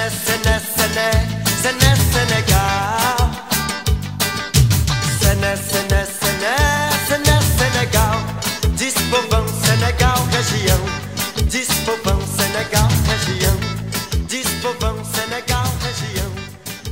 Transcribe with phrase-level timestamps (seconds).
[0.00, 1.10] Sené, Sené, Sené,
[1.60, 3.16] Sené, Senegal.
[5.20, 6.56] Sené, Sené, Sené,
[7.06, 8.16] Sené, Senegal.
[8.78, 10.80] Diz povão, Senegal, região.
[11.46, 13.56] Diz povão, Senegal, região.
[14.26, 16.32] Diz povão, Senegal, região.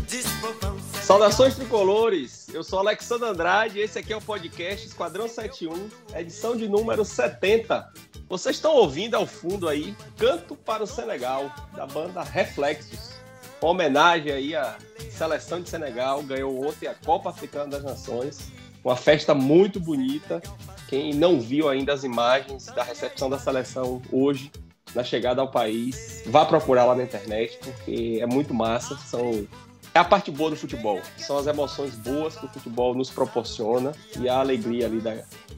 [0.06, 1.02] Diz povão, Senegal.
[1.02, 2.46] Saudações tricolores!
[2.52, 7.06] Eu sou Alexandre Andrade e esse aqui é o podcast Esquadrão 71, edição de número
[7.06, 7.90] 70.
[8.28, 13.14] Vocês estão ouvindo ao fundo aí Canto para o Senegal, da banda Reflexos.
[13.62, 14.76] Uma homenagem aí à
[15.10, 18.52] seleção de Senegal, ganhou ontem a Copa Africana das Nações.
[18.84, 20.42] Uma festa muito bonita.
[20.88, 24.52] Quem não viu ainda as imagens da recepção da seleção hoje,
[24.94, 28.94] na chegada ao país, vá procurar lá na internet, porque é muito massa.
[28.98, 29.46] São
[29.94, 31.00] é a parte boa do futebol.
[31.16, 35.16] São as emoções boas que o futebol nos proporciona e a alegria ali da,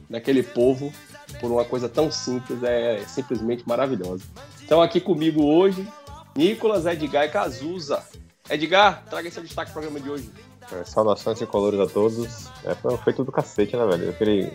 [0.09, 0.91] daquele povo
[1.39, 4.23] por uma coisa tão simples é simplesmente maravilhosa.
[4.63, 5.87] Então aqui comigo hoje,
[6.35, 8.03] Nicolas, Edgar e Cazuza.
[8.49, 10.29] Edgar, traga seu destaque pro programa de hoje.
[10.71, 12.47] É, saudações tricolores a todos.
[12.65, 14.09] É, foi feito do cacete, né, velho?
[14.09, 14.51] Aquele,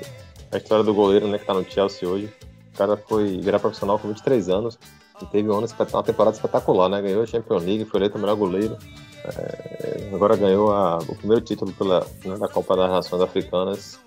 [0.53, 2.33] a história do goleiro, né, que tá no Chelsea hoje.
[2.75, 4.79] O cara foi virar profissional com 23 anos
[5.20, 7.01] e teve um ano, uma temporada espetacular, né?
[7.01, 8.77] Ganhou a Champions League, foi eleito o melhor goleiro.
[9.25, 13.98] É, agora ganhou a, o primeiro título pela, né, da Copa das Nações Africanas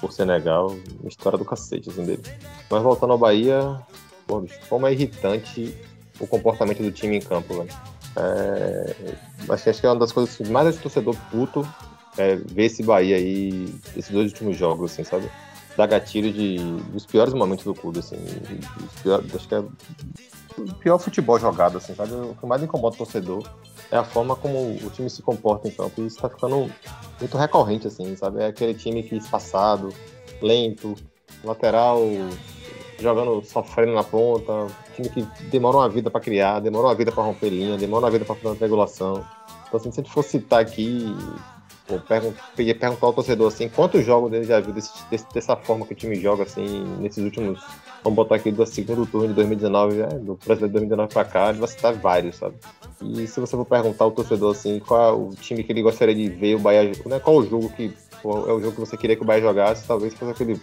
[0.00, 0.76] por Senegal.
[1.04, 2.22] História do cacete, assim, dele.
[2.70, 3.80] Mas voltando ao Bahia,
[4.26, 5.74] pô, bicho, como é irritante
[6.20, 7.70] o comportamento do time em campo, velho.
[8.16, 8.94] É,
[9.48, 11.66] acho, que é uma das coisas que mais esse torcedor puto
[12.16, 15.30] é ver esse Bahia aí, esses dois últimos jogos, assim, sabe?
[15.76, 16.56] Dá gatilho de,
[16.92, 18.16] dos piores momentos do clube, assim.
[19.02, 22.12] Piores, acho que é o pior futebol jogado, assim, sabe?
[22.12, 23.48] O que mais incomoda o torcedor
[23.90, 26.00] é a forma como o time se comporta em campo.
[26.00, 26.70] E isso tá ficando
[27.20, 28.42] muito recorrente, assim, sabe?
[28.42, 29.88] É aquele time que espaçado,
[30.42, 30.94] lento,
[31.44, 32.00] lateral
[33.00, 37.22] jogando, sofrendo na ponta, time que demora uma vida para criar, demora uma vida para
[37.22, 39.24] romper linha, demora uma vida para fazer uma regulação.
[39.66, 41.14] Então, assim, se a gente for citar aqui,
[41.88, 45.94] pô, perguntar, ao torcedor assim, quantos jogos ele já viu desse, desse, dessa forma que
[45.94, 47.60] o time joga, assim, nesses últimos.
[48.04, 51.48] Vamos botar aqui do segundo turno de 2019, é, do Brasileiro de 2019 para cá,
[51.48, 52.54] ele vai citar vários, sabe?
[53.02, 56.14] E se você for perguntar ao torcedor assim, qual é o time que ele gostaria
[56.14, 58.96] de ver o Bahia, né, qual o jogo que pô, é o jogo que você
[58.96, 60.60] queria que o Bahia jogasse, talvez fosse aquele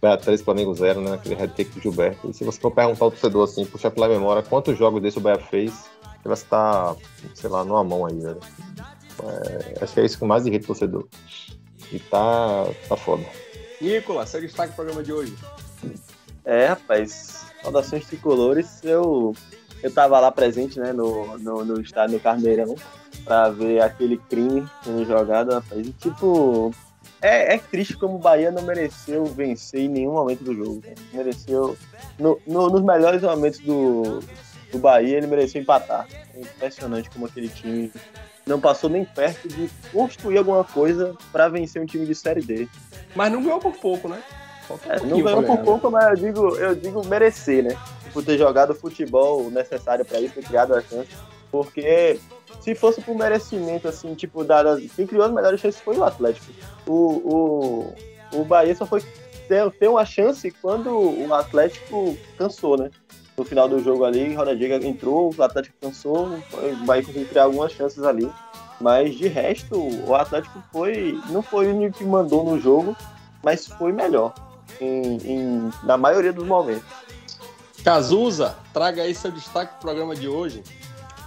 [0.00, 2.30] Bahia 3 Flamengo 0, né, aquele head do Gilberto.
[2.30, 5.20] E se você for perguntar ao torcedor assim, puxar pela memória, quantos jogos desse o
[5.20, 6.96] Bahia fez, ele vai estar,
[7.34, 8.40] sei lá, numa mão aí, velho.
[9.22, 11.06] É, acho que é isso que mais irrita o torcedor.
[11.90, 13.24] E tá, tá foda.
[13.80, 15.36] Nicolas, seu destaque do programa de hoje.
[16.44, 18.82] É, rapaz, saudações tricolores.
[18.82, 19.34] Eu
[19.82, 22.76] eu tava lá presente, né, no, no, no estádio do Carneirão,
[23.24, 25.84] pra ver aquele crime sendo jogado, rapaz.
[25.84, 26.72] E, tipo,
[27.20, 30.82] é, é triste como o Bahia não mereceu vencer em nenhum momento do jogo.
[30.86, 30.94] Né?
[31.12, 31.76] Mereceu.
[32.16, 34.20] No, no, nos melhores momentos do,
[34.70, 36.06] do Bahia, ele mereceu empatar.
[36.32, 37.92] É impressionante como aquele time
[38.46, 42.68] não passou nem perto de construir alguma coisa para vencer um time de Série D.
[43.14, 44.22] Mas não ganhou por pouco, né?
[44.88, 47.76] É, não ganhou por pouco, mas eu digo, eu digo merecer, né?
[48.12, 51.08] por ter jogado o futebol necessário para isso, ter criado a chance.
[51.50, 52.18] Porque
[52.60, 56.46] se fosse por merecimento, assim, tipo, dado, quem criou as melhores chances foi o Atlético.
[56.86, 57.94] O,
[58.32, 59.02] o, o Bahia só foi
[59.48, 62.90] ter, ter uma chance quando o Atlético cansou, né?
[63.42, 67.72] No final do jogo ali, Ronaldinho entrou, o Atlético cansou, o Bahia conseguiu criar algumas
[67.72, 68.30] chances ali.
[68.80, 69.76] Mas de resto,
[70.06, 71.20] o Atlético foi.
[71.28, 72.96] Não foi o único que mandou no jogo,
[73.42, 74.32] mas foi melhor.
[74.80, 76.84] Em, em, na maioria dos momentos.
[77.82, 80.62] Cazuza, traga aí seu destaque pro programa de hoje.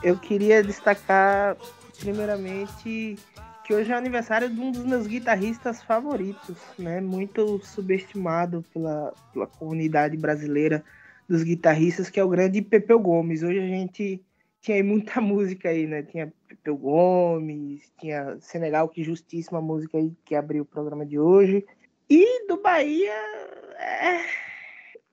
[0.01, 1.57] Eu queria destacar,
[1.99, 3.19] primeiramente,
[3.65, 7.01] que hoje é aniversário de um dos meus guitarristas favoritos, né?
[7.01, 10.81] Muito subestimado pela, pela comunidade brasileira
[11.27, 13.43] dos guitarristas, que é o grande Pepeu Gomes.
[13.43, 14.21] Hoje a gente
[14.61, 16.03] tinha muita música aí, né?
[16.03, 21.65] Tinha Pepeu Gomes, tinha Senegal, que justíssima música aí que abriu o programa de hoje.
[22.09, 23.13] E do Bahia,
[23.79, 24.45] é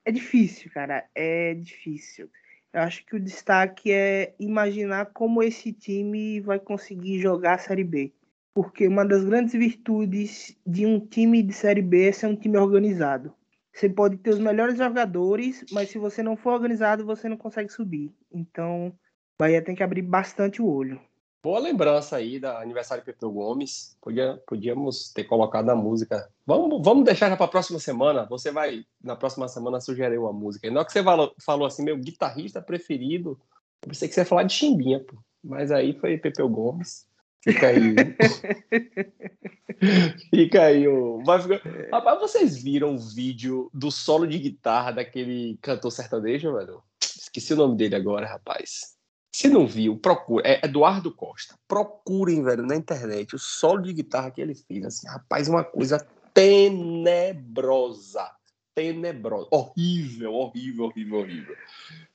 [0.05, 1.05] é difícil, cara.
[1.15, 2.29] É difícil.
[2.73, 7.85] Eu acho que o destaque é imaginar como esse time vai conseguir jogar a Série
[7.85, 8.13] B.
[8.55, 12.59] Porque uma das grandes virtudes de um time de Série B é ser um time
[12.59, 13.33] organizado.
[13.73, 17.71] Você pode ter os melhores jogadores, mas se você não for organizado, você não consegue
[17.71, 18.13] subir.
[18.31, 18.93] Então,
[19.39, 21.01] Bahia tem que abrir bastante o olho.
[21.43, 23.97] Boa lembrança aí da aniversário do Pepeu Gomes.
[24.01, 26.31] Podia, podíamos ter colocado a música.
[26.47, 28.25] Vamos, vamos deixar já para a próxima semana.
[28.27, 30.71] Você vai, na próxima semana, sugerir uma música.
[30.71, 33.41] Na hora que você falou, falou assim, meu guitarrista preferido,
[33.83, 35.17] eu pensei que você ia falar de Chimbinha, pô.
[35.43, 37.09] Mas aí foi Pepeu Gomes.
[37.43, 37.95] Fica aí.
[40.31, 41.23] Fica aí o.
[41.25, 41.61] Vai ficar...
[41.93, 46.83] Rapaz, vocês viram o vídeo do solo de guitarra daquele cantor sertanejo, velho?
[47.01, 48.97] Esqueci o nome dele agora, rapaz.
[49.35, 50.47] Se não viu, procura.
[50.47, 51.57] É Eduardo Costa.
[51.67, 54.85] Procurem, velho, na internet o solo de guitarra que ele fez.
[54.85, 55.99] Assim, rapaz, uma coisa
[56.33, 58.31] tenebrosa.
[58.75, 59.49] Tenebrosa.
[59.51, 61.57] Horrível, horrível, horrível, horrível.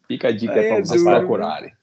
[0.07, 1.73] Fica a dica é, para vocês procurarem.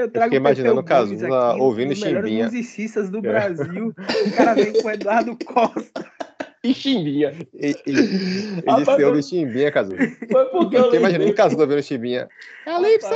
[0.00, 2.46] Eu, eu fiquei imaginando o Cazuza ouvindo Chimbinha.
[2.46, 3.20] Os musicistas do é.
[3.20, 3.88] Brasil.
[3.88, 6.10] o cara vem com o Eduardo Costa.
[6.62, 7.34] E Chimbinha.
[7.54, 9.96] Ele, ele, ele disse ouve Chimbinha, Cazuza.
[10.30, 12.28] Foi porque eu, eu fiquei imaginando o Cazuza ouvindo Chimbinha.
[12.66, 13.08] Calypso!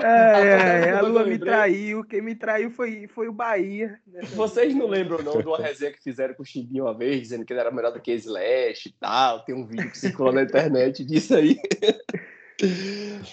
[0.00, 2.02] É, é, a Lua me traiu.
[2.04, 4.00] Quem me traiu foi, foi o Bahia.
[4.34, 7.44] Vocês não lembram, não, de uma resenha que fizeram com o Chimbinho uma vez, dizendo
[7.44, 9.40] que ele era melhor do que Slash e tal.
[9.44, 11.58] Tem um vídeo que circulou na internet disso aí.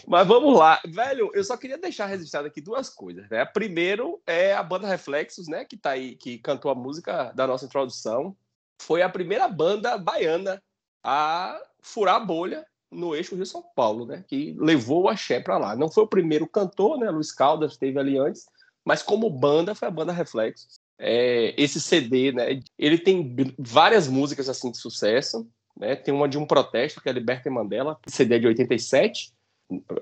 [0.08, 0.82] Mas vamos lá.
[0.88, 3.46] Velho, eu só queria deixar registrado aqui duas coisas, né?
[3.46, 5.66] Primeiro é a banda Reflexos, né?
[5.66, 8.36] Que tá aí, que cantou a música da nossa introdução.
[8.82, 10.62] Foi a primeira banda baiana
[11.04, 14.24] a furar a bolha no eixo Rio-São Paulo, né?
[14.28, 15.76] Que levou o axé para lá.
[15.76, 17.10] Não foi o primeiro cantor, né?
[17.10, 18.46] Luiz Caldas esteve ali antes,
[18.84, 20.80] mas como banda foi a banda Reflexos.
[20.98, 22.60] É, esse CD, né?
[22.78, 25.48] Ele tem várias músicas assim de sucesso,
[25.80, 25.96] né?
[25.96, 29.34] Tem uma de um protesto que é Liberta Mandela, CD de 87.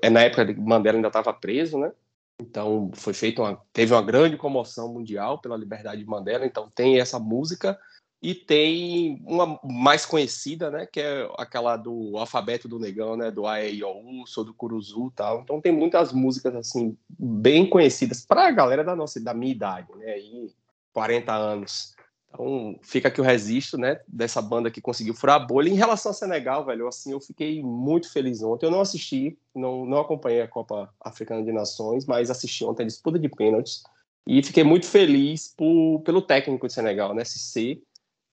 [0.02, 1.92] É na época que Mandela ainda estava preso, né?
[2.40, 6.46] Então foi feita uma, teve uma grande comoção mundial pela liberdade de Mandela.
[6.46, 7.78] Então tem essa música
[8.20, 13.46] e tem uma mais conhecida, né, que é aquela do alfabeto do negão, né, do
[13.46, 15.40] Aeiou, sou do Curuzu, tal.
[15.40, 19.88] Então tem muitas músicas assim bem conhecidas para a galera da nossa da minha idade,
[19.96, 20.52] né, aí
[20.92, 21.94] 40 anos.
[22.30, 25.68] Então fica aqui o registro, né, dessa banda que conseguiu furar a bolha.
[25.68, 28.66] Em relação ao Senegal, velho, assim, eu fiquei muito feliz ontem.
[28.66, 32.86] Eu não assisti, não não acompanhei a Copa Africana de Nações, mas assisti ontem a
[32.86, 33.82] disputa de pênaltis.
[34.26, 37.82] E fiquei muito feliz por, pelo técnico de Senegal, né, SC,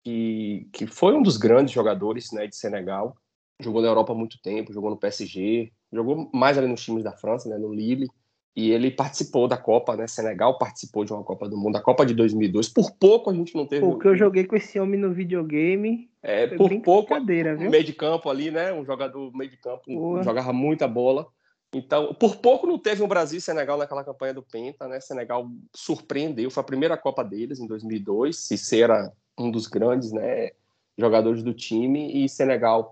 [0.02, 3.16] que, que foi um dos grandes jogadores né, de Senegal.
[3.60, 7.12] Jogou na Europa há muito tempo, jogou no PSG, jogou mais ali nos times da
[7.12, 8.08] França, né, no Lille.
[8.56, 10.06] E ele participou da Copa, né?
[10.06, 12.68] Senegal participou de uma Copa do Mundo, a Copa de 2002.
[12.68, 13.84] Por pouco a gente não teve.
[13.84, 16.08] Porque eu joguei com esse homem no videogame.
[16.22, 17.14] É, por pouco.
[17.24, 17.70] Viu?
[17.70, 18.72] Meio de campo ali, né?
[18.72, 20.22] Um jogador meio de campo, Boa.
[20.22, 21.26] jogava muita bola.
[21.74, 25.00] Então, por pouco não teve um Brasil e Senegal naquela campanha do Penta, né?
[25.00, 28.36] Senegal surpreendeu, foi a primeira Copa deles em 2002.
[28.36, 30.52] Cissé era um dos grandes né,
[30.96, 32.90] jogadores do time, e Senegal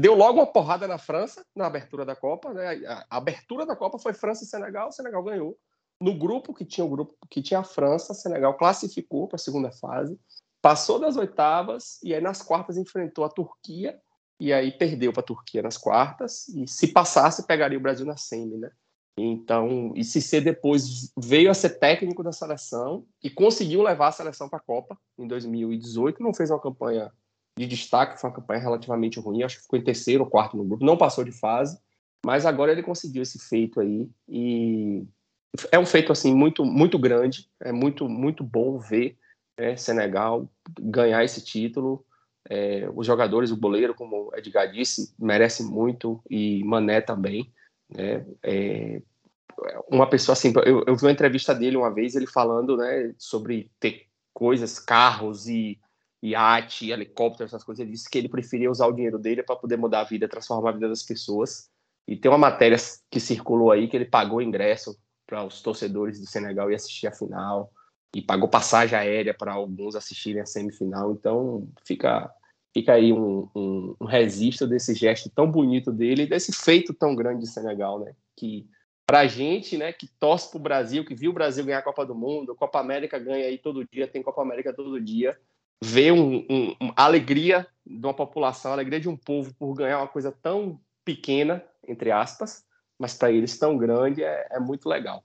[0.00, 2.52] deu logo uma porrada na França na abertura da Copa.
[2.52, 2.82] Né?
[3.08, 5.56] A abertura da Copa foi França e Senegal, Senegal ganhou.
[6.00, 9.70] No grupo que tinha o grupo que tinha a França, Senegal classificou para a segunda
[9.70, 10.18] fase,
[10.60, 13.98] passou das oitavas e aí nas quartas enfrentou a Turquia
[14.38, 18.16] e aí perdeu para a Turquia nas quartas e se passasse pegaria o Brasil na
[18.16, 18.70] semi, né?
[19.18, 24.48] Então, e Cissé depois veio a ser técnico da seleção e conseguiu levar a seleção
[24.48, 26.22] para a Copa em 2018.
[26.22, 27.10] Não fez uma campanha
[27.58, 30.64] de destaque, foi uma campanha relativamente ruim, acho que ficou em terceiro ou quarto no
[30.64, 31.78] grupo, não passou de fase,
[32.24, 35.06] mas agora ele conseguiu esse feito aí e
[35.72, 39.16] é um feito assim muito muito grande, é muito muito bom ver
[39.58, 40.48] né, Senegal
[40.78, 42.04] ganhar esse título.
[42.48, 47.52] É, os jogadores, o goleiro, como o Edgar disse, merece muito e Mané também.
[47.88, 48.26] Né?
[48.42, 49.02] É,
[49.88, 53.70] uma pessoa assim, eu, eu vi uma entrevista dele uma vez, ele falando né, sobre
[53.80, 55.78] ter coisas, carros e
[56.22, 57.80] iate, helicóptero, essas coisas.
[57.80, 60.70] Ele disse que ele preferia usar o dinheiro dele para poder mudar a vida, transformar
[60.70, 61.70] a vida das pessoas.
[62.06, 62.76] E tem uma matéria
[63.10, 67.12] que circulou aí que ele pagou ingresso para os torcedores do Senegal e assistir a
[67.12, 67.72] final
[68.14, 71.12] e pagou passagem aérea para alguns assistirem a semifinal.
[71.12, 72.30] Então fica
[72.76, 77.40] fica aí um, um, um, registro desse gesto tão bonito dele, desse feito tão grande
[77.40, 78.12] de Senegal, né?
[78.36, 78.68] Que
[79.06, 81.82] para a gente, né, que torce para o Brasil, que viu o Brasil ganhar a
[81.82, 85.38] Copa do Mundo, Copa América ganha aí todo dia, tem Copa América todo dia,
[85.82, 90.00] ver um, um, uma alegria de uma população, a alegria de um povo por ganhar
[90.00, 92.62] uma coisa tão pequena, entre aspas,
[92.98, 95.24] mas para eles tão grande, é, é, muito legal.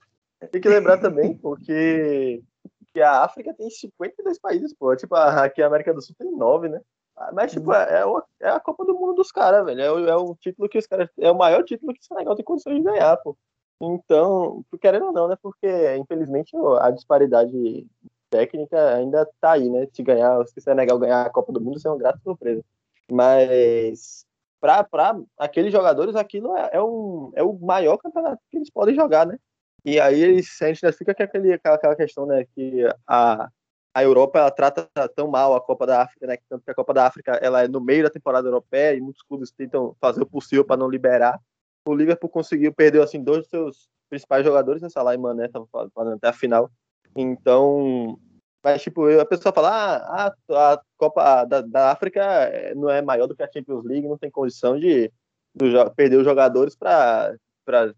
[0.53, 2.41] Tem que lembrar também, porque
[2.93, 4.95] que a África tem 52 países, pô.
[4.95, 6.79] Tipo, aqui a América do Sul tem 9, né?
[7.33, 8.03] Mas, tipo, é,
[8.39, 9.81] é, a Copa do Mundo dos caras, velho.
[9.81, 11.09] É o, é o título que os caras.
[11.19, 13.37] É o maior título que o Senegal tem condições de ganhar, pô.
[13.81, 15.37] Então, querendo ou não, né?
[15.41, 17.87] Porque, infelizmente, a disparidade
[18.29, 19.87] técnica ainda tá aí, né?
[19.91, 22.63] Se ganhar, se o Senegal ganhar a Copa do Mundo, isso é uma grata surpresa.
[23.11, 24.25] Mas,
[24.59, 24.87] para
[25.37, 29.37] aqueles jogadores, aquilo é, é, um, é o maior campeonato que eles podem jogar, né?
[29.83, 32.45] E aí eles, a gente fica com aquele, aquela questão, né?
[32.55, 33.49] Que a,
[33.93, 36.37] a Europa ela trata tão mal a Copa da África, né?
[36.49, 39.21] Tanto que a Copa da África ela é no meio da temporada europeia e muitos
[39.21, 41.39] clubes tentam fazer o possível para não liberar.
[41.85, 44.89] O Liverpool conseguiu, perdeu assim dois dos seus principais jogadores, né?
[44.89, 46.71] Salah e Mané estavam falando até a final.
[47.15, 48.17] Então,
[48.63, 53.27] mas tipo, a pessoa fala, ah, a, Copa da, da, África eh, não é maior
[53.27, 55.11] do que a Champions League, não tem condição de,
[55.55, 57.93] de perder os jogadores para para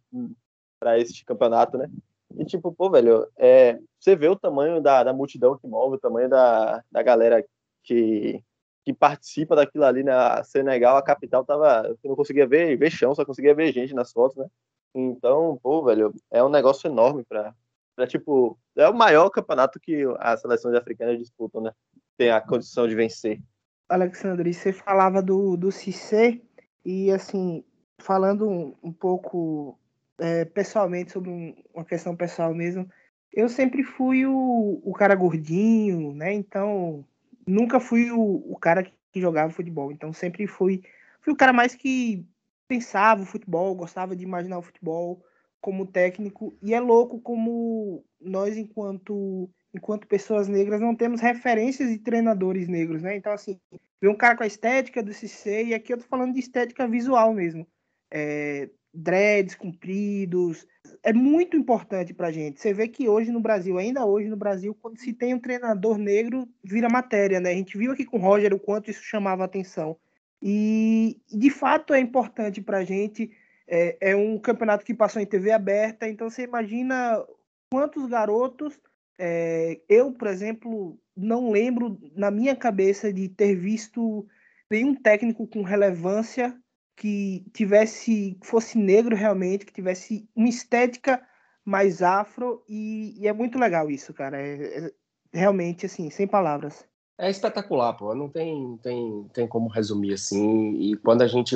[1.25, 1.89] campeonato, né?
[2.37, 5.99] E tipo, pô, velho, é, você vê o tamanho da, da multidão que move, o
[5.99, 7.45] tamanho da, da galera
[7.83, 8.43] que,
[8.83, 11.87] que participa daquilo ali na Senegal, a capital tava.
[11.87, 14.47] Eu não conseguia ver, ver chão, só conseguia ver gente nas fotos, né?
[14.95, 17.53] Então, pô, velho, é um negócio enorme para
[17.95, 21.71] pra tipo, é o maior campeonato que as seleções africanas disputam, né?
[22.17, 23.39] Tem a condição de vencer.
[23.87, 26.41] Alexandre, você falava do, do Cissé
[26.83, 27.63] e, assim,
[27.99, 29.77] falando um, um pouco
[30.19, 32.89] é, pessoalmente, sobre um, uma questão pessoal mesmo,
[33.31, 36.33] eu sempre fui o, o cara gordinho, né?
[36.33, 37.05] Então,
[37.47, 39.91] nunca fui o, o cara que jogava futebol.
[39.91, 40.83] Então, sempre fui,
[41.21, 42.25] fui o cara mais que
[42.67, 45.23] pensava o futebol, gostava de imaginar o futebol
[45.59, 46.55] como técnico.
[46.61, 53.01] E é louco como nós, enquanto enquanto pessoas negras, não temos referências de treinadores negros,
[53.01, 53.15] né?
[53.15, 53.59] Então, assim,
[53.99, 56.87] ver um cara com a estética do CC, e aqui eu tô falando de estética
[56.87, 57.67] visual mesmo.
[58.11, 60.67] É, dreads compridos.
[61.01, 62.61] É muito importante pra gente.
[62.61, 65.97] Você vê que hoje no Brasil, ainda hoje no Brasil, quando se tem um treinador
[65.97, 67.49] negro, vira matéria, né?
[67.49, 69.97] A gente viu aqui com o Roger o quanto isso chamava atenção.
[70.41, 73.31] E, de fato, é importante pra gente.
[73.67, 77.25] É, é um campeonato que passou em TV aberta, então você imagina
[77.71, 78.79] quantos garotos.
[79.17, 84.27] É, eu, por exemplo, não lembro na minha cabeça de ter visto
[84.69, 86.55] nenhum técnico com relevância
[86.95, 91.21] que tivesse fosse negro realmente, que tivesse uma estética
[91.65, 94.41] mais afro e, e é muito legal isso, cara.
[94.41, 94.91] É, é,
[95.31, 96.85] realmente assim, sem palavras.
[97.17, 98.13] É espetacular, pô.
[98.15, 100.73] Não tem, tem, tem como resumir assim.
[100.75, 101.55] E quando a gente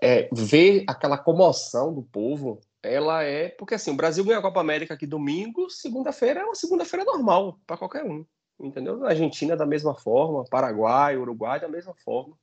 [0.00, 4.60] é, vê aquela comoção do povo, ela é porque assim, o Brasil ganha a Copa
[4.60, 8.24] América aqui domingo, segunda-feira é uma segunda-feira normal para qualquer um,
[8.60, 9.04] entendeu?
[9.04, 12.36] A Argentina da mesma forma, Paraguai, Uruguai da mesma forma.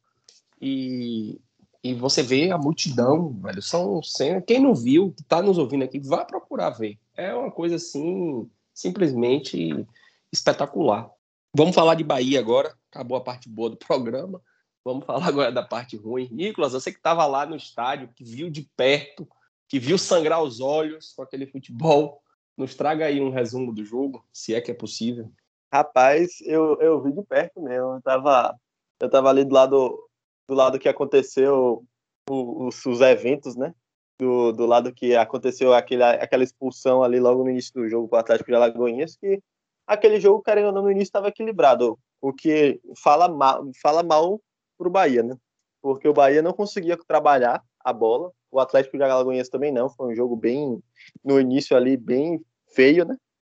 [0.60, 1.40] E
[1.84, 3.62] e você vê a multidão, velho.
[3.62, 4.44] São cenas.
[4.46, 6.98] Quem não viu, que tá nos ouvindo aqui, vá procurar ver.
[7.16, 9.86] É uma coisa assim, simplesmente
[10.32, 11.10] espetacular.
[11.56, 12.76] Vamos falar de Bahia agora.
[12.92, 14.42] Acabou a parte boa do programa.
[14.86, 16.30] Vamos falar agora da parte ruim.
[16.32, 19.28] Nicolas, você que estava lá no estádio, que viu de perto,
[19.68, 22.22] que viu sangrar os olhos com aquele futebol,
[22.56, 25.32] nos traga aí um resumo do jogo, se é que é possível.
[25.74, 27.96] Rapaz, eu, eu vi de perto mesmo.
[27.96, 28.56] Eu tava,
[29.00, 30.11] eu tava ali do lado
[30.52, 31.82] do lado que aconteceu
[32.30, 33.74] os, os eventos, né?
[34.20, 38.18] Do, do lado que aconteceu aquele, aquela expulsão ali logo no início do jogo com
[38.18, 39.42] o Atlético de Alagoinhas, que
[39.88, 44.42] aquele jogo, querendo ou não, no início estava equilibrado, o que fala mal, fala mal
[44.78, 45.38] pro Bahia, né?
[45.82, 50.12] Porque o Bahia não conseguia trabalhar a bola, o Atlético de Alagoinhas também não, foi
[50.12, 50.84] um jogo bem,
[51.24, 52.44] no início ali, bem
[52.76, 53.16] feio, né?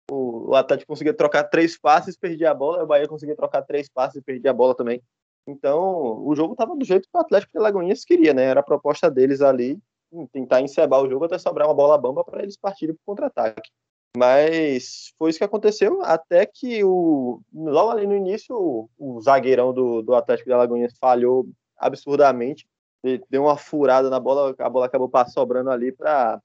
[0.10, 3.90] O, o Atlético conseguia trocar três passes, perdia a bola, o Bahia conseguia trocar três
[3.90, 5.04] passes e perdia a bola também.
[5.48, 8.44] Então, o jogo estava do jeito que o Atlético de Alagoinhas queria, né?
[8.44, 9.80] Era a proposta deles ali,
[10.32, 13.70] tentar encebar o jogo até sobrar uma bola bamba para eles partirem para o contra-ataque.
[14.18, 19.74] Mas foi isso que aconteceu, até que o, logo ali no início o, o zagueirão
[19.74, 21.48] do, do Atlético de Alagoinhas falhou
[21.78, 22.66] absurdamente,
[23.30, 26.42] deu uma furada na bola, a bola acabou sobrando ali para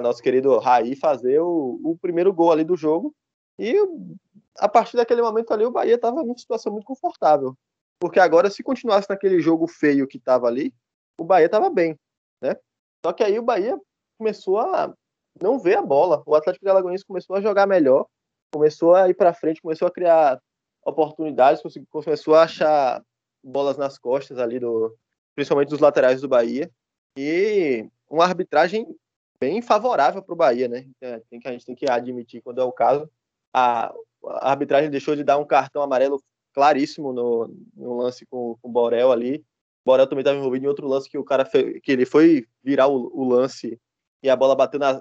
[0.00, 3.14] nosso querido Raí fazer o, o primeiro gol ali do jogo.
[3.58, 3.76] E
[4.56, 7.56] a partir daquele momento ali o Bahia estava numa situação muito confortável.
[8.00, 10.72] Porque agora, se continuasse naquele jogo feio que estava ali,
[11.18, 11.98] o Bahia estava bem,
[12.40, 12.56] né?
[13.04, 13.78] Só que aí o Bahia
[14.16, 14.94] começou a
[15.40, 16.22] não ver a bola.
[16.26, 18.06] O Atlético de Alagoas começou a jogar melhor,
[18.52, 20.40] começou a ir para frente, começou a criar
[20.84, 23.02] oportunidades, começou a achar
[23.42, 24.96] bolas nas costas ali do,
[25.34, 26.70] principalmente dos laterais do Bahia
[27.16, 28.86] e uma arbitragem
[29.40, 30.88] bem favorável para o Bahia, né?
[31.00, 33.08] É, tem que a gente tem que admitir quando é o caso.
[33.52, 33.92] A,
[34.24, 36.22] a arbitragem deixou de dar um cartão amarelo
[36.58, 39.36] claríssimo no, no lance com, com o Borel ali.
[39.84, 42.88] O Borel também estava envolvido em outro lance que o cara que ele foi virar
[42.88, 43.80] o, o lance
[44.20, 45.00] e a bola bateu na,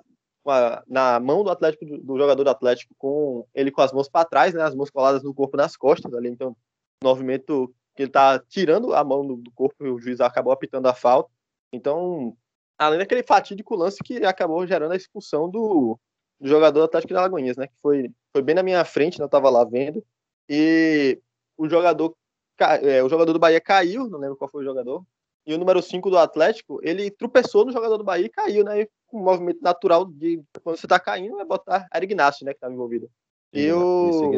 [0.87, 4.23] na mão do Atlético do, do, jogador do Atlético com ele com as mãos para
[4.23, 6.29] trás, né, as mãos coladas no corpo nas costas ali.
[6.29, 6.55] Então,
[7.03, 10.85] movimento que ele tá tirando a mão do, do corpo e o juiz acabou apitando
[10.85, 11.31] a falta.
[11.73, 12.37] Então,
[12.77, 15.99] além daquele fatídico lance que acabou gerando a expulsão do,
[16.39, 19.23] do jogador do Atlético de Alagoinhas, né, que foi, foi bem na minha frente, né,
[19.23, 20.05] eu estava lá vendo.
[20.47, 21.19] E
[21.57, 22.15] o jogador,
[22.59, 25.03] é, o jogador do Bahia caiu, não lembro qual foi o jogador,
[25.45, 28.81] e o número 5 do Atlético, ele tropeçou no jogador do Bahia e caiu, né?
[28.81, 32.51] E com um movimento natural de quando você tá caindo, é botar era Ignacio, né,
[32.51, 33.09] que estava envolvido.
[33.53, 34.29] E o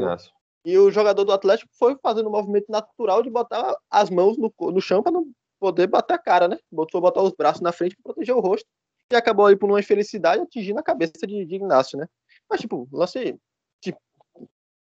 [0.63, 4.53] e o jogador do Atlético foi fazendo um movimento natural de botar as mãos no,
[4.71, 5.25] no chão para não
[5.59, 6.57] poder bater a cara, né?
[6.71, 8.67] Botou botar os braços na frente para proteger o rosto
[9.11, 12.07] e acabou aí por uma infelicidade atingindo a cabeça de, de Ignacio, né?
[12.49, 13.39] Mas tipo, lance
[13.81, 13.99] tipo,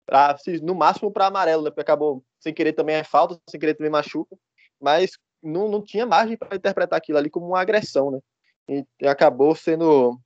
[0.07, 1.71] pra, no máximo para amarelo, né?
[1.71, 4.37] Porque acabou sem querer também é falta, sem querer também machuca,
[4.81, 8.21] mas não, não tinha margem para interpretar aquilo ali como uma agressão, né?
[8.69, 10.19] E acabou sendo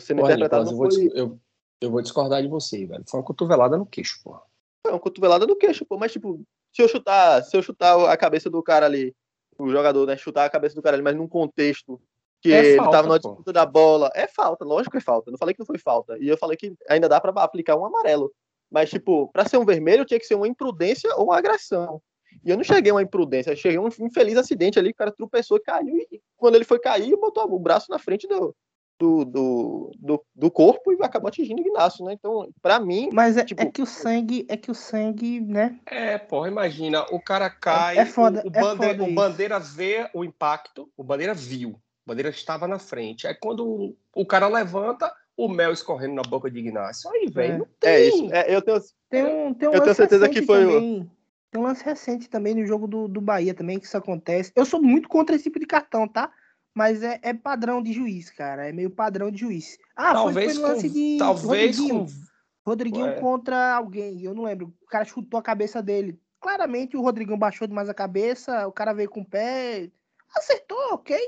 [0.00, 1.40] sendo Olha, interpretado eu, vou, foi, eu,
[1.80, 3.04] eu vou discordar de você, velho.
[3.08, 4.42] Foi uma cotovelada no queixo, porra.
[4.82, 5.96] foi uma cotovelada no queixo, pô.
[5.96, 9.14] Mas, tipo, se eu chutar, se eu chutar a cabeça do cara ali,
[9.58, 12.00] o jogador, né, chutar a cabeça do cara ali, mas num contexto
[12.42, 13.28] que É ele falta, tava na pô.
[13.28, 15.28] disputa da bola, é falta, lógico que é falta.
[15.28, 16.18] Eu não falei que não foi falta.
[16.18, 18.32] E eu falei que ainda dá pra aplicar um amarelo.
[18.70, 22.00] Mas, tipo, pra ser um vermelho, tinha que ser uma imprudência ou uma agressão.
[22.44, 24.94] E eu não cheguei a uma imprudência, eu cheguei a um infeliz acidente ali, o
[24.94, 25.96] cara tropeçou e caiu.
[26.10, 28.54] E quando ele foi cair, botou o braço na frente do,
[28.98, 32.12] do, do, do, do corpo e acabou atingindo o Ignacio, né?
[32.12, 35.80] Então, pra mim, Mas é, Tipo- é que o sangue, é que o sangue, né?
[35.86, 39.14] É, porra, imagina, o cara cai, É foda, o, o é bande- foda o.
[39.14, 43.26] Bandeira vê o impacto, o Bandeira viu, o Bandeira estava na frente.
[43.26, 45.12] Aí quando o, o cara levanta,
[45.44, 47.10] o mel escorrendo na boca de Ignacio.
[47.10, 47.58] Aí, velho, É.
[47.58, 47.90] não tem.
[47.90, 48.32] é isso.
[48.34, 51.10] É, eu tenho, Tem um, tem um Eu tenho certeza que foi o- também.
[51.50, 54.52] Tem um lance recente também no jogo do, do Bahia também que isso acontece.
[54.54, 56.30] Eu sou muito contra esse tipo de cartão, tá?
[56.72, 58.68] Mas é, é padrão de juiz, cara.
[58.68, 59.76] É meio padrão de juiz.
[59.96, 62.06] Ah, foi- talvez foi, no lance com, de talvez Rodriguinho.
[62.06, 63.20] com Rodriguinho Ué.
[63.20, 64.72] contra alguém, eu não lembro.
[64.82, 66.20] O cara chutou a cabeça dele.
[66.40, 69.90] Claramente o Rodriguinho baixou demais a cabeça, o cara veio com o pé,
[70.36, 71.18] acertou, ok.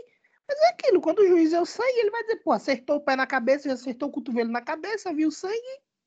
[0.52, 3.00] Mas é aquilo, quando o juiz é o sangue, ele vai dizer, pô, acertou o
[3.00, 5.54] pé na cabeça, já acertou o cotovelo na cabeça, viu o sangue,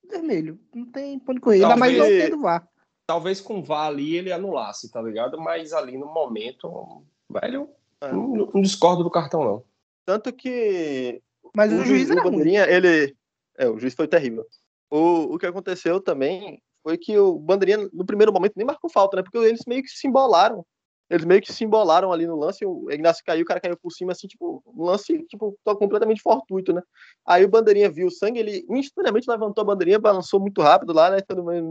[0.08, 0.60] vermelho.
[0.74, 1.64] Não tem ponto de correr.
[1.64, 2.68] Ainda mais não tendo VAR.
[3.08, 5.40] talvez com VAR ali ele anulasse, tá ligado?
[5.40, 7.70] Mas ali no momento, velho,
[8.02, 8.12] É.
[8.12, 9.64] não, não discordo do cartão, não.
[10.06, 11.22] tanto que
[11.56, 12.32] Mas o, juiz era o ruim.
[12.34, 13.16] Bandeirinha, ele.
[13.58, 14.46] É, o juiz foi terrível.
[14.92, 19.18] O, o que aconteceu também foi que o Bandeirinha, no primeiro momento, nem marcou falta,
[19.18, 19.24] né?
[19.24, 20.64] Porque eles meio que se embolaram.
[21.10, 22.66] Eles meio que se embolaram ali no lance.
[22.66, 26.74] O Ignacio caiu, o cara caiu por cima, assim, tipo, um lance, tipo, completamente fortuito,
[26.74, 26.82] né?
[27.26, 31.12] Aí o Bandeirinha viu o sangue, ele instantaneamente levantou a bandeirinha, balançou muito rápido lá,
[31.12, 31.18] né?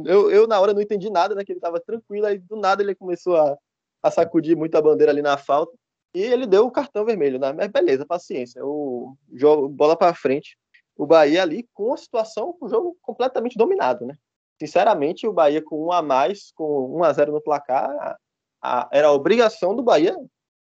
[0.06, 1.44] Eu, eu, na hora, não entendi nada, né?
[1.44, 3.56] Que ele tava tranquilo, aí do nada ele começou a,
[4.02, 5.76] a sacudir muito a bandeira ali na falta.
[6.14, 7.52] E ele deu o cartão vermelho, né?
[7.52, 8.64] Mas beleza, paciência.
[8.64, 10.56] O jogo, bola para frente.
[10.96, 14.14] O Bahia ali com a situação, com o jogo completamente dominado, né?
[14.60, 18.16] Sinceramente, o Bahia com um a mais, com 1 a 0 no placar,
[18.64, 20.16] a- era a obrigação do Bahia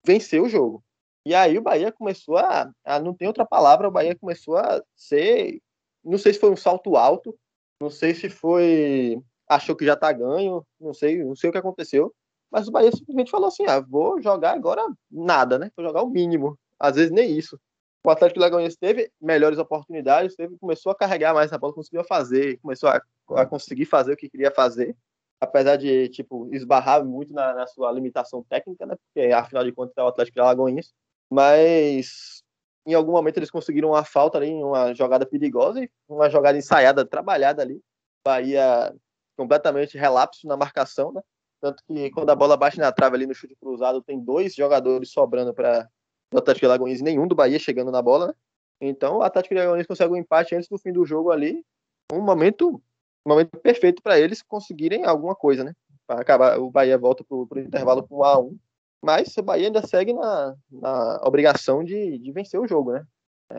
[0.06, 0.84] vencer o jogo.
[1.26, 4.82] E aí o Bahia começou a, a- não tem outra palavra, o Bahia começou a
[4.96, 5.60] ser,
[6.06, 7.38] não sei se foi um salto alto,
[7.82, 11.58] não sei se foi achou que já tá ganho, não sei, não sei o que
[11.58, 12.14] aconteceu,
[12.52, 15.72] mas o Bahia simplesmente falou assim: ah, vou jogar agora nada, né?
[15.76, 16.58] Vou jogar o mínimo.
[16.80, 17.60] Às vezes nem isso.
[18.06, 22.58] O Atlético Lagoinense teve melhores oportunidades, teve, começou a carregar mais a bola, conseguiu fazer,
[22.62, 23.02] começou a,
[23.36, 24.96] a conseguir fazer o que queria fazer,
[25.40, 28.96] apesar de tipo esbarrar muito na, na sua limitação técnica, né?
[28.96, 30.92] Porque afinal de contas é o Atlético Lagoinense.
[31.30, 32.44] Mas
[32.86, 37.06] em algum momento eles conseguiram uma falta ali, uma jogada perigosa e uma jogada ensaiada,
[37.06, 37.82] trabalhada ali.
[38.26, 38.94] Bahia
[39.36, 41.22] completamente relapso na marcação, né?
[41.62, 45.12] Tanto que quando a bola bate na trave ali no chute cruzado, tem dois jogadores
[45.12, 45.88] sobrando para
[46.34, 48.34] o Atlético de Alagoas, nenhum do Bahia chegando na bola, né?
[48.80, 51.64] Então o Atlético de Alagoas consegue um empate antes do fim do jogo ali.
[52.12, 52.82] Um momento,
[53.28, 55.74] momento perfeito para eles conseguirem alguma coisa, né?
[56.06, 58.58] Para acabar, o Bahia volta para o intervalo com 1 a 1
[59.02, 63.06] mas o Bahia ainda segue na, na obrigação de, de vencer o jogo, né?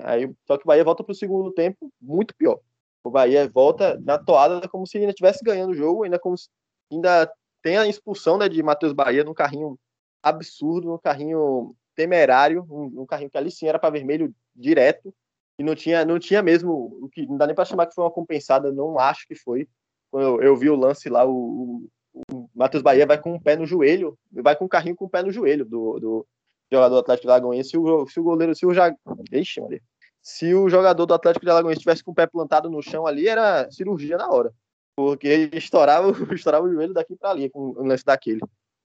[0.04, 2.58] Aí, só que o Bahia volta para o segundo tempo muito pior.
[3.04, 6.48] O Bahia volta na toada como se ainda estivesse ganhando o jogo, ainda como se,
[6.92, 9.78] ainda tem a expulsão né, de Matheus Bahia num carrinho
[10.22, 15.14] absurdo, num carrinho temerário, um, um carrinho que ali sim era para vermelho direto
[15.58, 18.04] e não tinha, não tinha mesmo o que não dá nem para chamar que foi
[18.04, 19.68] uma compensada, não acho que foi.
[20.10, 21.84] Quando eu, eu vi o lance lá, o,
[22.30, 25.10] o Matheus Bahia vai com o pé no joelho, vai com o carrinho com o
[25.10, 26.26] pé no joelho do, do
[26.70, 27.68] jogador Atlético de Alagoas.
[27.68, 28.94] Se o, se o goleiro, se o já,
[29.32, 29.82] Ixi, Maria.
[30.22, 33.28] se o jogador do Atlético de Alagoas tivesse com o pé plantado no chão ali,
[33.28, 34.52] era cirurgia na hora,
[34.96, 38.40] porque estourava, estourava o joelho daqui para ali com o lance daquele.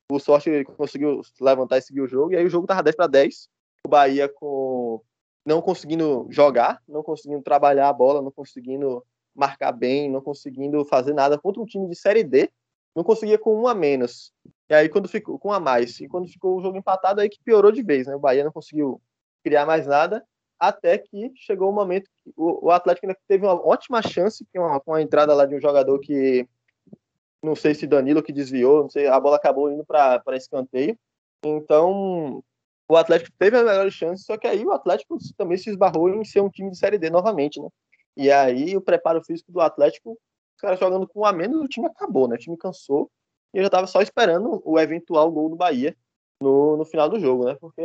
[0.08, 2.96] Por sorte, ele conseguiu levantar e seguir o jogo, e aí o jogo tava 10
[2.96, 3.48] para 10.
[3.86, 5.02] O Bahia com
[5.46, 9.04] não conseguindo jogar, não conseguindo trabalhar a bola, não conseguindo
[9.36, 12.50] marcar bem, não conseguindo fazer nada contra um time de Série D,
[12.96, 14.32] não conseguia com um a menos.
[14.70, 17.30] E aí quando ficou com um a mais, e quando ficou o jogo empatado aí
[17.30, 18.16] que piorou de vez, né?
[18.16, 19.02] O Bahia não conseguiu
[19.44, 20.24] criar mais nada,
[20.60, 24.60] até que chegou o momento que o, o Atlético ainda teve uma ótima chance com
[24.60, 26.48] uma, com a entrada lá de um jogador que
[27.42, 30.98] não sei se Danilo que desviou, não sei, a bola acabou indo para escanteio.
[31.44, 32.42] Então,
[32.88, 36.24] o Atlético teve a melhor chance, só que aí o Atlético também se esbarrou em
[36.24, 37.70] ser um time de Série D novamente, né?
[38.16, 41.68] E aí o preparo físico do Atlético, os caras jogando com um a menos, o
[41.68, 42.36] time acabou, né?
[42.36, 43.10] O time cansou
[43.54, 45.96] e eu já tava só esperando o eventual gol do Bahia
[46.42, 47.56] no, no final do jogo, né?
[47.60, 47.84] Porque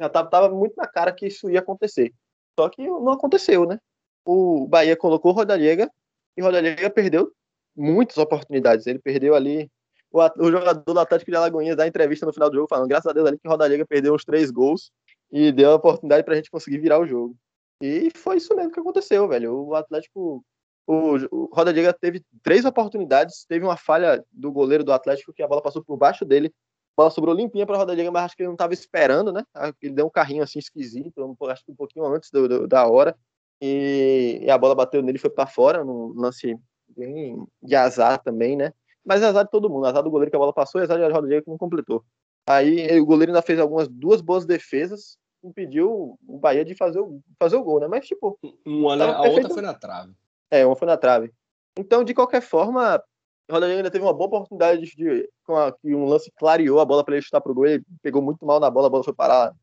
[0.00, 2.12] já tava, tava muito na cara que isso ia acontecer.
[2.58, 3.78] Só que não aconteceu, né?
[4.24, 5.90] O Bahia colocou o Rodallega
[6.36, 7.32] e o Rodallega perdeu
[7.76, 8.86] muitas oportunidades.
[8.86, 9.70] Ele perdeu ali.
[10.16, 13.06] O, o jogador do Atlético de Alagoinhas dá entrevista no final do jogo falando, graças
[13.06, 14.90] a Deus ali que o Rodallega perdeu uns três gols
[15.30, 17.36] e deu a oportunidade pra gente conseguir virar o jogo.
[17.82, 19.54] E foi isso mesmo que aconteceu, velho.
[19.54, 20.42] O Atlético.
[20.86, 23.44] O, o Roda Diga teve três oportunidades.
[23.46, 26.50] Teve uma falha do goleiro do Atlético que a bola passou por baixo dele.
[26.96, 29.42] A bola sobrou limpinha para Roda Diga, mas acho que ele não estava esperando, né?
[29.82, 33.14] Ele deu um carrinho assim esquisito, acho que um pouquinho antes do, do, da hora.
[33.60, 36.56] E, e, a bola bateu nele e foi para fora, num lance
[36.88, 38.72] bem de azar também, né?
[39.06, 41.12] Mas azar de todo mundo, azar do goleiro que a bola passou e azar de
[41.12, 42.04] Roda Diga que não completou.
[42.48, 47.20] Aí o goleiro ainda fez algumas duas boas defesas, impediu o Bahia de fazer o,
[47.38, 47.86] fazer o gol, né?
[47.88, 48.38] Mas, tipo.
[48.66, 48.94] Uma?
[49.04, 50.12] A outra foi na trave.
[50.50, 51.32] É, uma foi na trave.
[51.78, 53.02] Então, de qualquer forma,
[53.48, 56.80] o Rodrigo ainda teve uma boa oportunidade de, de com a, que um lance clareou
[56.80, 57.66] a bola para ele chutar pro gol.
[57.66, 59.54] Ele pegou muito mal na bola, a bola foi parar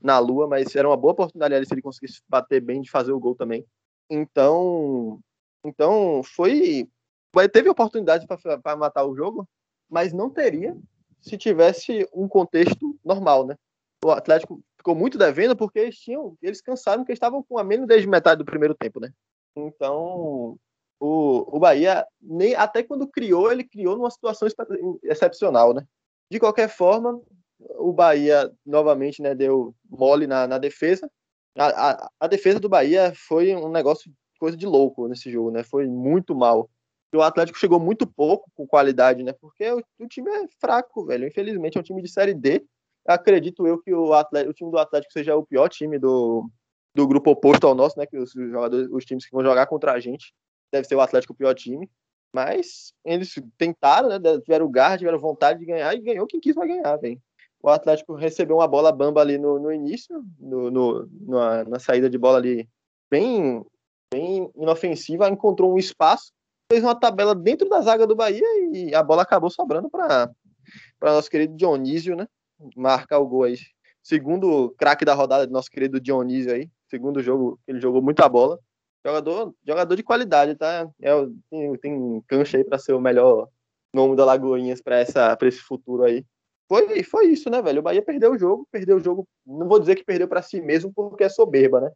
[0.00, 3.12] na lua, mas era uma boa oportunidade ali se ele conseguisse bater bem de fazer
[3.12, 3.64] o gol também.
[4.08, 5.18] Então,
[5.64, 6.88] então foi.
[7.52, 9.48] Teve oportunidade para matar o jogo,
[9.88, 10.76] mas não teria
[11.20, 13.56] se tivesse um contexto normal, né?
[14.04, 17.86] O Atlético ficou muito devendo porque eles tinham, eles cansaram que estavam com a menos
[17.86, 19.10] desde metade do primeiro tempo, né?
[19.56, 20.58] Então,
[21.00, 24.46] o, o Bahia, nem, até quando criou, ele criou numa situação
[25.02, 25.86] excepcional, né?
[26.30, 27.20] De qualquer forma,
[27.78, 31.10] o Bahia novamente né, deu mole na, na defesa.
[31.56, 35.62] A, a, a, defesa do Bahia foi um negócio, coisa de louco nesse jogo, né?
[35.62, 36.68] Foi muito mal.
[37.16, 39.32] O Atlético chegou muito pouco com qualidade, né?
[39.32, 41.26] Porque o, o time é fraco, velho.
[41.26, 42.64] Infelizmente é um time de Série D.
[43.06, 46.48] Acredito eu que o, Atlético, o time do Atlético seja o pior time do,
[46.94, 48.06] do grupo oposto ao nosso, né?
[48.06, 50.34] Que os jogadores, os times que vão jogar contra a gente
[50.72, 51.88] deve ser o Atlético o pior time.
[52.32, 54.18] Mas eles tentaram, né?
[54.40, 57.20] Tiveram garra, tiveram vontade de ganhar e ganhou quem quis vai ganhar, velho.
[57.62, 62.10] O Atlético recebeu uma bola bamba ali no, no início, no, no na, na, saída
[62.10, 62.68] de bola ali,
[63.10, 63.64] bem,
[64.12, 66.30] bem inofensiva, encontrou um espaço,
[66.70, 70.30] fez uma tabela dentro da zaga do Bahia e a bola acabou sobrando para
[71.02, 72.26] nosso querido Dionísio, né?
[72.76, 73.58] Marcar o gol aí.
[74.02, 76.70] Segundo craque da rodada, nosso querido Dionísio aí.
[76.88, 78.58] Segundo jogo, ele jogou muita bola.
[79.04, 80.88] Jogador, jogador de qualidade, tá?
[81.00, 81.10] É,
[81.50, 83.48] tem, tem cancha aí para ser o melhor
[83.92, 86.24] nome da Lagoinhas para esse futuro aí.
[86.66, 87.80] Foi, foi isso, né, velho?
[87.80, 89.28] O Bahia perdeu o jogo, perdeu o jogo.
[89.46, 91.90] Não vou dizer que perdeu para si mesmo porque é soberba, né?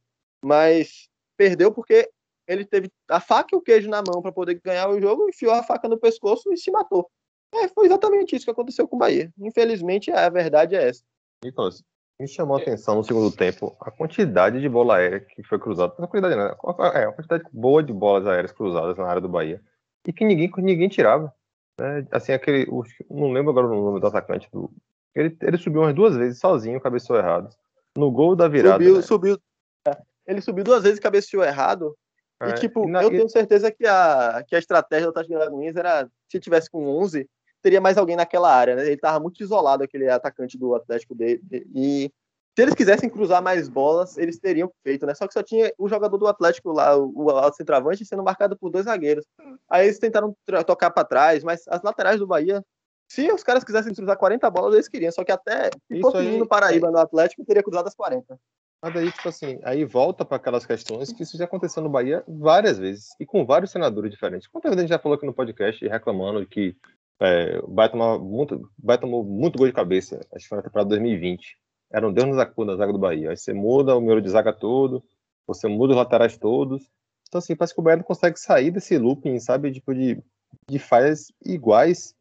[0.45, 2.11] Mas perdeu porque
[2.49, 5.53] ele teve a faca e o queijo na mão para poder ganhar o jogo, enfiou
[5.53, 7.09] a faca no pescoço e se matou.
[7.55, 9.33] É, foi exatamente isso que aconteceu com o Bahia.
[9.39, 11.03] Infelizmente, a verdade é essa.
[11.45, 11.83] Nicolas,
[12.19, 15.95] me chamou a atenção no segundo tempo a quantidade de bola aérea que foi cruzada.
[15.99, 16.87] Não quantidade, não.
[16.93, 19.63] É, a quantidade boa de bolas aéreas cruzadas na área do Bahia.
[20.07, 21.33] E que ninguém, ninguém tirava.
[21.79, 22.07] Né?
[22.11, 22.67] Assim, aquele.
[23.11, 24.49] Não lembro agora o nome do atacante.
[24.51, 24.71] Do,
[25.15, 27.51] ele, ele subiu umas duas vezes sozinho, cabeceou errado.
[27.97, 28.83] No gol da virada.
[28.83, 29.03] Subiu, né?
[29.03, 29.39] subiu.
[29.87, 31.97] É, ele subiu duas vezes e cabeceou errado.
[32.40, 35.35] É, e, tipo, e na, eu tenho certeza que a, que a estratégia do Atlético
[35.35, 37.29] de Alagoinhas era, se tivesse com 11,
[37.61, 38.87] teria mais alguém naquela área, né?
[38.87, 41.42] Ele tava muito isolado, aquele atacante do Atlético dele.
[41.74, 42.11] E
[42.57, 45.14] se eles quisessem cruzar mais bolas, eles teriam feito, né?
[45.14, 48.70] Só que só tinha o jogador do Atlético lá, o, o centroavante, sendo marcado por
[48.70, 49.24] dois zagueiros.
[49.68, 52.64] Aí eles tentaram tocar para trás, mas as laterais do Bahia,
[53.09, 55.11] se os caras quisessem cruzar 40 bolas, eles queriam.
[55.11, 55.70] Só que até
[56.01, 56.90] fosse aí, no Paraíba, é...
[56.90, 58.38] no Atlético, teria cruzado as 40.
[58.81, 62.23] Mas aí, tipo assim, aí volta para aquelas questões que isso já aconteceu no Bahia
[62.29, 64.47] várias vezes e com vários senadores diferentes.
[64.47, 66.77] Quantas vezes a gente já falou aqui no podcast reclamando que
[67.21, 67.59] é,
[67.91, 71.59] tomou muito, Bahia tomou muito gol de cabeça, acho que foi na temporada 2020.
[71.91, 73.31] Era um Deus nos acuda na zaga do Bahia.
[73.31, 75.03] Aí você muda o número de zaga todo,
[75.47, 76.88] você muda os laterais todos.
[77.27, 79.73] Então, assim, parece que o Bahia não consegue sair desse looping, sabe?
[79.73, 80.23] Tipo, de,
[80.71, 82.14] de falhas iguais,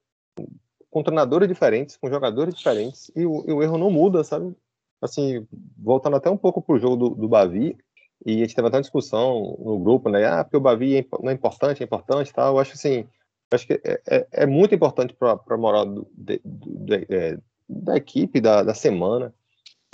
[0.89, 4.55] com treinadores diferentes, com jogadores diferentes, e o, e o erro não muda, sabe?
[5.01, 5.45] Assim,
[5.77, 7.77] voltando até um pouco pro jogo do, do Bavi,
[8.25, 10.25] e a gente teve até uma discussão no grupo, né?
[10.25, 12.55] Ah, porque o Bavi é não é importante, é importante tal.
[12.55, 13.07] Eu acho assim,
[13.51, 17.37] acho que é, é, é muito importante para a moral do, de, de, é,
[17.69, 19.33] da equipe, da, da semana.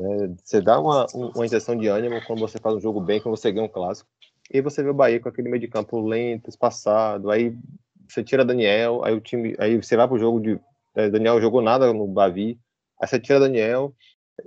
[0.01, 0.35] Né?
[0.43, 3.51] Você dá uma, uma injeção de ânimo quando você faz um jogo bem, quando você
[3.51, 4.09] ganha um clássico.
[4.51, 7.55] E você vê o Bahia com aquele meio de campo lento, espaçado, aí
[8.07, 10.59] você tira Daniel, aí o time, aí você vai pro jogo de
[10.95, 12.59] é, Daniel jogou nada no Bavi,
[13.01, 13.93] aí você tira Daniel,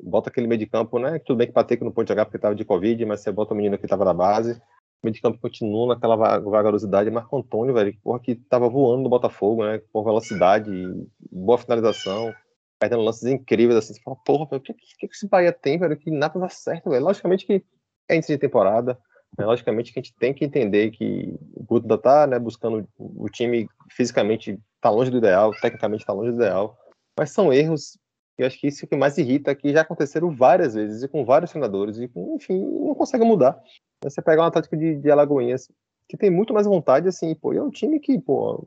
[0.02, 1.18] bota aquele meio de campo, né?
[1.20, 3.56] Tudo bem que Patrick não pôde jogar porque estava de Covid, mas você bota o
[3.56, 4.60] menino que estava na base,
[5.02, 7.10] meio de campo continua naquela vagarosidade.
[7.10, 9.80] Marco Antônio, velho, que porra que tava voando no Botafogo, né?
[9.92, 10.70] Por velocidade,
[11.30, 12.34] boa finalização,
[12.78, 13.94] perdendo lances incríveis, assim.
[13.94, 15.96] Você fala, porra, o que, que, que esse Bahia tem, velho?
[15.96, 17.04] Que nada dá certo, velho.
[17.04, 17.64] Logicamente que
[18.08, 18.98] é início de temporada,
[19.38, 19.44] né?
[19.44, 23.68] logicamente que a gente tem que entender que o Guto tá, né, buscando o time
[23.90, 26.76] fisicamente tá longe do ideal, tecnicamente tá longe do ideal,
[27.18, 27.98] mas são erros
[28.38, 31.24] e acho que isso é que mais irrita, que já aconteceram várias vezes, e com
[31.24, 33.58] vários senadores, e enfim, não consegue mudar.
[34.02, 35.70] Você pega um Atlético de, de Alagoinhas,
[36.08, 38.62] que tem muito mais vontade, assim, pô, e é um time que, pô,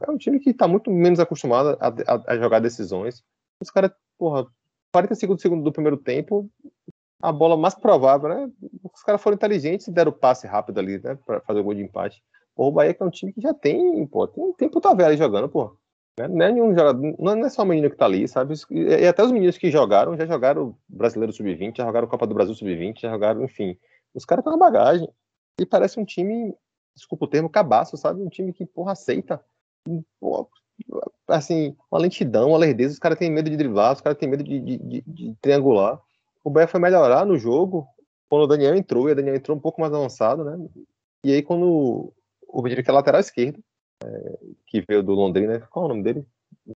[0.00, 3.22] é um time que tá muito menos acostumado a, a, a jogar decisões.
[3.60, 4.46] Os caras, porra,
[4.92, 6.48] 40 segundos, segundo do primeiro tempo,
[7.20, 8.50] a bola mais provável, né?
[8.82, 11.18] Os caras foram inteligentes e deram o passe rápido ali, né?
[11.26, 12.22] Pra fazer o gol de empate.
[12.56, 15.48] O Bahia que é um time que já tem, pô, tem, tem puta velha jogando,
[15.48, 15.76] pô.
[16.18, 16.26] Né?
[16.26, 18.54] Não é nenhum jogador, não é só o menino que tá ali, sabe?
[18.70, 22.54] E até os meninos que jogaram, já jogaram Brasileiro Sub-20, já jogaram Copa do Brasil
[22.54, 23.78] Sub-20, já jogaram, enfim.
[24.12, 25.08] Os caras estão na bagagem.
[25.60, 26.52] E parece um time,
[26.94, 28.20] desculpa o termo, cabaço, sabe?
[28.20, 29.40] Um time que, porra, aceita.
[31.28, 34.42] Assim, uma lentidão, uma lerdeza, os caras têm medo de driblar, os caras têm medo
[34.42, 36.00] de, de, de, de, triangular.
[36.42, 37.86] O Bahia foi melhorar no jogo
[38.28, 40.58] quando o Daniel entrou, e o Daniel entrou um pouco mais avançado, né?
[41.24, 42.12] E aí quando
[42.46, 43.62] o que é lateral esquerdo,
[44.04, 46.26] é, que veio do Londrina, qual é o nome dele?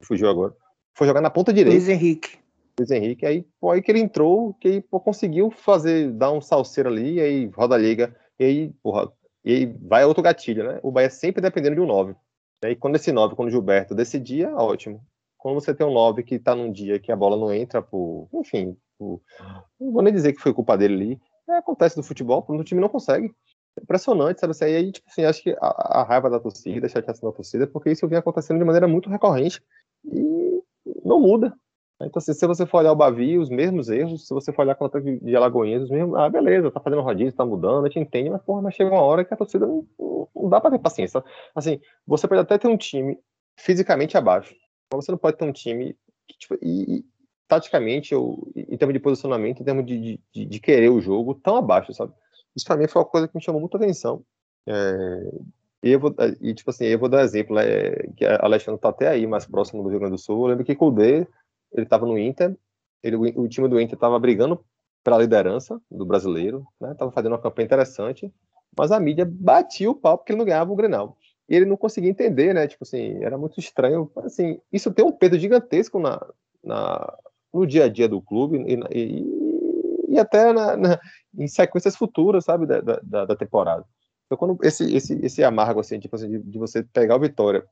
[0.02, 0.56] Fugiu agora.
[0.94, 1.78] Foi jogar na ponta direita.
[1.78, 2.38] Luiz Henrique.
[2.80, 6.40] Luiz Henrique, aí, pô, aí que ele entrou, que aí, pô, conseguiu fazer, dar um
[6.40, 9.12] salseiro ali, aí roda a liga, e aí, porra,
[9.44, 10.80] e aí vai outro gatilho, né?
[10.82, 12.16] O Bahia sempre dependendo de um 9.
[12.64, 15.02] E aí, quando esse 9, quando o Gilberto decidia, ótimo.
[15.38, 18.28] Quando você tem um 9 que tá num dia que a bola não entra por,
[18.34, 19.22] enfim, por,
[19.80, 22.64] não vou nem dizer que foi culpa dele ali, é, acontece no futebol, quando o
[22.64, 23.34] time não consegue.
[23.82, 24.52] Impressionante, sabe?
[24.52, 27.68] Assim, aí, tipo assim, acho que a, a raiva da torcida, a chateação da torcida,
[27.68, 29.62] porque isso vem acontecendo de maneira muito recorrente
[30.06, 30.64] e
[31.04, 31.54] não muda.
[32.02, 34.78] Então, assim, se você for olhar o Bavi, os mesmos erros, se você for olhar
[34.80, 38.30] o de Alagoinhas, os mesmos, ah, beleza, tá fazendo rodízio, tá mudando, a gente entende,
[38.30, 39.86] mas, porra, mas chega uma hora que a torcida não,
[40.34, 41.22] não dá pra ter paciência.
[41.54, 43.20] Assim, você pode até ter um time
[43.58, 44.56] fisicamente abaixo,
[44.94, 45.94] mas você não pode ter um time
[46.26, 47.04] que, tipo, e
[47.50, 51.58] taticamente, ou, em termos de posicionamento, em termos de, de, de, querer o jogo, tão
[51.58, 52.14] abaixo, sabe?
[52.56, 54.24] Isso pra mim foi uma coisa que me chamou muita atenção.
[54.68, 55.32] É,
[55.82, 59.08] e, vou, e, tipo assim, eu vou dar exemplo, é, que a Alexandre tá até
[59.08, 61.28] aí, mais próximo do Rio Grande do Sul, eu lembro que Kudê
[61.72, 62.56] ele estava no Inter,
[63.04, 64.64] ele, o, time do Inter estava brigando
[65.04, 66.94] pela liderança do brasileiro, né?
[66.96, 68.34] Tava fazendo uma campanha interessante,
[68.78, 71.18] mas a mídia batia o pau porque ele não ganhava o Grenal.
[71.48, 72.68] E ele não conseguia entender, né?
[72.68, 74.12] Tipo assim, era muito estranho.
[74.18, 76.24] Assim, isso tem um peso gigantesco na,
[76.64, 77.18] na
[77.52, 79.49] no dia a dia do clube e, e,
[80.10, 81.00] e até na, na,
[81.38, 83.86] em sequências futuras, sabe, da, da, da, temporada.
[84.26, 87.66] Então, quando esse, esse, esse amargo, assim, tipo assim, de, de você pegar o Vitória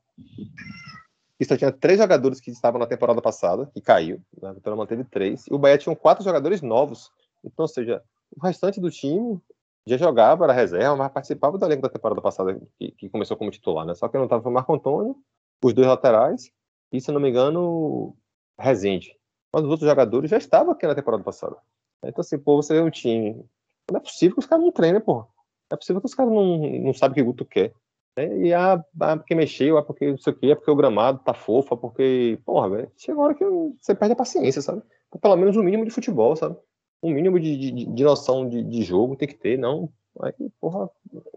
[1.38, 4.48] e só tinha três jogadores que estavam na temporada passada, que caiu, né?
[4.48, 7.10] a Vitória manteve três, e o Bahia tinha quatro jogadores novos.
[7.44, 8.02] Então, ou seja,
[8.36, 9.40] o restante do time
[9.86, 13.50] já jogava, era reserva, mas participava do elenco da temporada passada, que, que começou como
[13.50, 13.94] titular, né?
[13.94, 15.16] Só que não estava o Marco Antônio,
[15.62, 16.50] os dois laterais,
[16.92, 18.16] e, se não me engano,
[18.58, 19.16] Rezende.
[19.52, 21.56] Mas os outros jogadores já estavam aqui na temporada passada.
[22.04, 23.44] Então, assim, pô, você vê um time.
[23.90, 25.16] Não é possível que os caras não treinem, pô.
[25.16, 27.72] Não é possível que os caras não, não sabem o que Guto quer.
[28.16, 28.46] Né?
[28.46, 31.20] E ah, ah, porque mexeu, ah, porque não sei o que, é porque o gramado
[31.24, 32.38] tá fofo, é porque.
[32.44, 33.44] Porra, velho, chega uma hora que
[33.80, 34.82] você perde a paciência, sabe?
[35.20, 36.56] Pelo menos um mínimo de futebol, sabe?
[37.02, 39.88] Um mínimo de, de, de noção de, de jogo tem que ter, não.
[40.20, 40.90] Aí, porra,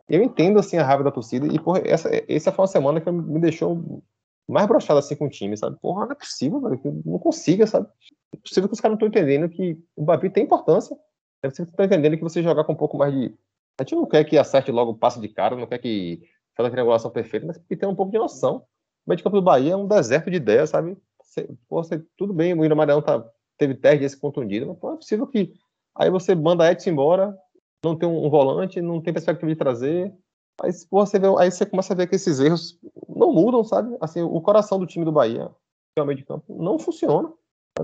[0.09, 3.11] eu entendo assim a raiva da torcida e porra, essa, essa foi uma semana que
[3.11, 4.01] me deixou
[4.47, 5.77] mais brochado assim com o time, sabe?
[5.79, 7.87] Porra, não é possível, velho, que não consiga, sabe?
[8.33, 10.95] É possível que os caras não estão entendendo que o Babi tem importância.
[11.43, 13.33] É possível que estão entendendo que você jogar com um pouco mais de.
[13.79, 16.21] A gente não quer que acerte logo o passe de cara, não quer que
[16.53, 18.57] aquela triangulação perfeita, mas que tem um pouco de noção.
[19.05, 20.97] O meio de campo do Bahia é um deserto de ideias, sabe?
[21.19, 23.25] Você, você, tudo bem, o William Maranhão tá,
[23.57, 25.53] teve teste esse contundido, mas é possível que
[25.95, 27.35] aí você manda Edson embora,
[27.83, 30.13] não tem um, um, volante, não tem perspectiva de trazer.
[30.63, 33.95] Aí, você vê, aí você começa a ver que esses erros não mudam, sabe?
[33.99, 35.49] Assim, o coração do time do Bahia,
[35.93, 37.31] que é o meio de campo, não funciona.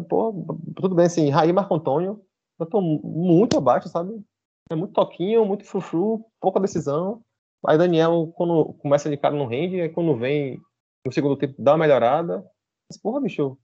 [0.10, 0.34] Pô,
[0.76, 2.22] tudo bem, assim, Raí Marco Antônio,
[2.70, 4.22] tô muito abaixo, sabe?
[4.70, 7.22] É muito toquinho, muito frufru, pouca decisão.
[7.66, 10.60] Aí Daniel, quando começa de cara, não rende, aí quando vem
[11.06, 12.46] no segundo tempo, dá uma melhorada.
[12.90, 13.58] Mas, porra, bicho,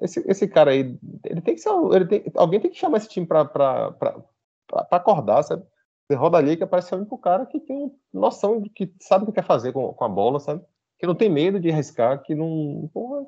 [0.00, 1.70] esse, esse cara aí, ele tem que ser.
[1.92, 4.20] Ele tem, alguém tem que chamar esse time pra, pra, pra,
[4.68, 5.64] pra acordar, sabe?
[6.14, 9.32] Roda ali que aparece o único cara que tem noção de que sabe o que
[9.32, 10.62] quer fazer com, com a bola, sabe?
[10.98, 12.88] Que não tem medo de arriscar, que não.
[12.92, 13.26] Porra,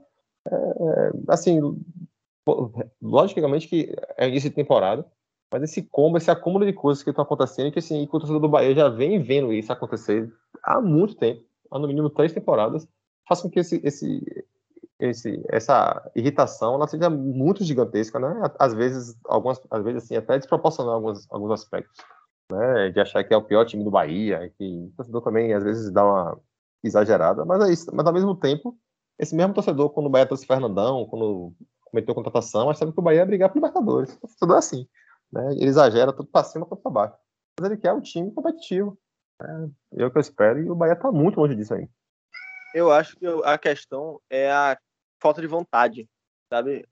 [0.48, 1.60] é, é assim,
[3.02, 5.04] logicamente que é início de temporada,
[5.50, 8.48] mas esse combo, esse acúmulo de coisas que estão acontecendo, que assim, o torcedor do
[8.48, 10.30] Bahia já vem vendo isso acontecer
[10.62, 12.86] há muito tempo, há no mínimo três temporadas,
[13.26, 14.46] faz com que esse, esse,
[15.00, 18.50] esse, essa irritação ela seja muito gigantesca, né?
[18.58, 21.96] Às vezes, algumas, às vezes assim, até desproporcional em alguns, alguns aspectos,
[22.50, 22.90] né?
[22.90, 25.90] De achar que é o pior time do Bahia, que o torcedor também às vezes
[25.90, 26.40] dá uma
[26.82, 27.90] exagerada, mas é isso.
[27.94, 28.76] Mas ao mesmo tempo,
[29.18, 31.52] esse mesmo torcedor, quando o Bahia trouxe Fernandão, quando
[31.84, 34.14] cometeu contratação, achava que o Bahia ia brigar por Libertadores.
[34.14, 34.88] O torcedor é assim.
[35.32, 35.52] Né?
[35.52, 37.16] Ele exagera tudo para cima, tudo para baixo.
[37.58, 38.98] Mas ele quer um time competitivo.
[39.40, 39.70] Né?
[39.96, 41.88] É o que eu espero e o Bahia está muito longe disso aí.
[42.74, 44.78] Eu acho que a questão é a
[45.20, 46.08] falta de vontade,
[46.52, 46.86] sabe?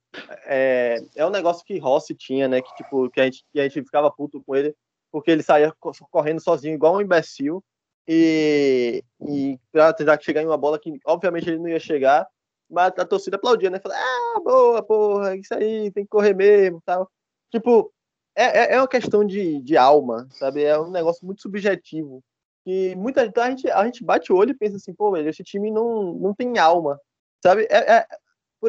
[0.47, 2.63] É, é um negócio que Rossi tinha, né?
[2.63, 4.75] Que tipo que a gente que a gente ficava puto com ele
[5.17, 5.73] porque ele saía
[6.11, 7.65] correndo sozinho igual um imbecil
[8.07, 12.29] e, e para tentar chegar em uma bola que obviamente ele não ia chegar,
[12.69, 13.81] mas a torcida aplaudia, né?
[13.81, 17.11] Falava, ah, boa, porra, isso aí, tem que correr mesmo, tal.
[17.51, 17.91] Tipo,
[18.35, 20.65] é, é, é uma questão de, de alma, sabe?
[20.65, 22.23] É um negócio muito subjetivo.
[22.67, 25.31] E muita então a gente, a gente bate o olho e pensa assim, pô, velho,
[25.31, 27.01] esse time não, não tem alma,
[27.43, 27.67] sabe?
[27.71, 28.07] É, é,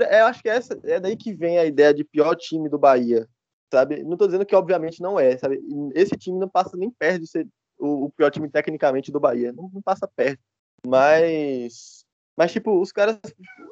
[0.01, 2.79] é, eu acho que essa, é daí que vem a ideia de pior time do
[2.79, 3.27] Bahia,
[3.71, 4.03] sabe?
[4.03, 5.61] Não tô dizendo que obviamente não é, sabe?
[5.93, 9.53] Esse time não passa nem perto de ser o, o pior time tecnicamente do Bahia,
[9.53, 10.39] não, não passa perto.
[10.85, 13.19] Mas, mas tipo, os caras,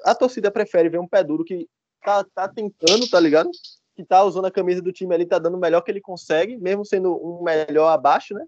[0.03, 1.67] a torcida prefere ver um pé duro que
[2.03, 3.49] tá, tá tentando, tá ligado?
[3.95, 6.58] Que tá usando a camisa do time ali, tá dando o melhor que ele consegue,
[6.58, 8.45] mesmo sendo um melhor abaixo, né?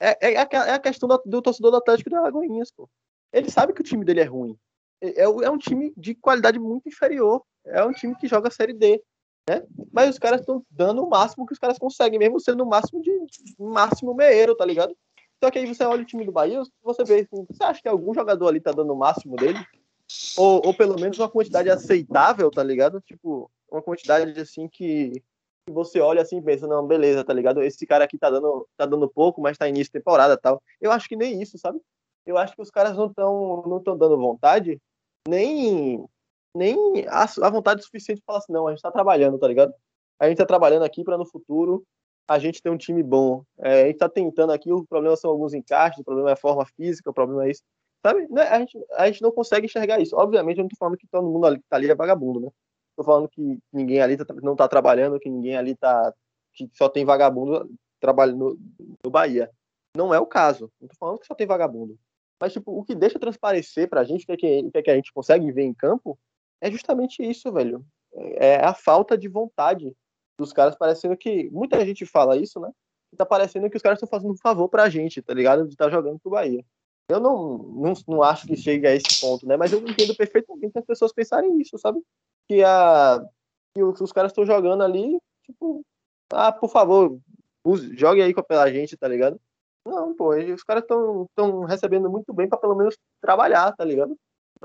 [0.00, 2.88] É, é, é a questão do, do torcedor do Atlético de Alagoinhas, pô.
[3.32, 4.56] Ele sabe que o time dele é ruim.
[5.00, 7.42] É, é, é um time de qualidade muito inferior.
[7.64, 9.02] É um time que joga a Série D.
[9.48, 9.62] Né?
[9.92, 13.00] Mas os caras estão dando o máximo que os caras conseguem, mesmo sendo o máximo
[13.02, 13.10] de
[13.58, 14.96] máximo meio, tá ligado?
[15.42, 17.88] Só que aí você olha o time do Bahia, você vê assim, você acha que
[17.88, 19.58] algum jogador ali tá dando o máximo dele?
[20.38, 23.00] Ou, ou pelo menos uma quantidade aceitável, tá ligado?
[23.02, 25.22] Tipo, uma quantidade assim que,
[25.66, 27.62] que você olha assim e pensa, não, beleza, tá ligado?
[27.62, 30.62] Esse cara aqui tá dando, tá dando pouco, mas tá início de temporada tal.
[30.80, 31.78] Eu acho que nem isso, sabe?
[32.24, 34.80] Eu acho que os caras não estão não tão dando vontade
[35.28, 36.04] nem,
[36.54, 39.72] nem a, a vontade suficiente de falar assim, não, a gente está trabalhando, tá ligado?
[40.18, 41.84] A gente está trabalhando aqui para no futuro
[42.26, 43.44] a gente ter um time bom.
[43.58, 46.36] É, a gente está tentando aqui, o problema são alguns encaixes, o problema é a
[46.36, 47.62] forma física, o problema é isso.
[48.04, 48.26] Sabe?
[48.30, 50.16] Né, a gente, a gente não consegue enxergar isso.
[50.16, 52.48] Obviamente, eu não estou falando que todo mundo ali, tá ali é vagabundo, né?
[52.90, 56.12] Estou falando que ninguém ali tá, não está trabalhando, que ninguém ali tá.
[56.52, 57.68] que só tem vagabundo
[58.00, 58.58] trabalhando no,
[59.04, 59.50] no Bahia.
[59.96, 60.70] Não é o caso.
[60.80, 61.98] Não estou falando que só tem vagabundo.
[62.40, 64.90] Mas, tipo, o que deixa transparecer pra gente, o que, é que, que, é que
[64.90, 66.18] a gente consegue ver em campo,
[66.64, 67.84] é justamente isso, velho.
[68.36, 69.94] É a falta de vontade
[70.38, 71.50] dos caras, parecendo que.
[71.50, 72.70] Muita gente fala isso, né?
[73.16, 75.64] Tá parecendo que os caras estão fazendo um favor pra gente, tá ligado?
[75.64, 76.64] De estar tá jogando pro Bahia.
[77.08, 79.56] Eu não, não, não acho que chegue a esse ponto, né?
[79.56, 82.00] Mas eu entendo perfeitamente as pessoas pensarem isso, sabe?
[82.48, 83.22] Que, a,
[83.74, 85.84] que os, os caras estão jogando ali, tipo,
[86.32, 87.18] ah, por favor,
[87.64, 89.38] use, jogue aí pela gente, tá ligado?
[89.86, 94.16] Não, pô, os caras estão recebendo muito bem para pelo menos trabalhar, tá ligado?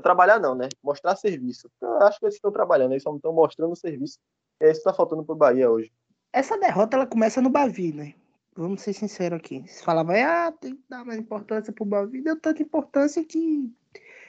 [0.02, 0.68] Trabalhar não, né?
[0.82, 1.70] Mostrar serviço.
[1.80, 4.18] Eu acho que eles estão trabalhando, eles só não estão mostrando serviço.
[4.60, 5.92] É isso que tá faltando pro Bahia hoje.
[6.32, 8.14] Essa derrota, ela começa no Bavi, né?
[8.54, 9.64] Vamos ser sinceros aqui.
[9.66, 12.22] Você falava, ah, tem que dar mais importância pro Bavi.
[12.22, 13.72] Deu tanta importância que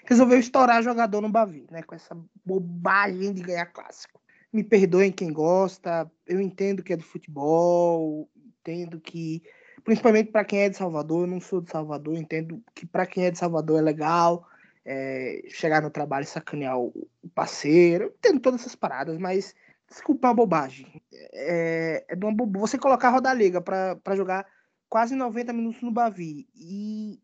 [0.05, 1.83] resolveu estourar jogador no Bavi, né?
[1.83, 4.21] Com essa bobagem de ganhar clássico.
[4.51, 8.29] Me perdoem quem gosta, eu entendo que é do futebol,
[8.59, 9.41] entendo que
[9.83, 11.21] principalmente para quem é de Salvador.
[11.21, 14.47] Eu não sou de Salvador, entendo que para quem é de Salvador é legal
[14.85, 18.05] é, chegar no trabalho e sacanear o, parceiro.
[18.05, 19.55] Eu entendo todas essas paradas, mas
[19.87, 21.01] desculpa a bobagem.
[21.33, 22.59] É, é uma bo...
[22.59, 24.45] Você colocar a Roda Liga para jogar
[24.89, 27.19] quase 90 minutos no Bavi e,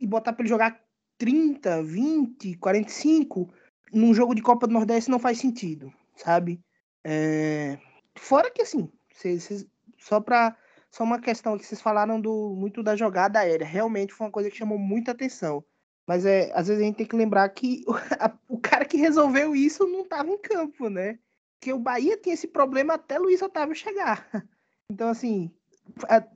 [0.00, 0.80] e botar para ele jogar
[1.18, 3.52] 30, 20, 45
[3.92, 6.60] num jogo de Copa do Nordeste não faz sentido, sabe?
[7.04, 7.78] É...
[8.16, 9.66] Fora que assim, cês, cês,
[9.98, 10.56] só para
[10.90, 13.66] só uma questão que vocês falaram do muito da jogada aérea.
[13.66, 15.64] Realmente foi uma coisa que chamou muita atenção.
[16.06, 18.96] Mas é, às vezes a gente tem que lembrar que o, a, o cara que
[18.96, 21.18] resolveu isso não estava em campo, né?
[21.58, 24.28] Porque o Bahia tinha esse problema até Luiz Otávio chegar.
[24.92, 25.50] Então, assim,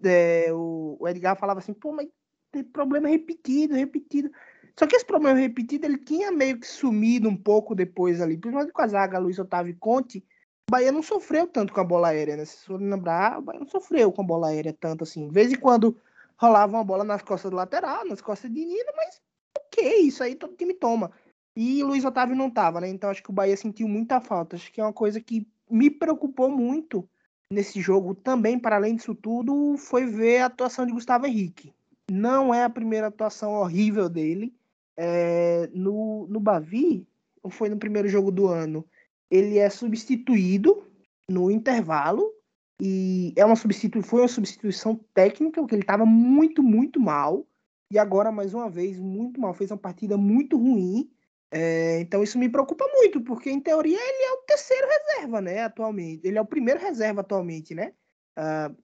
[0.02, 2.08] é, o, o, Edgar falava assim, pô, mas
[2.50, 4.30] tem problema repetido, repetido.
[4.76, 8.72] Só que esse problema repetido, ele tinha meio que sumido um pouco depois ali, principalmente
[8.72, 10.24] com a zaga Luiz Otávio e Conte,
[10.68, 12.44] o Bahia não sofreu tanto com a bola aérea, né?
[12.46, 15.28] Se for lembrar, o Bahia não sofreu com a bola aérea tanto assim.
[15.28, 16.00] De vez em quando
[16.36, 19.20] rolava uma bola nas costas do lateral, nas costas de Nina, mas
[19.68, 21.10] ok, isso aí todo time toma.
[21.56, 22.88] E Luiz Otávio não tava, né?
[22.88, 24.56] Então acho que o Bahia sentiu muita falta.
[24.56, 27.08] Acho que é uma coisa que me preocupou muito
[27.50, 31.72] nesse jogo também, para além disso tudo, foi ver a atuação de Gustavo Henrique.
[32.10, 34.54] Não é a primeira atuação horrível dele.
[34.96, 37.06] É, no, no Bavi,
[37.50, 38.84] foi no primeiro jogo do ano,
[39.30, 40.84] ele é substituído
[41.28, 42.32] no intervalo
[42.80, 44.02] e é uma substitu...
[44.02, 47.46] foi uma substituição técnica, porque ele estava muito, muito mal.
[47.90, 49.54] E agora, mais uma vez, muito mal.
[49.54, 51.10] Fez uma partida muito ruim.
[51.50, 55.62] É, então isso me preocupa muito, porque em teoria ele é o terceiro reserva, né?
[55.62, 56.26] Atualmente.
[56.26, 57.92] Ele é o primeiro reserva atualmente, né?
[58.38, 58.76] Uh,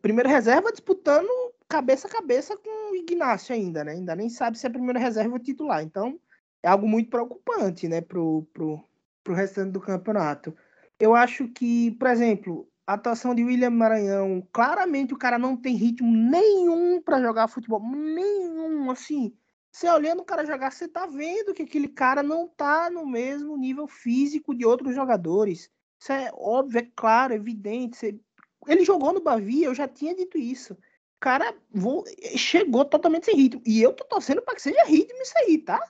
[0.00, 1.28] primeiro reserva disputando
[1.68, 3.92] cabeça a cabeça com o Ignacio ainda, né?
[3.92, 5.82] Ainda nem sabe se é primeiro reserva ou titular.
[5.82, 6.18] Então
[6.62, 8.00] é algo muito preocupante, né?
[8.00, 8.82] Pro, pro,
[9.22, 10.56] para o restante do campeonato.
[10.98, 15.76] Eu acho que, por exemplo, a atuação de William Maranhão, claramente o cara não tem
[15.76, 19.32] ritmo nenhum para jogar futebol, nenhum, assim.
[19.70, 23.56] Você olhando o cara jogar, você tá vendo que aquele cara não tá no mesmo
[23.56, 25.70] nível físico de outros jogadores.
[25.98, 27.96] Isso é óbvio, é claro, é evidente.
[27.96, 28.20] Você...
[28.66, 30.74] Ele jogou no Bavi, eu já tinha dito isso.
[30.74, 32.04] O cara vou...
[32.36, 33.62] chegou totalmente sem ritmo.
[33.64, 35.80] E eu tô torcendo para que seja ritmo isso aí, tá?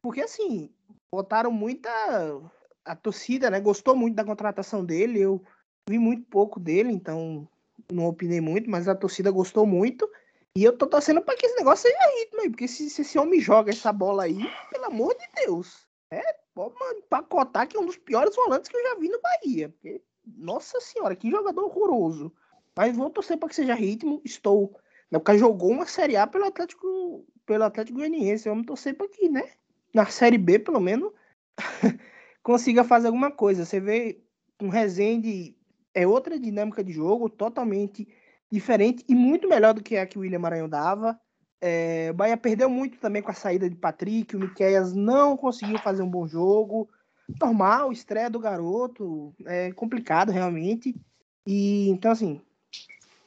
[0.00, 0.70] Porque assim,
[1.10, 1.90] botaram muita
[2.84, 5.20] a torcida, né, gostou muito da contratação dele.
[5.20, 5.42] Eu
[5.88, 7.48] vi muito pouco dele, então
[7.90, 10.08] não opinei muito, mas a torcida gostou muito.
[10.54, 13.18] E eu tô torcendo para que esse negócio seja ritmo aí, porque se, se esse
[13.18, 14.38] homem joga essa bola aí,
[14.70, 16.20] pelo amor de Deus, é,
[16.54, 19.70] pode empacotar que é um dos piores volantes que eu já vi no Bahia.
[19.70, 22.32] Porque, nossa senhora, que jogador horroroso.
[22.76, 24.20] Mas vou torcer para que seja ritmo.
[24.24, 24.78] Estou.
[25.10, 28.48] Né, cara jogou uma Série A pelo Atlético, pelo Atlético Goianiense.
[28.48, 29.50] Vamos torcer para que, né?
[29.94, 31.12] Na Série B, pelo menos,
[32.42, 33.64] consiga fazer alguma coisa.
[33.64, 34.22] Você vê
[34.60, 35.56] um Rezende
[35.94, 38.08] é outra dinâmica de jogo, totalmente
[38.50, 41.18] diferente e muito melhor do que a que o William Maranhão dava.
[41.60, 45.78] É, o Bahia perdeu muito também com a saída de Patrick, o Miqueias não conseguiu
[45.78, 46.88] fazer um bom jogo.
[47.40, 50.94] Normal, estreia do garoto, é complicado realmente.
[51.46, 52.40] E então assim,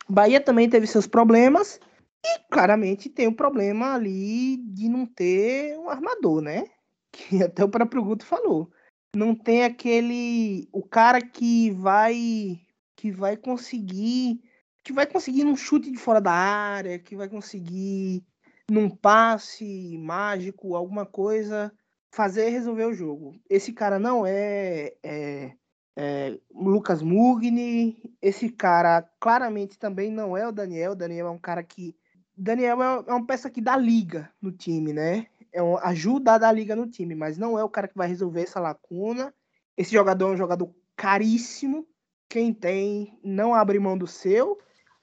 [0.07, 1.79] Bahia também teve seus problemas
[2.23, 6.65] e claramente tem o um problema ali de não ter um armador, né?
[7.17, 8.69] Que até o próprio Guto falou.
[9.15, 12.59] Não tem aquele o cara que vai
[12.95, 14.41] que vai conseguir
[14.83, 18.23] que vai conseguir num chute de fora da área, que vai conseguir
[18.69, 21.71] num passe mágico, alguma coisa,
[22.11, 23.35] fazer resolver o jogo.
[23.49, 25.51] Esse cara não é, é,
[25.95, 30.91] é Lucas Mugni, esse cara claramente também não é o Daniel.
[30.91, 31.95] O Daniel é um cara que.
[32.37, 35.27] Daniel é, é uma peça que dá liga no time, né?
[35.55, 38.41] É um, ajuda a liga no time, mas não é o cara que vai resolver
[38.41, 39.33] essa lacuna.
[39.77, 41.87] Esse jogador é um jogador caríssimo.
[42.27, 44.59] Quem tem não abre mão do seu.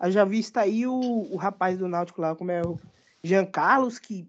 [0.09, 2.79] Já vista aí o, o rapaz do Náutico lá, como é o
[3.25, 4.29] Jean Carlos, que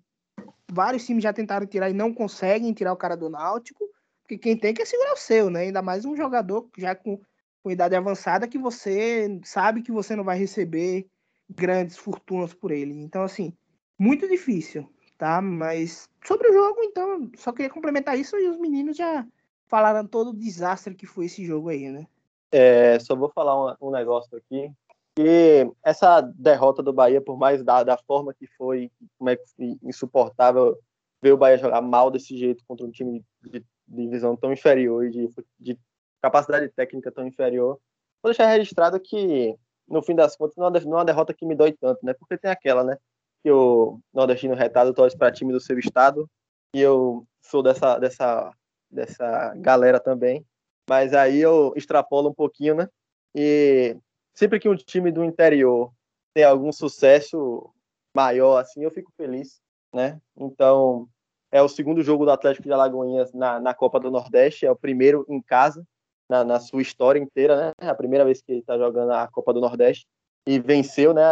[0.71, 3.83] vários times já tentaram tirar e não conseguem tirar o cara do Náutico,
[4.21, 5.63] porque quem tem que segurar o seu, né?
[5.63, 7.19] Ainda mais um jogador já com,
[7.61, 11.05] com idade avançada que você sabe que você não vai receber
[11.49, 12.93] grandes fortunas por ele.
[12.93, 13.51] Então, assim,
[13.99, 14.87] muito difícil,
[15.23, 15.41] tá?
[15.41, 19.25] Mas sobre o jogo, então, só queria complementar isso e os meninos já
[19.67, 22.05] falaram todo o desastre que foi esse jogo aí, né?
[22.51, 24.69] É, só vou falar um, um negócio aqui
[25.15, 29.77] que essa derrota do Bahia, por mais da, da forma que foi, como é que
[29.81, 30.77] insuportável
[31.21, 35.09] ver o Bahia jogar mal desse jeito contra um time de, divisão tão inferior e
[35.09, 35.79] de, de,
[36.21, 37.79] capacidade técnica tão inferior,
[38.21, 39.55] vou deixar registrado que,
[39.87, 42.13] no fim das contas, não é uma derrota que me dói tanto, né?
[42.13, 42.97] Porque tem aquela, né?
[43.43, 46.29] Que o nordestino retado torce para time do seu estado
[46.73, 48.51] e eu sou dessa, dessa,
[48.89, 50.45] dessa galera também.
[50.89, 52.87] Mas aí eu extrapolo um pouquinho, né?
[53.35, 53.97] E
[54.33, 55.91] sempre que um time do interior
[56.33, 57.69] tem algum sucesso
[58.15, 59.61] maior, assim, eu fico feliz,
[59.93, 60.19] né?
[60.37, 61.07] Então,
[61.51, 64.75] é o segundo jogo do Atlético de Alagoinhas na, na Copa do Nordeste, é o
[64.75, 65.85] primeiro em casa,
[66.29, 67.71] na, na sua história inteira, né?
[67.79, 70.05] É a primeira vez que ele está jogando a Copa do Nordeste
[70.47, 71.23] e venceu, né?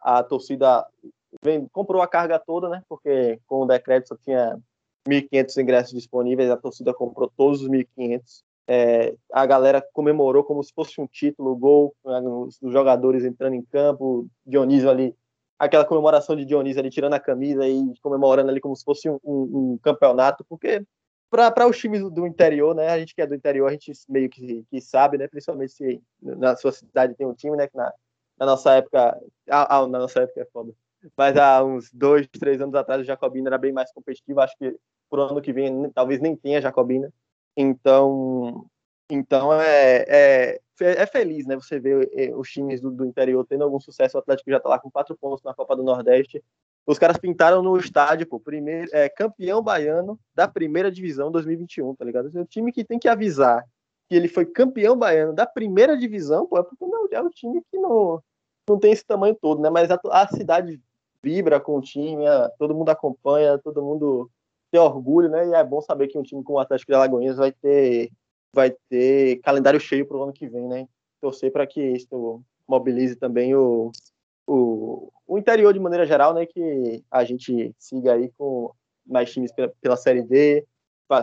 [0.00, 0.86] A torcida
[1.72, 2.82] comprou a carga toda, né?
[2.88, 4.58] Porque com o decreto só tinha
[5.08, 10.74] 1.500 ingressos disponíveis, a torcida comprou todos os 1.500 é, a galera comemorou como se
[10.74, 15.16] fosse um título, gol, né, os, jogadores entrando em campo, Dionísio ali,
[15.58, 19.18] aquela comemoração de Dionísio ali tirando a camisa e comemorando ali como se fosse um,
[19.24, 20.84] um, um campeonato, porque
[21.30, 23.90] para os times do, do, interior, né, a gente que é do interior, a gente
[24.06, 27.76] meio que, que sabe, né, principalmente se na sua cidade tem um time, né, que
[27.76, 27.90] na,
[28.38, 29.18] na nossa época,
[29.48, 30.74] ah, ah, na nossa época é foda,
[31.16, 34.76] mas há uns dois, três anos atrás o Jacobina era bem mais competitivo, acho que
[35.10, 37.12] pro ano que vem talvez nem tenha Jacobina,
[37.56, 38.66] então,
[39.10, 41.56] então é, é, é feliz, né?
[41.56, 44.16] Você ver é, os times do, do, interior tendo algum sucesso.
[44.16, 46.42] O Atlético já está lá com quatro pontos na Copa do Nordeste.
[46.86, 52.04] Os caras pintaram no estádio, pô, primeiro, é, campeão baiano da primeira divisão 2021, tá
[52.04, 52.30] ligado?
[52.32, 53.64] É um time que tem que avisar
[54.08, 57.60] que ele foi campeão baiano da primeira divisão, pô, é porque não é um time
[57.70, 58.22] que não,
[58.66, 59.68] não tem esse tamanho todo, né?
[59.68, 60.80] Mas a, a cidade
[61.22, 62.24] vibra com o time,
[62.58, 64.30] todo mundo acompanha, todo mundo
[64.70, 65.48] ter orgulho, né?
[65.48, 68.10] E é bom saber que um time como o Atlético de Alagoinhas vai ter,
[68.52, 70.88] vai ter calendário cheio para o ano que vem, né?
[71.20, 73.90] Torcer para que isso mobilize também o,
[74.46, 76.46] o, o interior de maneira geral, né?
[76.46, 78.70] Que a gente siga aí com
[79.06, 80.66] mais times pela, pela Série D,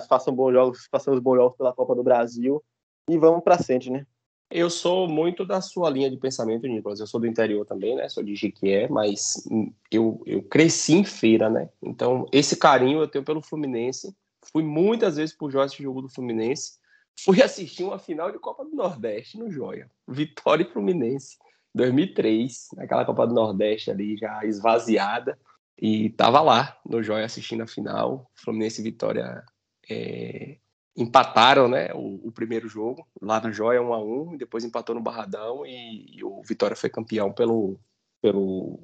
[0.10, 2.64] façam bons jogos, façamos bons jogos pela Copa do Brasil
[3.08, 4.06] e vamos para frente, né?
[4.50, 7.00] Eu sou muito da sua linha de pensamento, Nicolas.
[7.00, 8.08] Eu sou do interior também, né?
[8.08, 9.44] Sou de Jiquié, mas
[9.92, 11.70] eu, eu cresci em feira, né?
[11.82, 14.16] Então, esse carinho eu tenho pelo Fluminense.
[14.52, 16.74] Fui muitas vezes pro Joia jogo do Fluminense.
[17.20, 19.90] Fui assistir uma final de Copa do Nordeste no Joia.
[20.08, 21.38] Vitória e Fluminense,
[21.74, 25.40] 2003, naquela Copa do Nordeste ali já esvaziada.
[25.78, 28.30] E tava lá no Joia assistindo a final.
[28.36, 29.44] Fluminense Vitória
[29.90, 30.58] é,
[30.96, 35.02] empataram né, o, o, primeiro jogo lá no Joia 1 a 1 depois empatou no
[35.02, 37.78] Barradão e, e, o Vitória foi campeão pelo
[38.22, 38.80] pelo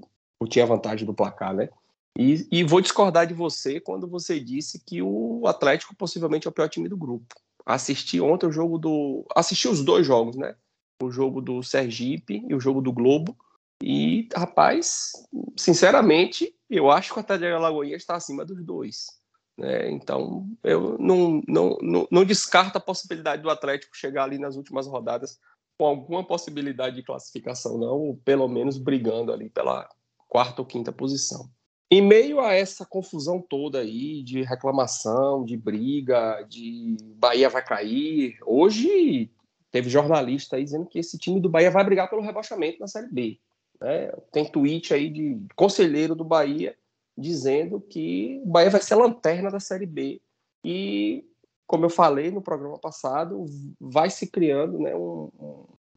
[0.50, 1.70] tinha vantagem do placar, né?
[2.18, 6.54] E, e, vou discordar de você quando você disse que o Atlético possivelmente é o
[6.54, 7.36] pior time do grupo.
[7.66, 10.56] Assisti ontem o jogo do assisti os dois jogos, né?
[11.02, 13.36] o jogo do Sergipe e o jogo do Globo.
[13.84, 15.12] E, rapaz,
[15.58, 19.08] sinceramente, eu acho que o Atlético de Alagoinhas está acima dos dois.
[19.62, 19.92] Né?
[19.92, 24.88] Então, eu não, não, não, não descarto a possibilidade do Atlético chegar ali nas últimas
[24.88, 25.38] rodadas
[25.78, 29.88] com alguma possibilidade de classificação, não, ou pelo menos brigando ali pela
[30.28, 31.48] quarta ou quinta posição.
[31.92, 38.38] Em meio a essa confusão toda aí de reclamação, de briga, de Bahia vai cair,
[38.44, 39.30] hoje
[39.70, 43.12] teve jornalista aí dizendo que esse time do Bahia vai brigar pelo rebaixamento na Série
[43.12, 43.40] B.
[43.80, 44.12] Né?
[44.32, 46.76] Tem tweet aí de conselheiro do Bahia
[47.18, 50.22] dizendo que o Bahia vai ser a lanterna da Série B.
[50.64, 51.26] E,
[51.68, 53.46] como eu falei no programa passado,
[53.80, 55.30] vai se criando né, um,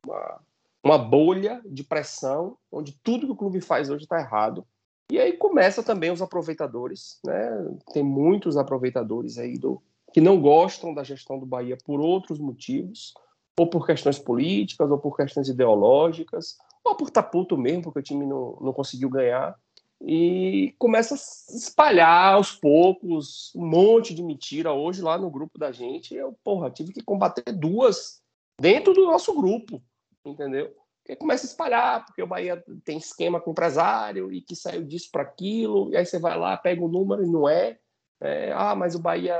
[0.04, 0.40] uma,
[0.82, 4.66] uma bolha de pressão onde tudo que o clube faz hoje está errado
[5.10, 7.50] e aí começa também os aproveitadores, né?
[7.92, 13.12] Tem muitos aproveitadores aí do que não gostam da gestão do Bahia por outros motivos,
[13.58, 18.24] ou por questões políticas, ou por questões ideológicas, ou por taputo mesmo, porque o time
[18.24, 19.58] não, não conseguiu ganhar.
[20.00, 24.72] E começa a espalhar aos poucos um monte de mentira.
[24.72, 28.22] Hoje, lá no grupo da gente, eu, porra, tive que combater duas
[28.60, 29.82] dentro do nosso grupo,
[30.24, 30.74] entendeu?
[31.02, 35.10] Porque começa a espalhar, porque o Bahia tem esquema com empresário e que saiu disso
[35.12, 37.78] para aquilo, e aí você vai lá, pega o número e não é.
[38.20, 38.52] é.
[38.52, 39.36] Ah, mas o Bahia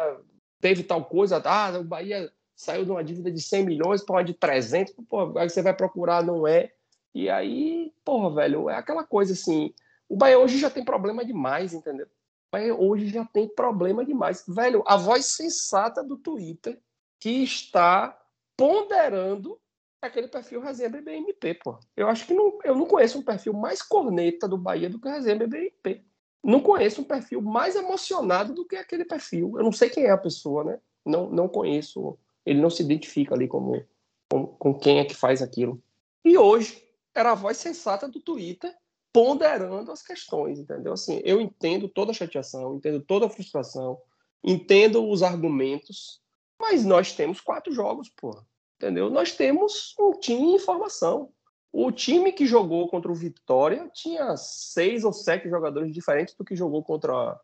[0.60, 4.24] teve tal coisa, ah, o Bahia saiu de uma dívida de 100 milhões para uma
[4.24, 6.70] de 300, pô, aí você vai procurar, não é.
[7.14, 9.72] E aí, porra, velho, é aquela coisa assim,
[10.08, 12.06] o Bahia hoje já tem problema demais, entendeu?
[12.06, 12.10] O
[12.52, 14.44] Bahia hoje já tem problema demais.
[14.46, 16.80] Velho, a voz sensata do Twitter
[17.20, 18.18] que está
[18.56, 19.58] ponderando
[20.00, 21.78] aquele perfil Resenha BBMP, pô.
[21.96, 25.08] Eu acho que não, eu não conheço um perfil mais corneta do Bahia do que
[25.08, 26.04] o Resenha BBMP.
[26.42, 29.54] Não conheço um perfil mais emocionado do que aquele perfil.
[29.56, 30.78] Eu não sei quem é a pessoa, né?
[31.04, 32.18] Não, não conheço.
[32.44, 33.82] Ele não se identifica ali como
[34.30, 35.82] com, com quem é que faz aquilo.
[36.24, 36.82] E hoje
[37.14, 38.74] era a voz sensata do Twitter
[39.14, 40.92] ponderando as questões, entendeu?
[40.92, 43.98] Assim, eu entendo toda a chateação, entendo toda a frustração,
[44.42, 46.20] entendo os argumentos,
[46.60, 48.44] mas nós temos quatro jogos, porra
[48.84, 49.08] entendeu?
[49.10, 51.30] Nós temos um time em formação.
[51.72, 56.54] O time que jogou contra o Vitória tinha seis ou sete jogadores diferentes do que
[56.54, 57.38] jogou contra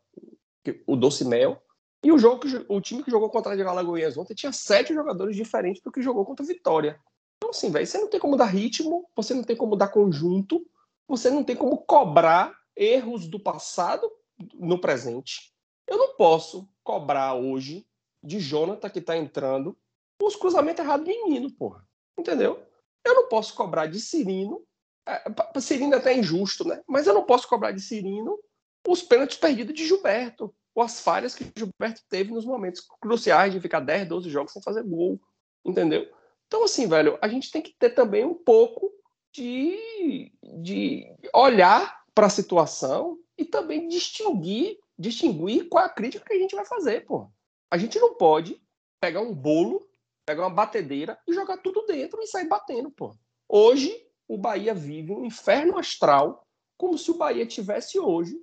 [0.87, 1.61] o Docimel.
[2.03, 5.35] E o, jogo que, o time que jogou contra a Alagoinhas ontem tinha sete jogadores
[5.35, 6.99] diferentes do que jogou contra o Vitória.
[7.39, 10.65] Então, assim, velho, você não tem como dar ritmo, você não tem como dar conjunto,
[11.11, 14.09] você não tem como cobrar erros do passado
[14.55, 15.53] no presente.
[15.85, 17.85] Eu não posso cobrar hoje
[18.23, 19.77] de Jonathan que está entrando
[20.23, 21.85] os cruzamentos errados de Nino, porra.
[22.17, 22.65] Entendeu?
[23.05, 24.63] Eu não posso cobrar de Cirino.
[25.05, 26.81] É, Cirino é até injusto, né?
[26.87, 28.39] Mas eu não posso cobrar de Cirino
[28.87, 30.55] os pênaltis perdidos de Gilberto.
[30.77, 34.63] Ou as falhas que Gilberto teve nos momentos cruciais de ficar 10, 12 jogos sem
[34.63, 35.21] fazer gol.
[35.65, 36.09] Entendeu?
[36.47, 38.93] Então, assim, velho, a gente tem que ter também um pouco
[39.33, 46.33] de, de olhar para a situação e também distinguir, distinguir qual é a crítica que
[46.33, 47.31] a gente vai fazer, pô.
[47.71, 48.61] A gente não pode
[49.01, 49.91] pegar um bolo
[50.31, 53.13] pegar uma batedeira e jogar tudo dentro e sair batendo, pô.
[53.49, 53.93] Hoje,
[54.29, 56.47] o Bahia vive um inferno astral,
[56.79, 58.41] como se o Bahia tivesse hoje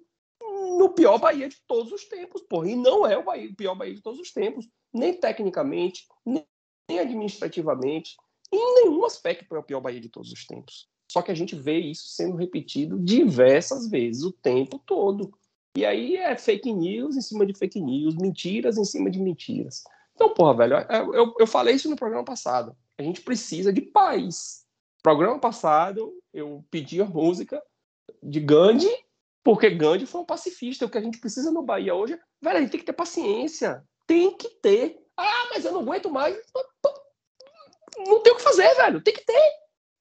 [0.77, 2.65] no pior Bahia de todos os tempos, pô.
[2.65, 6.45] E não é o, Bahia, o pior Bahia de todos os tempos, nem tecnicamente, nem,
[6.89, 8.17] nem administrativamente,
[8.51, 10.87] em nenhum aspecto é o pior Bahia de todos os tempos.
[11.11, 15.31] Só que a gente vê isso sendo repetido diversas vezes, o tempo todo.
[15.75, 19.83] E aí é fake news em cima de fake news, mentiras em cima de mentiras.
[20.15, 20.75] Então, porra, velho,
[21.13, 22.75] eu, eu falei isso no programa passado.
[22.97, 24.65] A gente precisa de paz.
[25.03, 27.61] Programa passado, eu pedi a música
[28.21, 28.89] de Gandhi,
[29.43, 30.85] porque Gandhi foi um pacifista.
[30.85, 33.83] O que a gente precisa no Bahia hoje, velho, a gente tem que ter paciência.
[34.07, 34.99] Tem que ter.
[35.15, 36.35] Ah, mas eu não aguento mais.
[38.05, 39.01] Não tem o que fazer, velho.
[39.01, 39.51] Tem que ter.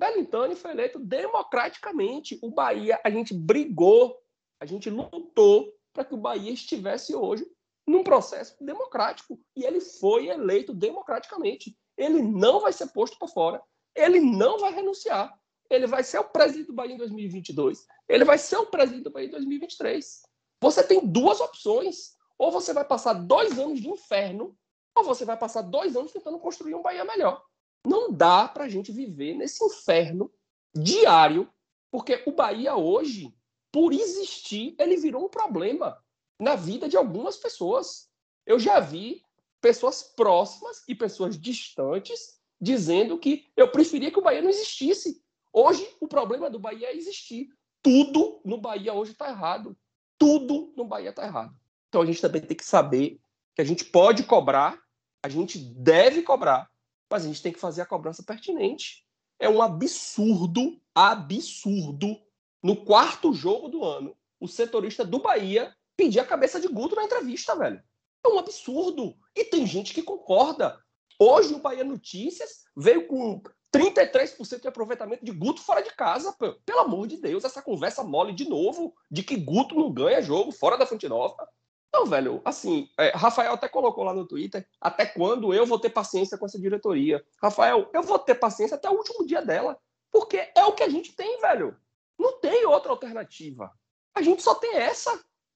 [0.01, 2.39] Wellington foi eleito democraticamente.
[2.43, 4.17] O Bahia, a gente brigou,
[4.61, 7.47] a gente lutou para que o Bahia estivesse hoje
[7.87, 9.41] num processo democrático.
[9.57, 11.77] E ele foi eleito democraticamente.
[11.97, 13.63] Ele não vai ser posto para fora.
[13.95, 15.33] Ele não vai renunciar.
[15.71, 17.87] Ele vai ser o presidente do Bahia em 2022.
[18.09, 20.23] Ele vai ser o presidente do Bahia em 2023.
[20.61, 22.17] Você tem duas opções.
[22.39, 24.55] Ou você vai passar dois anos de inferno,
[24.95, 27.43] ou você vai passar dois anos tentando construir um Bahia melhor.
[27.85, 30.31] Não dá para a gente viver nesse inferno
[30.75, 31.49] diário,
[31.91, 33.35] porque o Bahia hoje,
[33.73, 36.03] por existir, ele virou um problema
[36.41, 38.09] na vida de algumas pessoas.
[38.45, 39.23] Eu já vi
[39.61, 45.23] pessoas próximas e pessoas distantes dizendo que eu preferia que o Bahia não existisse.
[45.53, 47.49] Hoje, o problema do Bahia é existir.
[47.83, 49.77] Tudo no Bahia hoje está errado.
[50.19, 51.55] Tudo no Bahia está errado.
[51.89, 53.21] Então a gente também tem que saber
[53.55, 54.79] que a gente pode cobrar,
[55.23, 56.71] a gente deve cobrar,
[57.11, 59.05] mas a gente tem que fazer a cobrança pertinente.
[59.39, 62.17] É um absurdo, absurdo,
[62.63, 67.05] no quarto jogo do ano, o setorista do Bahia pedir a cabeça de Guto na
[67.05, 67.83] entrevista, velho.
[68.25, 69.17] É um absurdo.
[69.35, 70.79] E tem gente que concorda.
[71.19, 73.43] Hoje o Bahia Notícias veio com
[73.75, 76.35] 33% de aproveitamento de Guto fora de casa.
[76.65, 80.53] Pelo amor de Deus, essa conversa mole de novo de que Guto não ganha jogo
[80.53, 81.49] fora da Fonte Nova.
[81.97, 85.89] Não, velho, assim, é, Rafael até colocou lá no Twitter até quando eu vou ter
[85.89, 87.25] paciência com essa diretoria.
[87.43, 89.79] Rafael, eu vou ter paciência até o último dia dela.
[90.13, 91.75] Porque é o que a gente tem, velho.
[92.19, 93.73] Não tem outra alternativa.
[94.15, 95.11] A gente só tem essa.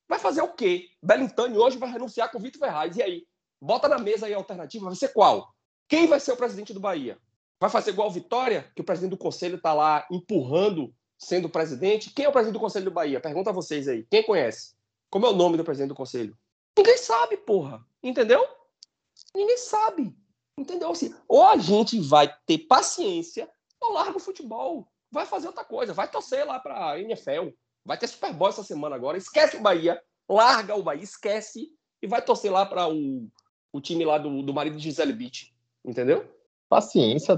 [0.08, 0.88] Vai fazer o quê?
[1.02, 2.96] Belintani hoje vai renunciar com o Vitor Ferraz.
[2.96, 3.26] E aí?
[3.60, 4.86] Bota na mesa aí a alternativa.
[4.86, 5.54] Vai ser qual?
[5.86, 7.18] Quem vai ser o presidente do Bahia?
[7.60, 12.14] Vai fazer igual Vitória, que o presidente do conselho está lá empurrando, sendo presidente?
[12.14, 13.20] Quem é o presidente do conselho do Bahia?
[13.20, 14.06] Pergunta a vocês aí.
[14.10, 14.79] Quem conhece?
[15.10, 16.38] Como é o nome do presidente do conselho?
[16.78, 17.84] Ninguém sabe, porra.
[18.02, 18.46] Entendeu?
[19.34, 20.14] Ninguém sabe.
[20.56, 20.92] Entendeu?
[20.92, 23.50] Assim, ou a gente vai ter paciência
[23.80, 24.86] ou larga o futebol.
[25.10, 25.92] Vai fazer outra coisa.
[25.92, 27.48] Vai torcer lá para a NFL.
[27.84, 29.18] Vai ter Super Bowl essa semana agora.
[29.18, 30.00] Esquece o Bahia.
[30.28, 31.02] Larga o Bahia.
[31.02, 31.68] Esquece.
[32.00, 33.28] E vai torcer lá para o,
[33.72, 35.52] o time lá do, do marido de Gisele Beach.
[35.84, 36.32] Entendeu?
[36.68, 37.36] Paciência.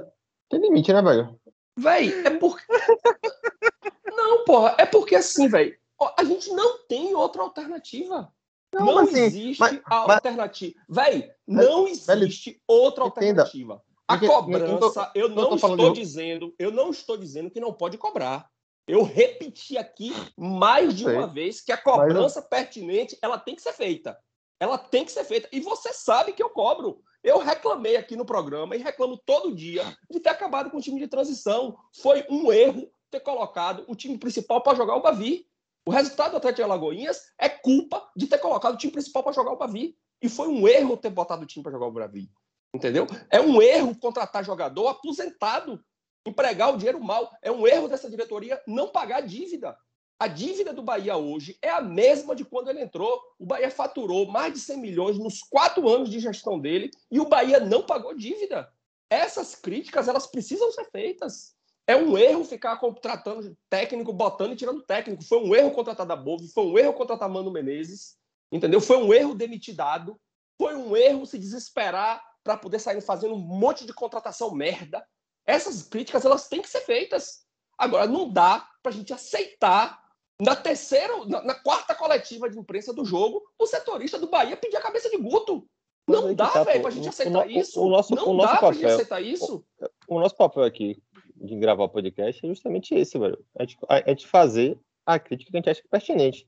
[0.51, 1.41] Tem limite, né, velho?
[1.79, 2.65] Véi, é porque.
[4.15, 4.77] não, porra.
[4.79, 5.82] É porque assim, velho
[6.17, 8.33] a gente não tem outra alternativa.
[8.73, 10.75] Não, não assim, existe mas, alternativa.
[10.89, 13.83] Véi, não existe outra alternativa.
[14.09, 18.51] A cobrança, eu não estou dizendo, eu não estou dizendo que não pode cobrar.
[18.87, 23.73] Eu repeti aqui mais de uma vez que a cobrança pertinente, ela tem que ser
[23.73, 24.19] feita.
[24.59, 25.49] Ela tem que ser feita.
[25.53, 27.01] E você sabe que eu cobro.
[27.23, 30.99] Eu reclamei aqui no programa e reclamo todo dia de ter acabado com o time
[30.99, 31.77] de transição.
[32.01, 35.47] Foi um erro ter colocado o time principal para jogar o Bavi.
[35.85, 39.33] O resultado do Atlético de Alagoinhas é culpa de ter colocado o time principal para
[39.33, 39.97] jogar o Bavi.
[40.23, 42.31] E foi um erro ter botado o time para jogar o Bavi.
[42.75, 43.07] Entendeu?
[43.29, 45.83] É um erro contratar jogador aposentado,
[46.25, 47.31] empregar o dinheiro mal.
[47.43, 49.77] É um erro dessa diretoria não pagar a dívida.
[50.21, 53.21] A dívida do Bahia hoje é a mesma de quando ele entrou.
[53.41, 57.29] O Bahia faturou mais de 100 milhões nos quatro anos de gestão dele e o
[57.29, 58.73] Bahia não pagou dívida.
[59.11, 61.57] Essas críticas elas precisam ser feitas.
[61.93, 65.23] É um erro ficar contratando técnico, botando e tirando técnico.
[65.23, 68.17] Foi um erro contratar da Bove, foi um erro contratar Mano Menezes,
[68.51, 68.81] entendeu?
[68.81, 70.19] Foi um erro demitidado,
[70.59, 75.07] foi um erro se desesperar para poder sair fazendo um monte de contratação merda.
[75.47, 77.45] Essas críticas elas têm que ser feitas.
[77.77, 80.01] Agora não dá para a gente aceitar
[80.41, 84.79] na terceira, na, na, quarta coletiva de imprensa do jogo, o setorista do Bahia pedir
[84.79, 85.69] a cabeça de Guto.
[86.09, 87.81] Não dá, tá, velho, para a gente aceitar o, isso.
[87.83, 89.63] O, nosso, não o nosso dá para a gente aceitar isso.
[90.09, 91.03] O, o nosso papel aqui
[91.43, 93.39] de gravar o podcast é justamente esse, velho.
[93.57, 96.47] É de, é de fazer a crítica que a gente acha pertinente.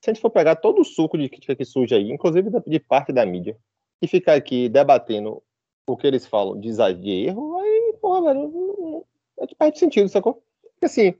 [0.00, 2.78] Se a gente for pegar todo o suco de crítica que surge aí, inclusive de
[2.78, 3.58] parte da mídia,
[4.00, 5.42] e ficar aqui debatendo
[5.86, 9.04] o que eles falam de exagero, aí, porra, velho,
[9.38, 10.42] é de parte sentido, sacou?
[10.62, 11.14] Porque assim,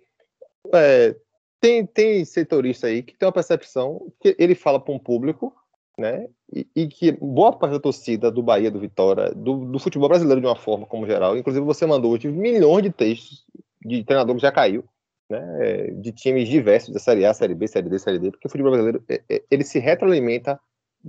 [0.72, 1.16] é,
[1.60, 5.54] tem, tem setorista aí que tem uma percepção que ele fala para um público
[5.98, 6.28] né?
[6.52, 10.40] E, e, que boa parte da torcida do Bahia, do Vitória, do, do, futebol brasileiro
[10.40, 13.44] de uma forma como geral, inclusive você mandou hoje milhões de textos
[13.84, 14.84] de treinador que já caiu,
[15.30, 15.90] né?
[15.92, 18.72] De times diversos, da Série A, Série B, Série D, Série D, porque o futebol
[18.72, 20.60] brasileiro é, é, ele se retroalimenta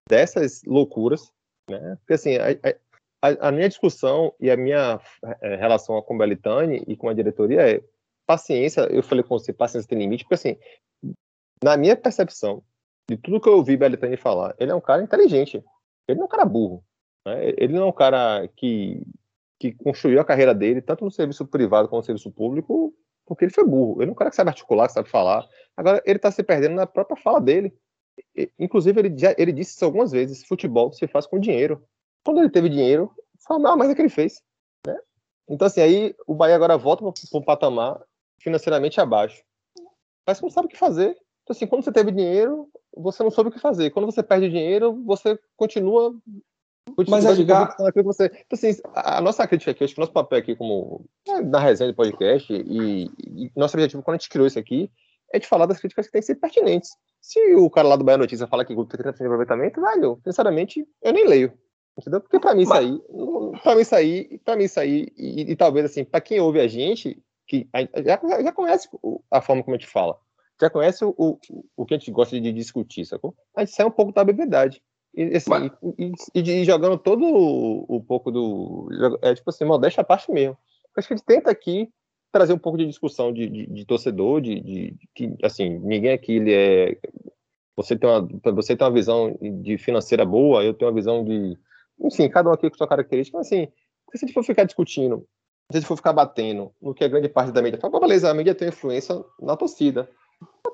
[0.09, 1.31] dessas loucuras,
[1.69, 1.97] né?
[1.99, 2.47] Porque assim, a,
[3.21, 4.99] a, a minha discussão e a minha
[5.41, 7.83] é, relação com o Belitani e com a diretoria é
[8.25, 10.57] paciência, eu falei com você, paciência tem limite, porque assim,
[11.63, 12.61] na minha percepção,
[13.09, 15.63] de tudo que eu ouvi Belitani falar, ele é um cara inteligente.
[16.07, 16.83] Ele não é um cara burro.
[17.25, 17.53] Né?
[17.57, 19.01] Ele não é um cara que,
[19.59, 22.93] que construiu a carreira dele, tanto no serviço privado quanto no serviço público,
[23.25, 24.01] porque ele foi burro.
[24.01, 25.47] Ele é um cara que sabe articular, que sabe falar.
[25.75, 27.73] Agora, ele está se perdendo na própria fala dele.
[28.57, 31.83] Inclusive, ele, já, ele disse isso algumas vezes: futebol se faz com dinheiro.
[32.23, 33.11] Quando ele teve dinheiro,
[33.49, 34.41] a maior merda que ele fez.
[34.85, 34.97] Né?
[35.47, 38.01] Então, assim, aí o Bahia agora volta para um patamar
[38.39, 39.43] financeiramente abaixo.
[40.25, 41.17] Mas não sabe o que fazer.
[41.47, 43.89] Então, assim, quando você teve dinheiro, você não soube o que fazer.
[43.91, 46.13] Quando você perde dinheiro, você continua.
[47.07, 47.73] Mas Edgar...
[48.03, 48.25] você...
[48.25, 51.59] Então, assim, a nossa crítica aqui, acho que o nosso papel aqui, como né, na
[51.59, 54.91] resenha do podcast, e, e, nosso objetivo quando a gente criou isso aqui,
[55.31, 56.89] é de falar das críticas que têm que ser pertinentes.
[57.21, 60.19] Se o cara lá do Bahia Notícia fala que o tem 30% de aproveitamento, velho,
[60.25, 61.53] sinceramente, eu nem leio.
[61.97, 62.19] Entendeu?
[62.19, 63.01] Porque para mim isso aí,
[63.63, 66.59] para mim isso aí, para mim isso aí, e, e, talvez assim, para quem ouve
[66.59, 67.69] a gente, que
[68.03, 68.89] já, já conhece
[69.31, 70.17] a forma como a gente fala
[70.59, 71.39] já conhece o, o,
[71.75, 73.35] o que a gente gosta de discutir, sacou?
[73.55, 74.81] A gente sai um pouco da beberidade.
[75.13, 75.71] E, assim, Mas...
[75.97, 78.87] e, e, e, jogando todo o, o, pouco do.
[79.21, 80.57] É tipo assim, modéstia a parte mesmo.
[80.95, 81.89] Acho que a gente tenta aqui
[82.31, 86.33] trazer um pouco de discussão de, de, de torcedor, de, de, que, assim, ninguém aqui
[86.33, 86.97] ele é.
[87.75, 91.57] Você tem, uma, você tem uma visão de financeira boa, eu tenho uma visão de.
[91.99, 93.67] Enfim, cada um aqui com sua característica, mas assim,
[94.11, 95.27] se a gente for ficar discutindo
[95.71, 98.55] se for ficar batendo no que a grande parte da mídia fala, beleza, a mídia
[98.55, 100.09] tem influência na torcida.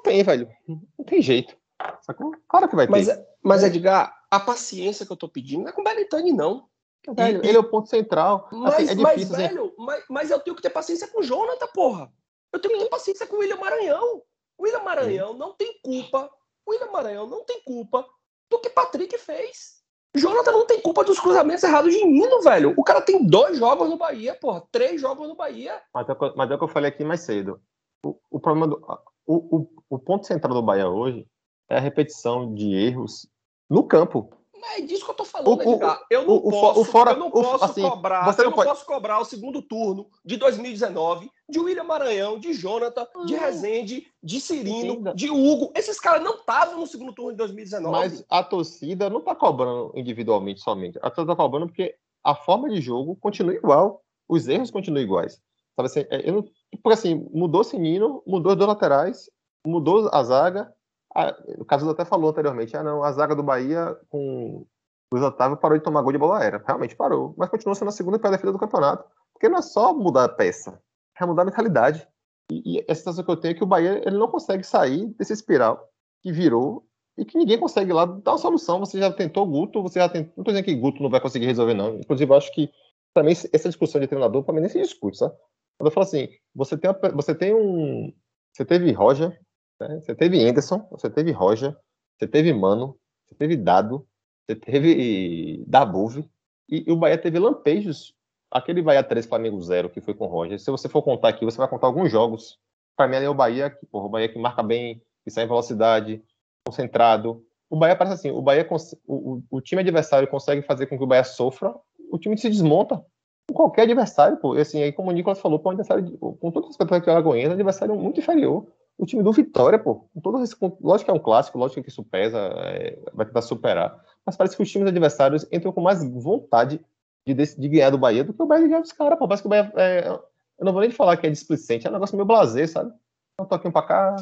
[0.03, 0.49] Não tem, velho.
[0.67, 1.55] Não tem jeito.
[2.01, 2.33] Sacou?
[2.47, 2.91] Claro que vai ter.
[2.91, 3.07] Mas,
[3.41, 6.67] mas Edgar, a paciência que eu tô pedindo não é com o Belintani, não.
[7.07, 8.47] Velho, ele é o ponto central.
[8.51, 9.47] Mas, assim, é difícil, mas, assim.
[9.47, 12.11] velho, mas, mas, eu tenho que ter paciência com o Jonathan, porra.
[12.51, 14.21] Eu tenho que ter paciência com o William Maranhão.
[14.57, 16.29] O William Maranhão não tem culpa.
[16.65, 18.05] O William Maranhão não tem culpa
[18.49, 19.83] do que Patrick fez.
[20.15, 22.73] Jonathan não tem culpa dos cruzamentos errados de Nino, velho.
[22.77, 24.63] O cara tem dois jogos no Bahia, porra.
[24.71, 25.81] Três jogos no Bahia.
[25.93, 27.59] Mas é, mas é o que eu falei aqui mais cedo.
[28.05, 28.81] O, o problema do.
[29.25, 31.25] O, o, o ponto central do Bahia hoje
[31.69, 33.27] é a repetição de erros
[33.69, 34.29] no campo.
[34.75, 36.01] É disso que eu tô falando, o, Edgar.
[36.09, 38.55] Eu não o, posso, o fora, eu não posso assim, cobrar, você não eu não
[38.55, 38.69] pode...
[38.69, 44.39] posso cobrar o segundo turno de 2019 de William Maranhão, de Jonathan, de Rezende, de
[44.39, 45.71] Cirino, de Hugo.
[45.75, 47.91] Esses caras não estavam no segundo turno de 2019.
[47.91, 50.97] Mas a torcida não tá cobrando individualmente somente.
[51.01, 54.01] A torcida tá cobrando porque a forma de jogo continua igual.
[54.29, 55.41] Os erros continuam iguais.
[55.75, 56.43] Sabe assim, é, eu não,
[56.83, 59.29] porque assim, mudou o Sinino, mudou os laterais,
[59.65, 60.71] mudou a zaga,
[61.15, 64.65] ah, o Caso até falou anteriormente, ah não, a zaga do Bahia com
[65.13, 66.63] o Otávio parou de tomar gol de bola aérea.
[66.65, 69.07] Realmente parou, mas continua sendo a segunda pior defesa do campeonato.
[69.31, 70.81] Porque não é só mudar a peça,
[71.19, 72.07] é mudar a mentalidade.
[72.51, 75.05] E, e a sensação que eu tenho é que o Bahia ele não consegue sair
[75.17, 75.87] desse espiral
[76.23, 76.83] que virou
[77.15, 78.79] e que ninguém consegue lá dar uma solução.
[78.79, 80.33] Você já tentou Guto, você já tentou.
[80.35, 81.97] Não estou dizendo que Guto não vai conseguir resolver, não.
[81.97, 82.71] Inclusive, eu acho que
[83.13, 85.35] também essa discussão de treinador, para mim, nem se discute, sabe?
[85.77, 88.13] Quando eu falo assim, você tem, uma, você tem um.
[88.51, 89.39] Você teve Roger,
[89.79, 89.99] né?
[89.99, 91.75] Você teve Anderson, você teve Roger,
[92.17, 94.07] você teve Mano, você teve Dado,
[94.45, 96.29] você teve Dabuve,
[96.69, 98.13] e, e o Bahia teve lampejos.
[98.51, 101.43] Aquele Bahia 3 Flamengo 0 que foi com o Roger, se você for contar aqui,
[101.43, 102.59] você vai contar alguns jogos.
[102.95, 105.47] Para mim, é o Bahia, que, porra, o Bahia que marca bem, que sai em
[105.47, 106.23] velocidade,
[106.63, 107.43] concentrado.
[107.67, 111.03] O Bahia parece assim, o Bahia o, o, o time adversário consegue fazer com que
[111.03, 111.73] o Bahia sofra,
[112.11, 113.03] o time se desmonta
[113.47, 114.55] com qualquer adversário, pô.
[114.55, 117.47] E assim, aí como o Nicolas falou, com um adversário, com todo respeito ao é
[117.47, 118.65] um adversário muito inferior
[118.97, 121.89] o time do Vitória, pô, com todo esse, lógico que é um clássico, lógico que
[121.89, 126.03] isso pesa, é, vai tentar superar, mas parece que os times adversários entram com mais
[126.03, 126.79] vontade
[127.25, 129.27] de, de ganhar do Bahia do que o Bahia ganhar dos caras, pô.
[129.27, 131.93] Parece que o Bahia, é, eu não vou nem falar que é displicente, é um
[131.93, 132.93] negócio meio blazer, sabe?
[133.39, 134.15] Um toquinho pra cá,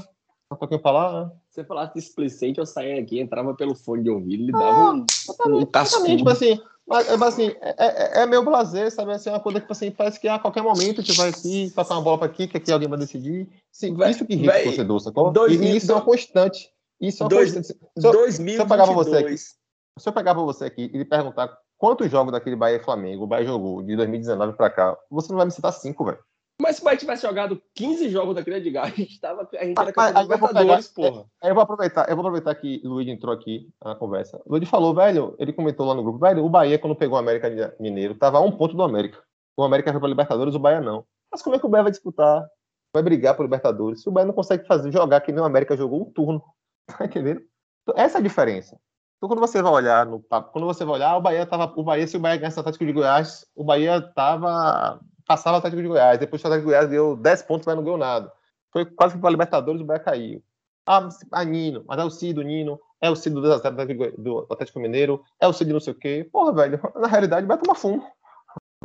[0.57, 1.31] toquinho pra lá.
[1.49, 5.57] Você falasse displicente, eu saía aqui, entrava pelo fone de ouvido e dava ah, um,
[5.57, 6.17] um cascudo.
[6.17, 9.13] Tipo assim, mas, assim, é, é, é meio blazer, sabe?
[9.13, 11.29] Assim, é uma coisa que tipo assim, parece que a qualquer momento a gente vai
[11.29, 13.47] aqui, passar uma bola para aqui, que aqui alguém vai decidir.
[13.71, 15.31] Sim, isso que irrita o torcedor, sacou?
[15.31, 16.69] Dois, e isso é uma constante.
[16.99, 17.79] Isso é uma dois, constante.
[17.97, 18.51] Se eu, 2022.
[18.51, 21.57] se eu pegar pra você aqui, se eu pegar pra você aqui e lhe perguntar
[21.77, 25.37] quantos jogos daquele Bahia e Flamengo o Bahia jogou de 2019 para cá, você não
[25.37, 26.19] vai me citar cinco, velho.
[26.61, 29.79] Mas se o Bahia tivesse jogado 15 jogos daquele Edgar, a gente, tava, a gente
[29.79, 31.25] era campeão Libertadores, porra.
[31.41, 34.39] É, eu vou aproveitar, eu vou aproveitar que o Luiz entrou aqui na conversa.
[34.45, 37.19] O Luiz falou, velho, ele comentou lá no grupo, velho, o Bahia, quando pegou o
[37.19, 39.17] América Mineiro, tava a um ponto do América.
[39.57, 41.03] O América foi para Libertadores, o Bahia não.
[41.31, 42.47] Mas como é que o Bahia vai disputar?
[42.93, 44.03] Vai brigar por Libertadores?
[44.03, 46.43] Se o Bahia não consegue fazer, jogar que nem o América jogou um turno.
[46.97, 47.41] Tá entendendo?
[47.83, 48.77] Então, essa é a diferença.
[49.17, 51.71] Então, quando você vai olhar no quando você vai olhar, o Bahia tava.
[51.77, 54.99] O Bahia, se o Bahia ganhasse o Atlético de Goiás, o Bahia tava
[55.31, 56.19] passava o Atlético de Goiás.
[56.19, 58.31] Depois o Atlético de Goiás deu 10 pontos, mas não ganhou nada.
[58.71, 60.43] Foi quase que para a Libertadores, o Bahia caiu.
[60.85, 64.79] Ah, a Nino, mas é o Cid do Nino, é o Cid do, do Atlético
[64.79, 66.27] Mineiro, é o Cid não sei o quê.
[66.31, 68.03] Porra, velho, na realidade vai tomar fumo.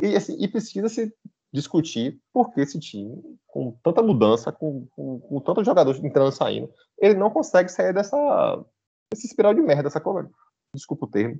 [0.01, 1.13] E, assim, e precisa se
[1.51, 6.35] discutir por que esse time, com tanta mudança, com, com, com tantos jogadores entrando e
[6.35, 8.63] saindo, ele não consegue sair dessa
[9.11, 10.29] desse espiral de merda, essa coisa.
[10.73, 11.39] Desculpa o termo.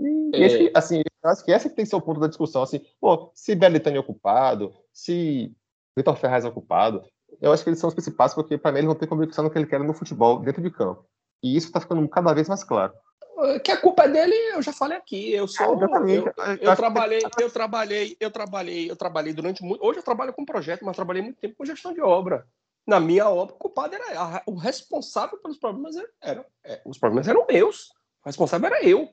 [0.00, 0.46] E, é...
[0.46, 2.62] esse, assim, acho que esse que tem que ser o ponto da discussão.
[2.62, 5.52] Assim, pô, se Belitani é ocupado, se
[5.96, 7.04] Vitor Ferraz é ocupado,
[7.40, 9.50] eu acho que eles são os principais, porque para mim eles vão ter convicção no
[9.50, 11.04] que ele quer no futebol, dentro de campo.
[11.42, 12.92] E isso está ficando cada vez mais claro.
[13.62, 15.32] Que a culpa é dele, eu já falei aqui.
[15.32, 15.64] Eu sou.
[15.64, 19.84] É, eu, eu, eu trabalhei, eu trabalhei, eu trabalhei, eu trabalhei durante muito.
[19.84, 22.44] Hoje eu trabalho com projeto, mas trabalhei muito tempo com gestão de obra.
[22.84, 27.28] Na minha obra, o culpado era o responsável pelos problemas era, era é, os problemas
[27.28, 27.90] eram meus.
[28.24, 29.08] O responsável era eu.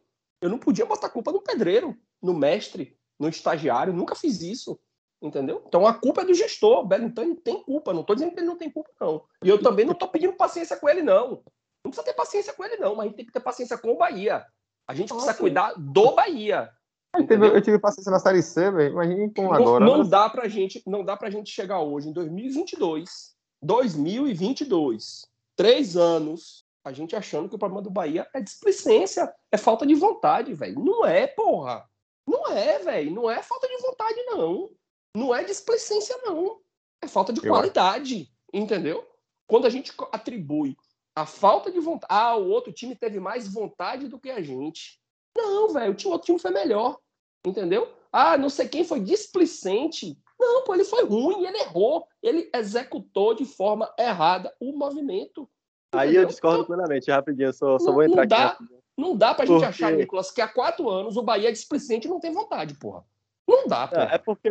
[0.45, 4.79] Eu não podia botar culpa no pedreiro, no mestre, no estagiário, nunca fiz isso.
[5.19, 5.63] Entendeu?
[5.67, 6.85] Então a culpa é do gestor.
[6.85, 7.91] O tem culpa.
[7.91, 9.23] Não estou dizendo que ele não tem culpa, não.
[9.43, 11.43] E eu também não estou pedindo paciência com ele, não.
[11.83, 13.91] Não precisa ter paciência com ele, não, mas a gente tem que ter paciência com
[13.91, 14.45] o Bahia.
[14.87, 16.69] A gente precisa cuidar do Bahia.
[17.15, 18.91] Eu tive, eu tive, paciência na série C, velho.
[18.91, 19.83] Imagina com agora.
[19.83, 25.25] Não, não dá pra gente, não dá pra gente chegar hoje em 2022, 2022,
[25.55, 29.95] três anos a gente achando que o problema do Bahia é displicência, é falta de
[29.95, 30.79] vontade, velho.
[30.79, 31.89] Não é, porra.
[32.27, 33.11] Não é, velho.
[33.11, 34.69] Não é falta de vontade, não.
[35.15, 36.61] Não é displicência, não.
[37.01, 38.31] É falta de Eu qualidade, acho.
[38.53, 39.05] entendeu?
[39.47, 40.77] Quando a gente atribui
[41.15, 42.13] a falta de vontade.
[42.13, 44.99] Ah, o outro time teve mais vontade do que a gente.
[45.35, 45.95] Não, velho.
[46.05, 46.99] O outro time foi melhor,
[47.45, 47.91] entendeu?
[48.11, 50.17] Ah, não sei quem foi displicente.
[50.37, 55.49] Não, pô, ele foi ruim, ele errou, ele executou de forma errada o movimento.
[55.93, 58.37] Aí eu discordo Então, plenamente, rapidinho, eu só, só Não- vou entrar não dá.
[58.37, 58.53] aqui.
[58.53, 58.79] rapidinho.
[58.97, 62.07] Não dá pra gente Porque- achar, Nicolas, que há quatro anos o Bahia é displicente
[62.07, 63.03] e não tem vontade, porra.
[63.47, 64.09] Não dá, É, porra.
[64.13, 64.49] é porque.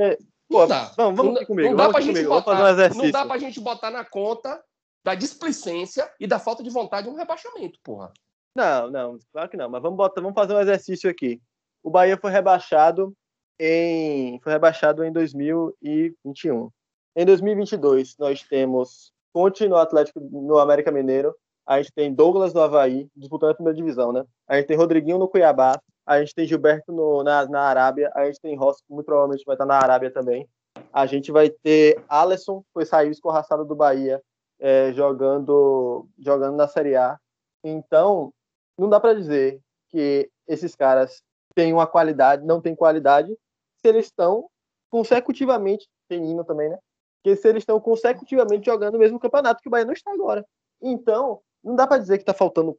[0.51, 0.93] Não Pô, dá.
[0.97, 3.11] vamos, vamos não, comigo, não dá vamos pra gente comigo, vamos botar, fazer um não
[3.11, 4.63] dá pra gente botar na conta
[5.03, 8.13] da displicência e da falta de vontade um rebaixamento, porra.
[8.55, 11.41] Não, não, claro que não, mas vamos, botar, vamos fazer um exercício aqui.
[11.83, 13.15] O Bahia foi rebaixado
[13.59, 16.71] em foi rebaixado em 2021.
[17.17, 21.35] Em 2022, nós temos Ponte no Atlético no América Mineiro,
[21.67, 24.25] a gente tem Douglas no Havaí, disputando a primeira divisão, né?
[24.47, 25.77] A gente tem Rodriguinho no Cuiabá,
[26.07, 29.43] a gente tem Gilberto no- na, na Arábia, a gente tem Rossi, que muito provavelmente
[29.45, 30.49] vai estar na Arábia também.
[30.93, 34.23] A gente vai ter Alisson, que foi saiu escorraçado do Bahia,
[34.61, 37.19] é, jogando, jogando na Série A.
[37.65, 38.33] Então,
[38.79, 41.23] não dá para dizer que esses caras
[41.57, 43.33] têm uma qualidade, não têm qualidade,
[43.81, 44.49] se eles estão
[44.91, 46.79] consecutivamente, tem hino também, né?
[47.25, 50.47] Que se eles estão consecutivamente jogando o mesmo campeonato que o Bahia não está agora.
[50.81, 52.79] Então, não dá para dizer que tá faltando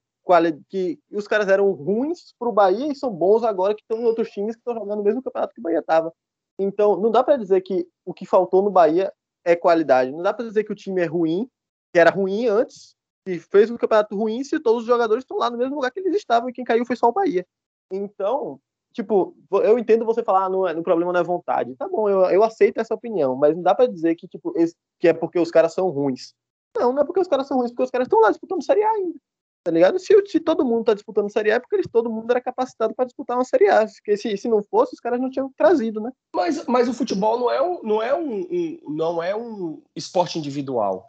[0.70, 4.30] que os caras eram ruins pro Bahia e são bons agora que estão em outros
[4.30, 6.12] times que estão jogando o mesmo campeonato que o Bahia tava.
[6.58, 10.12] Então, não dá para dizer que o que faltou no Bahia é qualidade.
[10.12, 11.50] Não dá para dizer que o time é ruim,
[11.94, 15.50] que era ruim antes, que fez um campeonato ruim se todos os jogadores estão lá
[15.50, 17.46] no mesmo lugar que eles estavam e quem caiu foi só o Bahia.
[17.92, 18.60] Então,
[18.96, 21.76] tipo, eu entendo você falar, ah, não, é- no problema não é vontade.
[21.76, 24.76] Tá bom, eu, eu aceito essa opinião, mas não dá pra dizer que, tipo, esse-
[25.00, 26.34] que é porque os caras são ruins.
[26.78, 28.84] Não, não é porque os caras são ruins, porque os caras estão lá disputando Série
[28.84, 29.20] A ainda.
[29.64, 29.98] Tá ligado?
[29.98, 32.94] Se, se todo mundo tá disputando Série A, é porque eles, todo mundo era capacitado
[32.94, 33.86] para disputar uma Série A.
[33.86, 36.12] Porque se, se não fosse, os caras não tinham trazido, né?
[36.36, 40.38] Mas, mas o futebol não é um, não é um, um- não é um esporte
[40.40, 41.08] individual.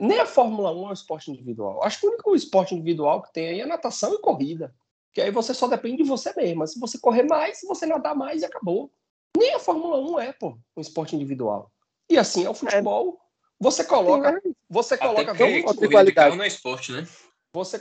[0.00, 1.82] Nem a Fórmula 1 é um esporte individual.
[1.82, 4.74] Acho que o único esporte individual que tem aí é natação e corrida.
[5.16, 6.58] Que aí você só depende de você mesmo.
[6.58, 8.92] Mas Se você correr mais, se você nadar mais, e acabou.
[9.34, 11.72] Nem a Fórmula 1 é, pô, um esporte individual.
[12.10, 13.18] E assim é o futebol.
[13.58, 14.38] Você coloca,
[14.68, 16.36] você Até coloca porque 20, outra corrida de qualidade.
[16.36, 17.08] não é esporte, né?
[17.50, 17.80] você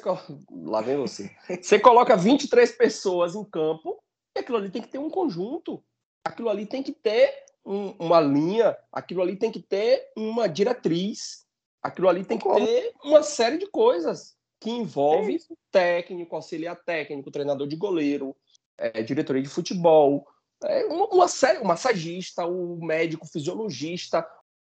[0.49, 1.29] lá vem você.
[1.61, 4.01] Você coloca 23 pessoas em campo
[4.33, 5.83] e aquilo ali tem que ter um conjunto.
[6.23, 7.33] Aquilo ali tem que ter
[7.65, 11.45] um- uma linha, aquilo ali tem que ter uma diretriz,
[11.83, 15.57] aquilo ali tem que ter uma série de coisas que É envolve isso.
[15.71, 18.35] técnico, auxiliar técnico, treinador de goleiro,
[18.77, 20.27] é, diretoria de futebol,
[20.63, 24.25] é, uma, uma série, o massagista, o médico, o fisiologista,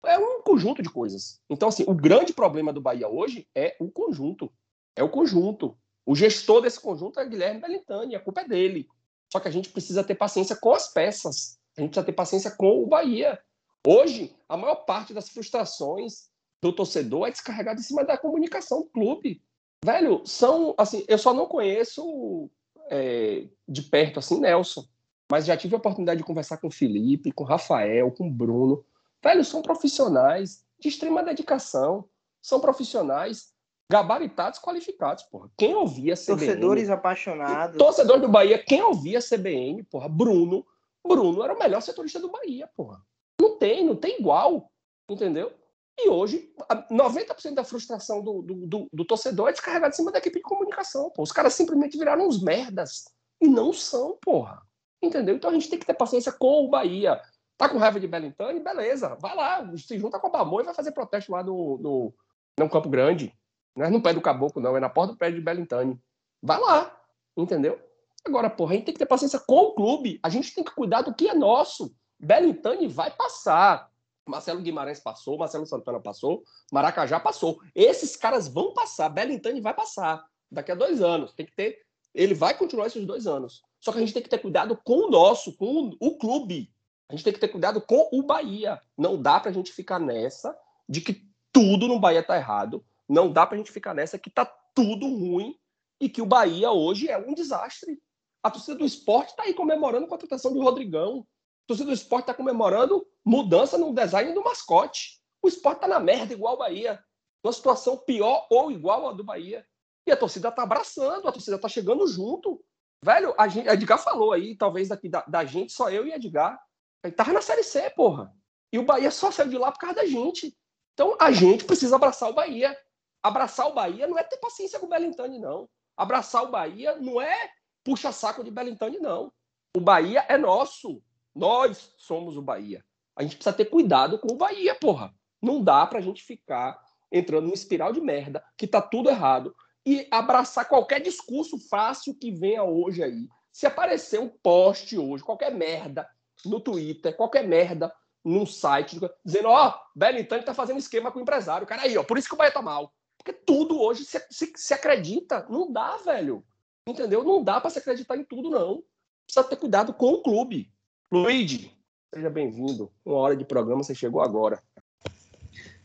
[0.07, 1.41] é um conjunto de coisas.
[1.49, 4.53] Então, assim, o grande problema do Bahia hoje é o conjunto.
[4.97, 5.77] É o conjunto.
[6.07, 8.87] O gestor desse conjunto é Guilherme Belintani, a culpa é dele.
[9.33, 11.59] Só que a gente precisa ter paciência com as peças.
[11.77, 13.41] A gente precisa ter paciência com o Bahia.
[13.87, 16.29] Hoje, a maior parte das frustrações
[16.63, 19.43] do torcedor é descarregada em cima da comunicação do clube.
[19.85, 22.51] Velho, são assim, eu só não conheço
[22.91, 24.83] é, de perto assim Nelson,
[25.31, 28.31] mas já tive a oportunidade de conversar com o Felipe, com o Rafael, com o
[28.31, 28.83] Bruno.
[29.23, 32.09] Velho, são profissionais de extrema dedicação,
[32.41, 33.53] são profissionais
[33.91, 35.51] gabaritados, qualificados, porra.
[35.55, 37.77] Quem ouvia CBN, Torcedores apaixonados.
[37.77, 40.67] torcedor do Bahia, quem ouvia CBN, porra, Bruno,
[41.07, 43.03] Bruno era o melhor setorista do Bahia, porra.
[43.39, 44.73] Não tem, não tem igual,
[45.11, 45.53] entendeu?
[45.99, 50.11] E hoje, a- 90% da frustração do, do, do- do torcedor é descarregada em cima
[50.11, 51.23] da equipe de comunicação, pô.
[51.23, 53.05] Os caras simplesmente viraram uns merdas.
[53.41, 54.61] E não são, porra.
[55.03, 55.37] Entendeu?
[55.37, 57.21] Então a gente tem que ter paciência com o Bahia.
[57.57, 58.59] Tá com raiva de Belintani?
[58.59, 62.15] Beleza, vai lá, se junta com a Bamô e vai fazer protesto lá no, no,
[62.59, 63.33] no Campo Grande.
[63.77, 66.01] Não é no pé do caboclo, não, é na porta do pé de Belintani.
[66.43, 66.97] Vai lá,
[67.37, 67.79] entendeu?
[68.25, 70.19] Agora, porra, a gente tem que ter paciência com o clube.
[70.23, 71.95] A gente tem que cuidar do que é nosso.
[72.19, 73.89] Belintani vai passar.
[74.27, 77.61] Marcelo Guimarães passou, Marcelo Santana passou, Maracajá passou.
[77.75, 79.09] Esses caras vão passar.
[79.09, 81.33] Belintani vai passar daqui a dois anos.
[81.33, 81.79] Tem que ter.
[82.15, 83.63] Ele vai continuar esses dois anos.
[83.81, 86.73] Só que a gente tem que ter cuidado com o nosso, com o, clube.
[87.09, 88.81] A gente tem que ter cuidado com o Bahia.
[88.97, 90.57] Não dá pra gente ficar nessa
[90.89, 92.85] de que tudo no Bahia tá errado.
[93.09, 95.55] Não dá pra gente ficar nessa que tá tudo ruim
[96.01, 98.01] e que o Bahia hoje é um desastre.
[98.43, 101.27] A torcida do esporte tá aí comemorando a contratação do Rodrigão.
[101.65, 105.21] A torcida do esporte tá comemorando mudança no design do mascote.
[105.43, 107.03] O esporte tá na merda igual o Bahia.
[107.43, 109.67] Uma situação pior ou igual à do Bahia.
[110.07, 112.63] E a torcida tá abraçando, a torcida tá chegando junto.
[113.03, 116.59] Velho, a gente, Edgar falou aí, talvez daqui da, da gente, só eu e Edgar.
[117.03, 118.31] Ele tava na Série C, porra.
[118.71, 120.55] E o Bahia só saiu de lá por causa da gente.
[120.93, 122.77] Então a gente precisa abraçar o Bahia.
[123.23, 125.69] Abraçar o Bahia não é ter paciência com o Belintani, não.
[125.97, 127.51] Abraçar o Bahia não é
[127.85, 129.33] puxa-saco de Belintani, não.
[129.75, 131.03] O Bahia é nosso.
[131.35, 132.85] Nós somos o Bahia.
[133.17, 135.15] A gente precisa ter cuidado com o Bahia, porra.
[135.43, 136.81] Não dá pra gente ficar
[137.11, 139.55] entrando numa espiral de merda, que tá tudo errado,
[139.87, 143.29] e abraçar qualquer discurso fácil que venha hoje aí.
[143.53, 146.09] Se aparecer um post hoje, qualquer merda
[146.45, 151.23] no Twitter, qualquer merda num site dizendo, ó, oh, Belintani tá fazendo esquema com o
[151.23, 151.67] empresário.
[151.67, 152.93] Cara, aí, ó, por isso que o Bahia tá mal.
[153.19, 155.47] Porque tudo hoje se, se, se acredita.
[155.49, 156.45] Não dá, velho.
[156.89, 157.23] Entendeu?
[157.23, 158.83] Não dá para se acreditar em tudo, não.
[159.27, 160.74] Precisa ter cuidado com o clube.
[161.13, 161.71] Luigi,
[162.15, 162.91] seja bem-vindo.
[163.05, 164.61] Uma hora de programa, você chegou agora.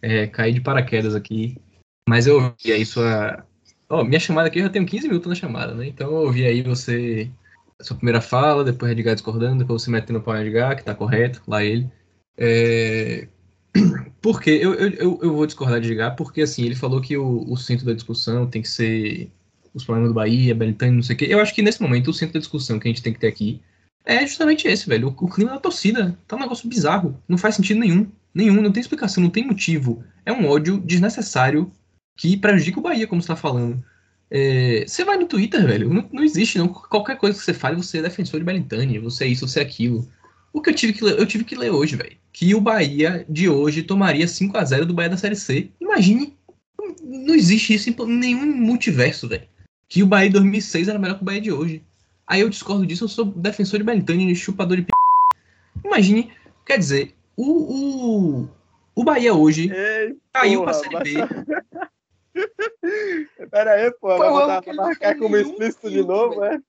[0.02, 1.58] É, caí de paraquedas aqui.
[2.08, 3.46] Mas eu ouvi aí sua.
[3.90, 5.88] Oh, minha chamada aqui eu já tenho 15 minutos na chamada, né?
[5.88, 7.30] Então eu ouvi aí você.
[7.82, 10.94] Sua primeira fala, depois Edgar discordando, depois você metendo o pau em Edgar, que tá
[10.94, 11.90] correto, lá ele.
[12.38, 13.28] É...
[14.22, 17.56] Porque eu, eu, eu vou discordar de Edgar, porque assim, ele falou que o, o
[17.56, 19.32] centro da discussão tem que ser
[19.74, 21.28] os problemas do Bahia, Belitani, não sei o quê.
[21.30, 23.28] Eu acho que nesse momento o centro da discussão que a gente tem que ter
[23.28, 23.62] aqui
[24.06, 25.10] é justamente esse, velho.
[25.10, 27.22] O, o clima da torcida tá um negócio bizarro.
[27.28, 28.08] Não faz sentido nenhum.
[28.34, 30.04] Nenhum, não tem explicação, não tem motivo.
[30.26, 31.72] É um ódio desnecessário
[32.16, 33.84] que prejudica o Bahia, como você tá falando.
[34.32, 36.68] É, você vai no Twitter, velho, não, não, existe, não.
[36.68, 39.64] Qualquer coisa que você fale, você é defensor de Belintani, você é isso, você é
[39.64, 40.08] aquilo.
[40.54, 42.16] O que eu tive que ler, eu tive que ler hoje, velho.
[42.32, 45.72] Que o Bahia de hoje tomaria 5 a 0 do Bahia da Série C.
[45.80, 46.38] Imagine.
[47.02, 49.48] Não existe isso em nenhum multiverso, velho.
[49.88, 51.84] Que o Bahia de 2006 era melhor que o Bahia de hoje.
[52.30, 54.92] Aí eu discordo disso, eu sou defensor de Belintani, chupador de p.
[55.84, 56.32] Imagine,
[56.64, 58.50] quer dizer, o, o,
[58.94, 61.16] o Bahia hoje Ei, caiu porra, pra Série B.
[63.50, 66.60] Pera aí, pô, vai botar pra marcar como explícito de novo, é?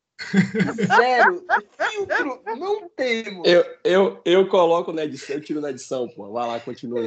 [0.96, 1.44] Zero.
[1.90, 3.46] Filtro, não temos.
[3.46, 6.32] Eu, eu, eu coloco na edição, eu tiro na edição, pô.
[6.32, 7.02] Vai lá, continua.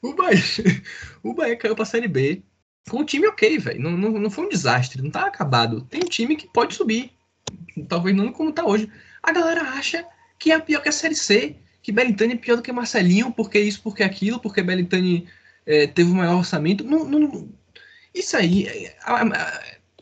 [0.00, 0.40] o, Bahia,
[1.24, 2.40] o Bahia caiu pra Série B
[2.88, 3.80] com um time ok, velho.
[3.80, 5.82] Não, não, não foi um desastre, não tá acabado.
[5.82, 7.12] Tem um time que pode subir.
[7.88, 8.90] Talvez não como tá hoje.
[9.22, 10.04] A galera acha
[10.38, 13.58] que é pior que a Série C, que Belintani é pior do que Marcelinho, porque
[13.58, 15.26] isso, porque aquilo, porque Belintani
[15.66, 16.84] é, teve o maior orçamento.
[16.84, 17.48] Não, não,
[18.14, 18.66] isso aí.
[18.66, 18.96] É,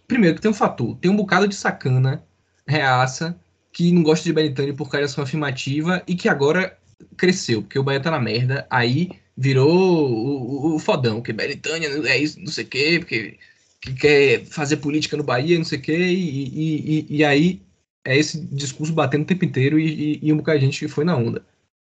[0.06, 2.24] primeiro, que tem um fator: tem um bocado de sacana,
[2.66, 3.38] reaça,
[3.72, 6.78] que não gosta de Belintani por causa da sua afirmativa e que agora
[7.16, 8.66] cresceu, porque o Bahia tá na merda.
[8.70, 13.38] Aí virou o, o, o fodão, que Belintani é isso, não sei o quê, porque
[13.80, 17.62] que quer fazer política no Bahia, não sei o quê, e, e, e, e aí
[18.04, 21.04] é esse discurso batendo o tempo inteiro e, e, e um bocado de gente foi
[21.04, 21.44] na onda.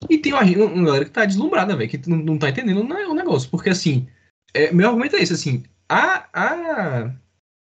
[0.09, 3.15] E tem uma, uma galera que tá deslumbrada, velho, que não, não tá entendendo o
[3.15, 3.51] negócio.
[3.51, 4.07] Porque, assim,
[4.55, 7.13] é, meu argumento é esse, assim, a, a,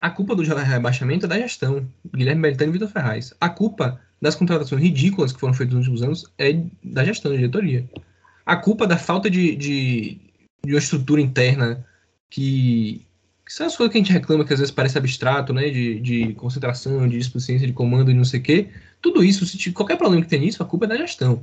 [0.01, 1.89] a culpa do rebaixamento é da gestão.
[2.15, 3.35] Guilherme Beltrano e Vitor Ferraz.
[3.41, 7.37] A culpa das contratações ridículas que foram feitas nos últimos anos é da gestão, da
[7.37, 7.89] diretoria.
[8.49, 10.19] A culpa da falta de, de,
[10.65, 11.87] de uma estrutura interna
[12.31, 13.05] que,
[13.45, 15.69] que são as coisas que a gente reclama que às vezes parece abstrato, né?
[15.69, 18.71] De, de concentração, de displicência de comando e não sei o quê.
[19.03, 21.43] Tudo isso, se qualquer problema que tem nisso, a culpa é da gestão.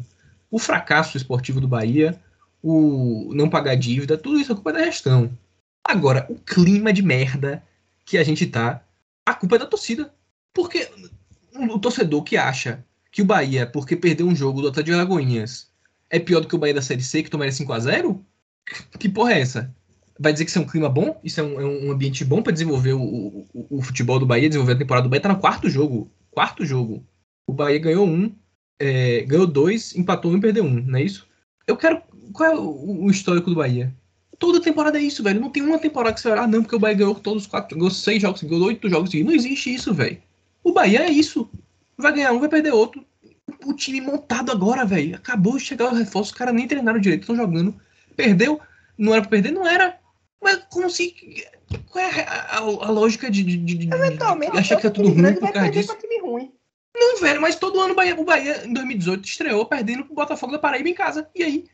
[0.50, 2.20] O fracasso esportivo do Bahia,
[2.60, 5.30] o não pagar dívida, tudo isso a culpa é da gestão.
[5.84, 7.64] Agora, o clima de merda
[8.04, 8.84] que a gente tá,
[9.24, 10.12] a culpa é da torcida.
[10.52, 10.90] Porque
[11.54, 15.70] o torcedor que acha que o Bahia, porque perdeu um jogo do Atlético de Alagoinhas,
[16.10, 18.26] é pior do que o Bahia da Série C, que tomaria 5 a 0
[19.00, 19.74] Que porra é essa?
[20.20, 22.42] vai dizer que isso é um clima bom, isso é um, é um ambiente bom
[22.42, 25.22] para desenvolver o, o, o, futebol do Bahia, desenvolver a temporada do Bahia.
[25.22, 26.10] Tá no quarto jogo.
[26.32, 27.06] Quarto jogo.
[27.48, 28.34] O Bahia ganhou um,
[28.80, 31.28] é, ganhou dois, empatou um e perdeu um, não é isso?
[31.68, 32.02] Eu quero.
[32.34, 33.94] Qual é o, o, histórico do Bahia?
[34.40, 35.40] Toda temporada é isso, velho.
[35.40, 37.48] Não tem uma temporada que você vai, ah, não, porque o Bahia ganhou todos os
[37.48, 39.14] quatro, ganhou seis jogos, ganhou oito jogos.
[39.14, 40.18] Não existe isso, velho.
[40.64, 41.50] O Bahia é isso.
[41.98, 43.06] Vai ganhar um, vai perder outro.
[43.66, 45.16] O time montado agora, velho.
[45.16, 47.76] Acabou de chegar o reforço, os caras nem treinaram direito, estão jogando.
[48.16, 48.60] Perdeu.
[48.98, 49.52] Não era pra perder?
[49.52, 50.00] Não era.
[50.42, 51.16] Mas como se.
[51.90, 53.90] Qual é a, a, a lógica de, de, de,
[54.54, 55.98] achar que é tudo ruim por causa disso?
[56.96, 60.54] Não, velho, mas todo ano o Bahia, o Bahia em 2018 estreou perdendo pro Botafogo
[60.54, 61.28] da Paraíba em casa.
[61.36, 61.66] E aí?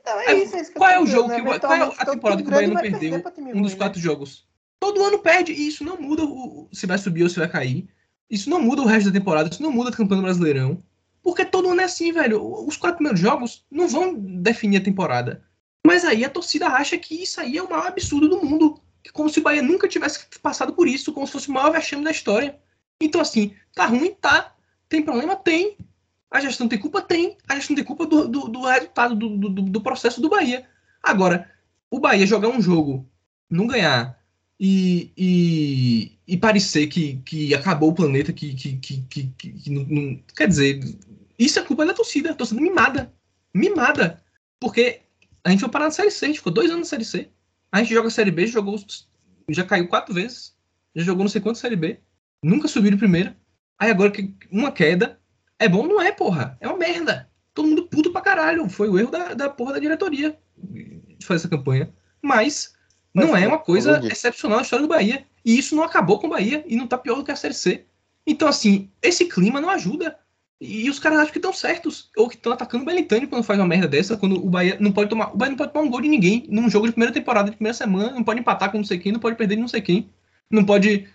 [0.00, 1.36] Então é isso, é isso Qual é o jogo né?
[1.36, 3.22] que qual é a temporada que o Bahia não perdeu
[3.54, 3.78] um dos né?
[3.78, 4.46] quatro jogos?
[4.78, 7.88] Todo ano perde e isso não muda o, se vai subir ou se vai cair.
[8.28, 10.82] Isso não muda o resto da temporada, isso não muda a campanha do Brasileirão.
[11.26, 12.40] Porque todo ano é assim, velho.
[12.40, 15.42] Os quatro primeiros jogos não vão definir a temporada.
[15.84, 18.80] Mas aí a torcida acha que isso aí é o maior absurdo do mundo.
[19.12, 22.04] Como se o Bahia nunca tivesse passado por isso, como se fosse o maior vexame
[22.04, 22.56] da história.
[23.02, 24.14] Então, assim, tá ruim?
[24.20, 24.54] Tá.
[24.88, 25.34] Tem problema?
[25.34, 25.76] Tem.
[26.30, 27.02] A gestão tem culpa?
[27.02, 27.36] Tem.
[27.48, 30.64] A gestão tem culpa do, do, do resultado do, do, do, processo do Bahia.
[31.02, 31.50] Agora,
[31.90, 33.04] o Bahia jogar um jogo,
[33.50, 34.16] não ganhar
[34.60, 39.84] e, e, e parecer que, que acabou o planeta, que, que, que, que, que não,
[39.84, 40.80] não, Quer dizer,
[41.38, 42.34] isso é culpa da torcida.
[42.34, 43.12] Torcida mimada.
[43.52, 44.22] Mimada.
[44.58, 45.00] Porque
[45.44, 47.30] a gente foi parar na Série C, a gente ficou dois anos na Série C.
[47.70, 48.78] A gente joga a Série B, jogou,
[49.50, 50.54] já caiu quatro vezes.
[50.94, 52.00] Já jogou não sei quanto Série B.
[52.42, 53.36] Nunca subiu de primeira.
[53.78, 55.20] Aí agora que uma queda.
[55.58, 55.86] É bom?
[55.86, 56.56] Não é, porra.
[56.60, 57.30] É uma merda.
[57.52, 58.68] Todo mundo puto pra caralho.
[58.68, 61.92] Foi o erro da, da porra da diretoria de fazer essa campanha.
[62.22, 62.74] Mas
[63.14, 65.26] não é uma coisa excepcional na história do Bahia.
[65.44, 67.54] E isso não acabou com o Bahia e não tá pior do que a Série
[67.54, 67.86] C.
[68.26, 70.18] Então, assim, esse clima não ajuda.
[70.58, 73.58] E os caras acham que estão certos, ou que estão atacando o Belintani quando faz
[73.58, 75.34] uma merda dessa, quando o Bahia não pode tomar.
[75.34, 77.56] O Bahia não pode tomar um gol de ninguém num jogo de primeira temporada, de
[77.56, 79.82] primeira semana, não pode empatar com não sei quem, não pode perder de não sei
[79.82, 80.08] quem,
[80.50, 81.06] não pode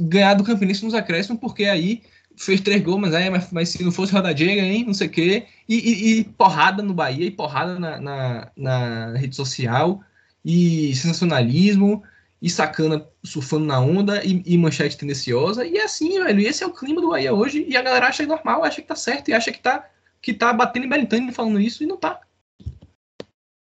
[0.00, 2.02] ganhar do Campinense nos acréscimos, porque aí
[2.36, 5.10] fez três gols, mas, aí, mas, mas se não fosse Rodadiega, hein, não sei o
[5.10, 10.02] quê, e, e, e, porrada no Bahia, e porrada na, na, na rede social,
[10.44, 12.02] e sensacionalismo,
[12.42, 15.64] e sacana surfando na onda e, e, manchete tendenciosa.
[15.64, 16.40] E é assim, velho.
[16.40, 17.64] E esse é o clima do Bahia hoje.
[17.68, 19.88] E a galera acha normal, acha que tá certo e acha que tá,
[20.20, 22.20] que tá batendo em Belintani falando isso e não tá.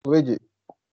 [0.06, 0.38] Luigi,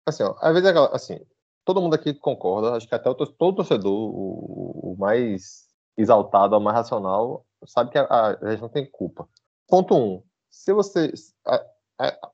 [0.08, 1.20] assim, ó, às vezes, assim,
[1.66, 5.68] todo mundo aqui concorda, acho que até o, todo torcedor, o, o, mais
[5.98, 9.28] exaltado, o mais racional, sabe que a, a, gente não tem culpa.
[9.68, 11.14] Ponto um, se você.
[11.46, 11.66] A,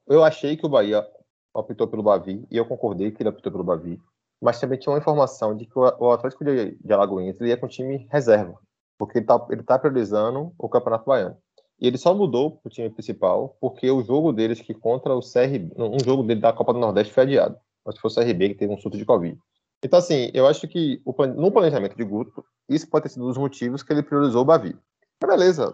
[0.07, 1.05] eu achei que o Bahia
[1.51, 3.99] optou pelo Bavi, e eu concordei que ele optou pelo Bavi
[4.41, 8.07] mas também tinha uma informação de que o Atlético de, de Alagoinhas ia com time
[8.09, 8.57] reserva,
[8.97, 11.37] porque ele está ele tá priorizando o Campeonato Baiano.
[11.79, 15.21] E ele só mudou para o time principal porque o jogo deles que contra o
[15.21, 17.57] CRB, um jogo dele da Copa do Nordeste foi adiado.
[17.85, 19.37] Mas foi o CRB que teve um surto de Covid.
[19.81, 23.27] Então, assim, eu acho que o, no planejamento de Guto, isso pode ter sido um
[23.27, 24.75] dos motivos que ele priorizou o Bavi.
[25.21, 25.73] Mas beleza.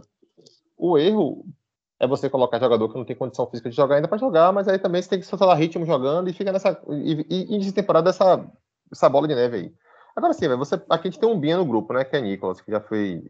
[0.78, 1.43] O erro
[2.00, 4.68] é você colocar jogador que não tem condição física de jogar ainda para jogar, mas
[4.68, 6.80] aí também você tem que soltar ritmo jogando e fica nessa.
[6.89, 8.46] E, e, e temporada essa,
[8.91, 9.74] essa bola de neve aí.
[10.16, 12.04] Agora sim, você, aqui a gente tem um Binha no grupo, né?
[12.04, 13.24] Que é Nicolas, que já foi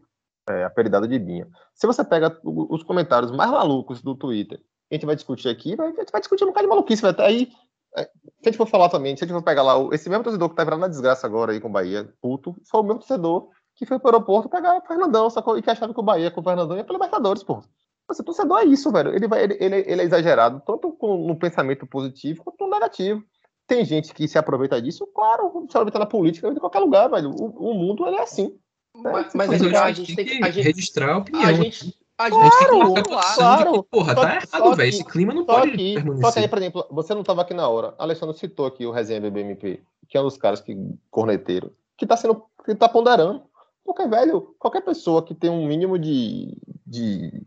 [0.48, 1.48] é, apelidado de Binha.
[1.74, 4.60] Se você pega os comentários mais malucos do Twitter,
[4.90, 7.24] a gente vai discutir aqui, a gente vai discutir um bocado de maluquice, vai estar
[7.24, 7.48] aí.
[7.96, 8.10] É, se
[8.44, 10.54] a gente for falar também, se a gente for pegar lá, esse mesmo torcedor que
[10.54, 13.84] tá virando na desgraça agora aí com o Bahia, puto, foi o mesmo torcedor que
[13.84, 15.58] foi pro aeroporto pegar o Fernandão, sacou?
[15.58, 17.62] E que achava que o Bahia com o Fernandão ia pelo Libertadores, pô.
[18.08, 19.14] O torcedor é isso, velho.
[19.14, 23.22] Ele, vai, ele, ele, ele é exagerado, tanto com, no pensamento positivo quanto no negativo.
[23.66, 27.30] Tem gente que se aproveita disso, claro, se aproveita na política, em qualquer lugar, velho.
[27.30, 28.56] O, o mundo ele é assim.
[28.94, 29.10] Né?
[29.12, 31.44] Mas, mas a, gente, a, gente, tem que, gente, registrar a opinião.
[31.44, 33.82] A gente, a gente claro, tem que claro.
[33.82, 34.88] Que, porra, tá errado, velho.
[34.88, 36.24] Esse clima não pode aqui, permanecer.
[36.24, 37.94] Só que aí, por exemplo, você não estava aqui na hora.
[37.98, 40.76] Alexandre citou aqui o Resenha BBMP, que é um dos caras que
[41.10, 43.42] corneteiro, que tá sendo, que tá ponderando.
[43.84, 47.42] Porque, velho, qualquer pessoa que tem um mínimo de, de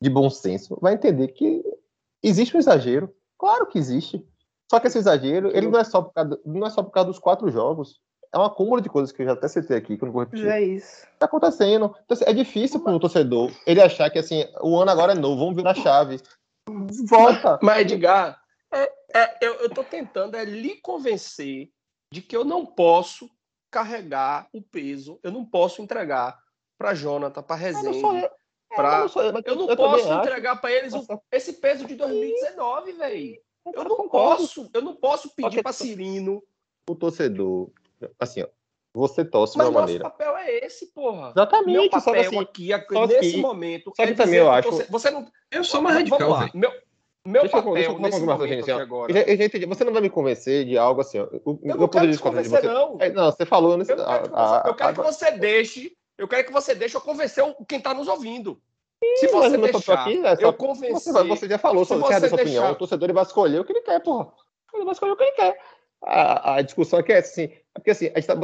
[0.00, 1.62] de bom senso vai entender que
[2.22, 3.14] existe um exagero.
[3.38, 4.24] Claro que existe.
[4.70, 7.08] Só que esse exagero, ele não é só por causa, não é só por causa
[7.08, 8.00] dos quatro jogos.
[8.32, 10.22] É um acúmulo de coisas que eu já até citei aqui, que eu não vou
[10.22, 10.46] repetir.
[10.46, 11.06] É isso.
[11.18, 11.94] Tá acontecendo.
[12.04, 15.14] Então, assim, é difícil para o torcedor ele achar que assim, o ano agora é
[15.14, 16.20] novo, vamos virar chave.
[17.08, 17.58] Volta.
[17.62, 18.38] Mas, Edgar,
[18.70, 21.70] é, é, eu, eu tô tentando é lhe convencer
[22.12, 23.30] de que eu não posso
[23.70, 26.38] carregar o peso, eu não posso entregar
[26.78, 28.00] para Jonathan, para Rezende,
[28.74, 28.94] Pra...
[28.94, 31.94] Eu não, sou, eu, eu não eu posso entregar para eles o, esse peso de
[31.94, 33.38] 2019, velho.
[33.74, 34.42] Eu não concordo.
[34.42, 36.42] posso, eu não posso pedir para Cirino.
[36.88, 37.70] O torcedor,
[38.18, 38.48] assim, ó,
[38.94, 40.04] você torce de uma maneira.
[40.04, 41.30] Mas papel é esse, porra.
[41.30, 41.72] Exatamente.
[41.72, 42.68] Meu papel assim, aqui,
[43.06, 43.92] nesse que, momento.
[43.94, 44.70] Só que também eu acho.
[44.70, 45.30] Você, você, não.
[45.50, 46.50] Eu sou mais radical, velho.
[46.54, 46.72] Meu,
[47.26, 49.12] meu deixa papel eu, deixa eu nesse momento assim, agora.
[49.12, 49.66] Eu, eu entendi.
[49.66, 51.18] Você não vai me convencer de algo assim.
[51.18, 51.24] Ó.
[51.24, 52.66] Eu, eu, eu não quero te convencer, você.
[52.66, 52.96] não.
[53.00, 53.76] É, não, você falou.
[53.76, 56.74] Nesse, eu, quero, a, a, eu quero a, que você deixe eu quero que você
[56.74, 58.60] deixe eu convencer quem está nos ouvindo.
[59.16, 61.12] Se você deixar, aqui, é só, eu convencer...
[61.12, 62.42] Você, você já falou, se você quer dessa deixar...
[62.42, 64.32] opinião, o torcedor ele vai escolher o que ele quer, porra.
[64.74, 65.60] Ele vai escolher o que ele quer.
[66.02, 68.34] A, a discussão aqui é assim, é porque assim, a gente tá,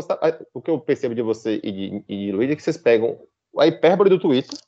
[0.52, 3.18] o que eu percebo de você e de, e de Luiz é que vocês pegam
[3.58, 4.58] a hipérbole do Twitter,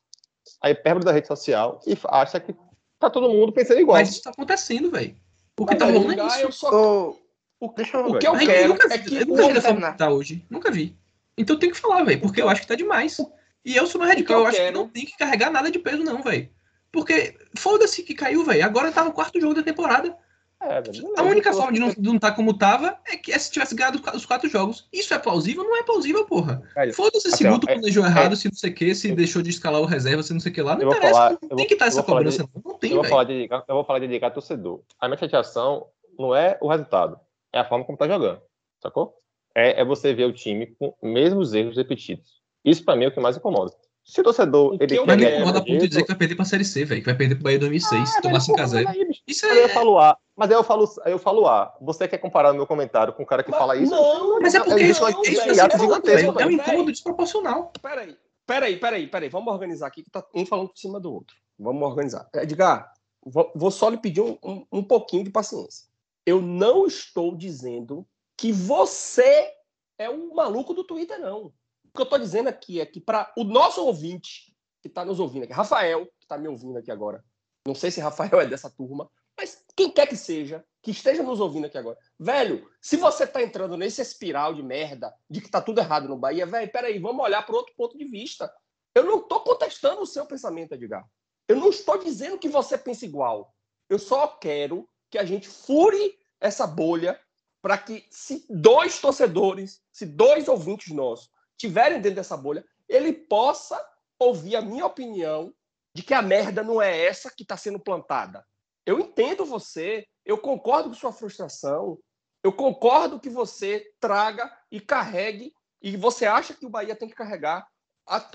[0.61, 2.55] a hipérbole da rede social e acha que
[2.99, 3.99] tá todo mundo pensando igual.
[3.99, 5.17] Mas isso tá acontecendo, velho.
[5.59, 6.53] O que tá rolando é isso.
[6.53, 6.71] Só...
[6.71, 7.17] O,
[7.61, 9.17] o, eu o que eu quero nunca, é que...
[9.17, 10.47] Eu nunca vi tá hoje.
[10.51, 10.97] Nunca vi.
[11.37, 13.19] Então tem que falar, velho, porque eu acho que tá demais.
[13.65, 16.03] E eu sou mais radical, eu, acho que não tem que carregar nada de peso,
[16.03, 16.49] não, velho.
[16.93, 18.65] Porque foda-se que caiu, velho.
[18.65, 20.17] Agora tá no quarto jogo da temporada.
[20.63, 20.83] É,
[21.19, 23.75] a única forma de não estar não tá como tava é que é se tivesse
[23.75, 24.89] ganhado os quatro jogos.
[24.91, 25.63] Isso é plausível?
[25.63, 26.63] Não é plausível, porra.
[26.95, 29.51] Foda-se se o Guto planejou é, errado, se não sei o que, se deixou de
[29.51, 30.77] escalar o reserva, se não sei o que lá.
[30.77, 31.13] Não interessa.
[31.13, 32.79] Falar, não tem que estar essa cobrança, de, não.
[32.79, 34.81] tem, eu vou, falar de, eu vou falar de dedicar torcedor.
[34.99, 35.89] A minha chateação
[36.19, 37.21] não é o resultado,
[37.53, 38.41] é a forma como tá jogando.
[38.81, 39.15] Sacou?
[39.57, 42.43] É, é você ver o time com mesmos erros repetidos.
[42.63, 43.73] Isso pra mim é o que mais incomoda.
[44.05, 44.75] Se o torcedor.
[44.75, 46.85] O ele mas me incomoda a ponto de dizer que vai perder pra Série C,
[46.85, 47.01] velho.
[47.01, 48.85] Que vai perder pro Bahia 2006, ah, tomar 5x0.
[49.27, 49.63] Isso aí.
[49.63, 50.17] Eu falo A.
[50.37, 51.75] Mas aí eu falo, aí eu falo A.
[51.81, 53.91] Você quer comparar no meu comentário com o cara que mas, fala isso?
[53.91, 57.73] Não, mas é porque é, isso, não, isso, é, gigantesco, é um incômodo desproporcional.
[57.81, 58.17] Peraí,
[58.47, 59.29] peraí, peraí, peraí.
[59.31, 61.35] Vamos organizar aqui que tá um falando por cima do outro.
[61.59, 62.29] Vamos organizar.
[62.35, 62.93] Edgar,
[63.25, 65.87] vou só lhe pedir um, um, um pouquinho de paciência.
[66.27, 68.07] Eu não estou dizendo
[68.37, 69.53] que você
[69.99, 71.53] é o maluco do Twitter, não
[71.97, 75.45] que eu estou dizendo aqui é que para o nosso ouvinte que está nos ouvindo
[75.45, 77.25] aqui, Rafael, que está me ouvindo aqui agora,
[77.67, 81.41] não sei se Rafael é dessa turma, mas quem quer que seja, que esteja nos
[81.41, 85.61] ouvindo aqui agora, velho, se você está entrando nesse espiral de merda, de que está
[85.61, 88.53] tudo errado no Bahia, velho, peraí, vamos olhar para outro ponto de vista.
[88.95, 91.05] Eu não estou contestando o seu pensamento, Edgar.
[91.49, 93.55] Eu não estou dizendo que você pensa igual.
[93.91, 97.21] Eu só quero que a gente fure essa bolha
[97.67, 103.85] para que, se dois torcedores, se dois ouvintes nossos tiverem dentro dessa bolha, ele possa
[104.21, 105.53] ouvir a minha opinião
[105.93, 108.47] de que a merda não é essa que está sendo plantada.
[108.87, 111.99] Eu entendo você, eu concordo com sua frustração,
[112.41, 115.53] eu concordo que você traga e carregue,
[115.83, 117.67] e você acha que o Bahia tem que carregar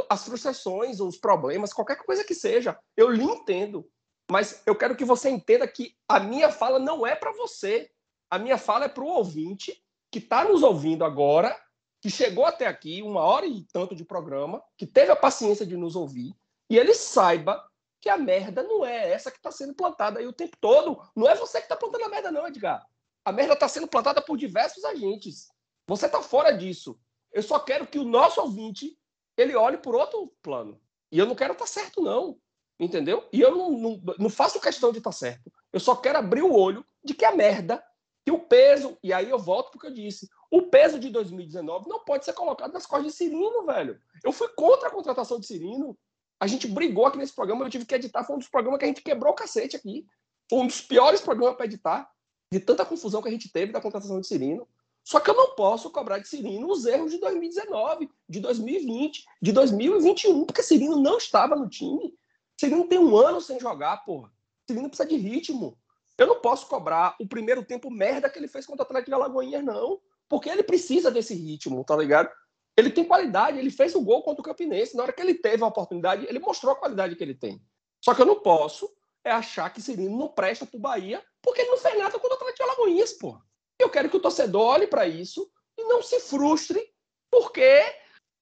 [0.10, 2.78] as frustrações, os problemas, qualquer coisa que seja.
[2.98, 3.90] Eu lhe entendo.
[4.30, 7.90] Mas eu quero que você entenda que a minha fala não é para você.
[8.32, 11.54] A minha fala é para o ouvinte que está nos ouvindo agora,
[12.02, 15.76] que chegou até aqui, uma hora e tanto de programa, que teve a paciência de
[15.76, 16.34] nos ouvir,
[16.70, 17.62] e ele saiba
[18.00, 21.00] que a merda não é essa que está sendo plantada aí o tempo todo.
[21.16, 22.88] Não é você que está plantando a merda, não, Edgar.
[23.24, 25.50] A merda está sendo plantada por diversos agentes.
[25.86, 26.98] Você está fora disso.
[27.32, 28.98] Eu só quero que o nosso ouvinte
[29.38, 30.82] ele olhe por outro plano.
[31.12, 32.40] E eu não quero estar tá certo, não.
[32.80, 33.28] Entendeu?
[33.32, 35.52] E eu não, não, não faço questão de estar tá certo.
[35.72, 37.84] Eu só quero abrir o olho de que a merda,
[38.26, 42.04] que o peso, e aí eu volto porque eu disse, o peso de 2019 não
[42.04, 44.00] pode ser colocado nas costas de Cirino, velho.
[44.24, 45.98] Eu fui contra a contratação de Cirino.
[46.40, 48.86] A gente brigou aqui nesse programa, eu tive que editar, foi um dos programas que
[48.86, 50.06] a gente quebrou o cacete aqui.
[50.50, 52.10] Foi um dos piores programas para editar,
[52.52, 54.68] de tanta confusão que a gente teve da contratação de Cirino.
[55.04, 59.52] Só que eu não posso cobrar de Cirino os erros de 2019, de 2020, de
[59.52, 62.14] 2021, porque Cirino não estava no time.
[62.60, 64.32] Cirino tem um ano sem jogar, porra.
[64.68, 65.78] Cirino precisa de ritmo.
[66.18, 69.16] Eu não posso cobrar o primeiro tempo merda que ele fez contra o Atlético de
[69.16, 70.00] Alagoinhas, não.
[70.30, 72.30] Porque ele precisa desse ritmo, tá ligado?
[72.78, 74.96] Ele tem qualidade, ele fez o gol contra o Campinense.
[74.96, 77.62] Na hora que ele teve a oportunidade, ele mostrou a qualidade que ele tem.
[78.04, 78.90] Só que eu não posso
[79.24, 82.34] é achar que Cirino não presta pro Bahia, porque ele não fez nada contra o
[82.34, 83.42] Atlético de Alagoinhas, porra.
[83.78, 86.82] Eu quero que o torcedor olhe para isso e não se frustre,
[87.30, 87.84] porque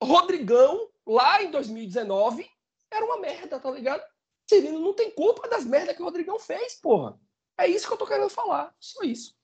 [0.02, 2.50] Rodrigão, lá em 2019,
[2.92, 4.04] era uma merda, tá ligado?
[4.50, 7.20] Cirino não tem culpa das merdas que o Rodrigão fez, porra.
[7.60, 8.74] É isso que eu tô querendo falar.
[8.80, 9.36] Só isso.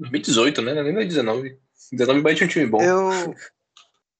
[0.00, 0.74] 2018, né?
[0.82, 1.58] Nem 2019.
[1.92, 2.82] 19 vai tinha um time bom.
[2.82, 3.34] Eu,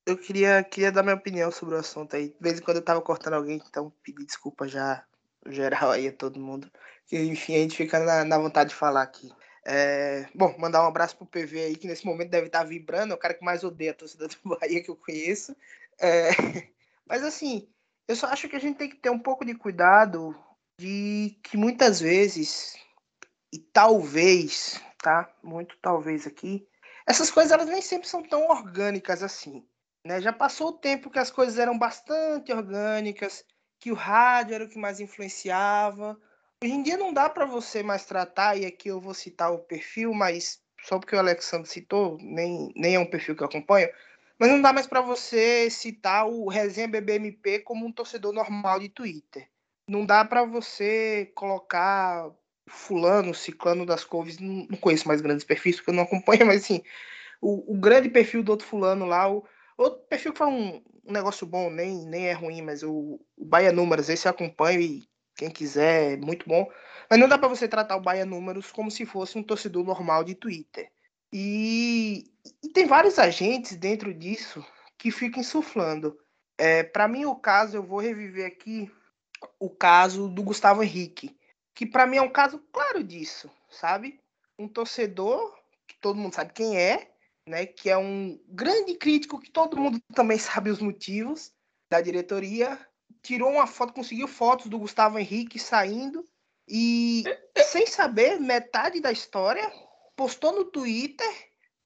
[0.07, 2.29] eu queria, queria dar minha opinião sobre o assunto aí.
[2.29, 5.05] De vez em quando eu tava cortando alguém, então pedir desculpa já
[5.47, 6.71] geral aí a todo mundo.
[7.11, 9.33] Enfim, a gente fica na, na vontade de falar aqui.
[9.65, 13.13] É, bom, mandar um abraço pro PV aí, que nesse momento deve estar tá vibrando.
[13.13, 15.57] É o cara que mais odeia a torcida do Bahia que eu conheço.
[16.01, 16.31] É,
[17.05, 17.69] mas assim,
[18.07, 20.37] eu só acho que a gente tem que ter um pouco de cuidado
[20.79, 22.75] de que muitas vezes,
[23.53, 25.31] e talvez, tá?
[25.43, 26.67] Muito talvez aqui,
[27.07, 29.67] essas coisas elas nem sempre são tão orgânicas assim.
[30.05, 30.21] Né?
[30.21, 33.45] Já passou o tempo que as coisas eram bastante orgânicas,
[33.79, 36.19] que o rádio era o que mais influenciava,
[36.63, 39.59] Hoje em dia não dá para você mais tratar, e aqui eu vou citar o
[39.59, 43.91] perfil, mas só porque o Alexandre citou, nem, nem é um perfil que eu acompanho,
[44.39, 48.89] mas não dá mais para você citar o Resenha BBMP como um torcedor normal de
[48.89, 49.49] Twitter.
[49.89, 52.31] Não dá para você colocar
[52.69, 56.83] fulano, ciclano das couves, não, conheço mais grandes perfis, porque eu não acompanho, mas assim,
[57.41, 59.45] o, o grande perfil do outro fulano lá, o
[59.77, 63.45] outro perfil que foi um, um negócio bom, nem, nem é ruim, mas o, o
[63.45, 65.03] Bahia Números, esse acompanho e
[65.37, 66.71] quem quiser, muito bom.
[67.11, 70.25] Mas não dá para você tratar o Bahia Números como se fosse um torcedor normal
[70.25, 70.91] de Twitter.
[71.33, 72.31] E,
[72.63, 74.65] e tem vários agentes dentro disso
[74.99, 76.17] que ficam insuflando.
[76.59, 78.91] É, para mim, o caso, eu vou reviver aqui
[79.59, 81.35] o caso do Gustavo Henrique,
[81.75, 84.21] que para mim é um caso claro disso, sabe?
[84.59, 87.11] Um torcedor que todo mundo sabe quem é,
[87.47, 87.67] né?
[87.67, 91.53] Que é um grande crítico que todo mundo também sabe os motivos
[91.91, 92.79] da diretoria,
[93.23, 96.25] tirou uma foto, conseguiu fotos do Gustavo Henrique saindo
[96.69, 97.25] e
[97.67, 99.71] sem saber metade da história,
[100.17, 101.27] postou no Twitter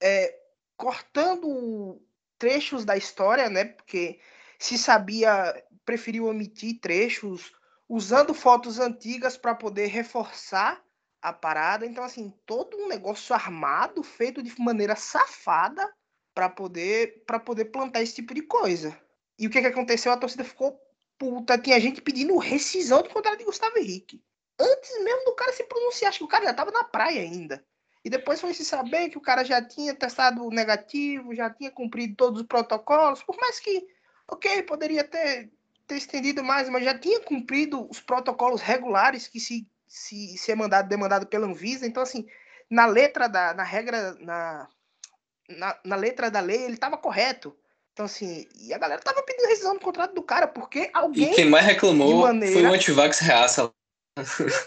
[0.01, 0.33] é,
[0.77, 2.01] cortando
[2.37, 3.65] trechos da história, né?
[3.65, 4.19] Porque
[4.59, 7.51] se sabia, preferiu omitir trechos,
[7.89, 10.81] usando fotos antigas para poder reforçar
[11.21, 11.85] a parada.
[11.85, 15.91] Então, assim, todo um negócio armado, feito de maneira safada
[16.33, 18.97] para poder para poder plantar esse tipo de coisa.
[19.39, 20.11] E o que, que aconteceu?
[20.11, 20.79] A torcida ficou
[21.17, 24.21] puta, tinha gente pedindo rescisão do contrato de Gustavo Henrique.
[24.59, 27.63] Antes mesmo do cara se pronunciar, acho que o cara já tava na praia ainda.
[28.03, 32.15] E depois foi se saber que o cara já tinha testado negativo, já tinha cumprido
[32.15, 33.85] todos os protocolos, por mais que,
[34.27, 35.51] ok, poderia ter,
[35.87, 40.55] ter estendido mais, mas já tinha cumprido os protocolos regulares que se, se, se é
[40.55, 41.87] mandado, demandado pela Anvisa.
[41.87, 42.27] Então, assim,
[42.69, 44.67] na letra da, na regra, na,
[45.49, 47.55] na, na letra da lei, ele estava correto.
[47.93, 51.31] Então, assim, e a galera tava pedindo rescisão do contrato do cara, porque alguém.
[51.31, 52.53] E quem mais reclamou maneira...
[52.53, 53.71] foi o antivax reaça.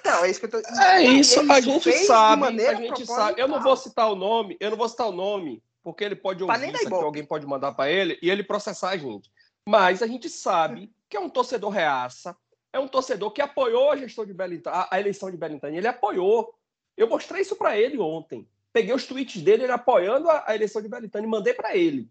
[0.01, 0.59] Então, é isso que eu tô.
[0.81, 2.67] É isso, a gente sabe.
[2.67, 3.41] A gente sabe.
[3.41, 6.43] Eu não vou citar o nome, eu não vou citar o nome, porque ele pode
[6.43, 9.31] ouvir isso aqui, alguém pode mandar para ele e ele processar a gente.
[9.69, 12.37] Mas a gente sabe que é um torcedor reaça,
[12.73, 15.77] é um torcedor que apoiou a gestão de Belintani, a eleição de Belintani.
[15.77, 16.55] Ele apoiou.
[16.97, 18.49] Eu mostrei isso para ele ontem.
[18.73, 22.09] Peguei os tweets dele ele apoiando a, a eleição de Belintani mandei para ele.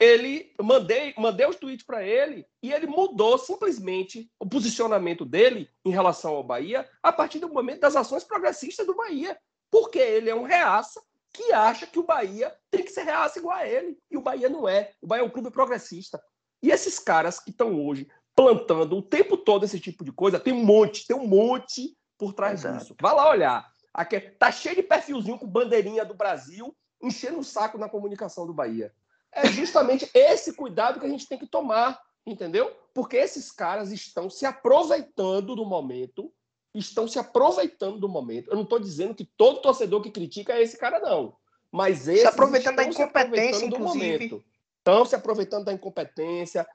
[0.00, 5.90] Ele mandei, mandei os tweets para ele e ele mudou simplesmente o posicionamento dele em
[5.90, 9.38] relação ao Bahia a partir do momento das ações progressistas do Bahia.
[9.70, 11.02] Porque ele é um reaça
[11.32, 13.98] que acha que o Bahia tem que ser reaça igual a ele.
[14.10, 14.92] E o Bahia não é.
[15.02, 16.22] O Bahia é um clube progressista.
[16.62, 20.52] E esses caras que estão hoje plantando o tempo todo esse tipo de coisa, tem
[20.52, 22.78] um monte, tem um monte por trás Exato.
[22.78, 22.96] disso.
[23.00, 23.70] Vai lá olhar.
[23.92, 28.54] Aqui, tá cheio de perfilzinho com bandeirinha do Brasil, enchendo o saco na comunicação do
[28.54, 28.92] Bahia.
[29.30, 32.74] É justamente esse cuidado que a gente tem que tomar, entendeu?
[32.94, 36.32] Porque esses caras estão se aproveitando do momento,
[36.74, 38.50] estão se aproveitando do momento.
[38.50, 41.36] Eu não estou dizendo que todo torcedor que critica é esse cara, não.
[41.70, 44.44] Mas esse se aproveitando da incompetência, do momento.
[44.78, 46.66] Estão se aproveitando da incompetência.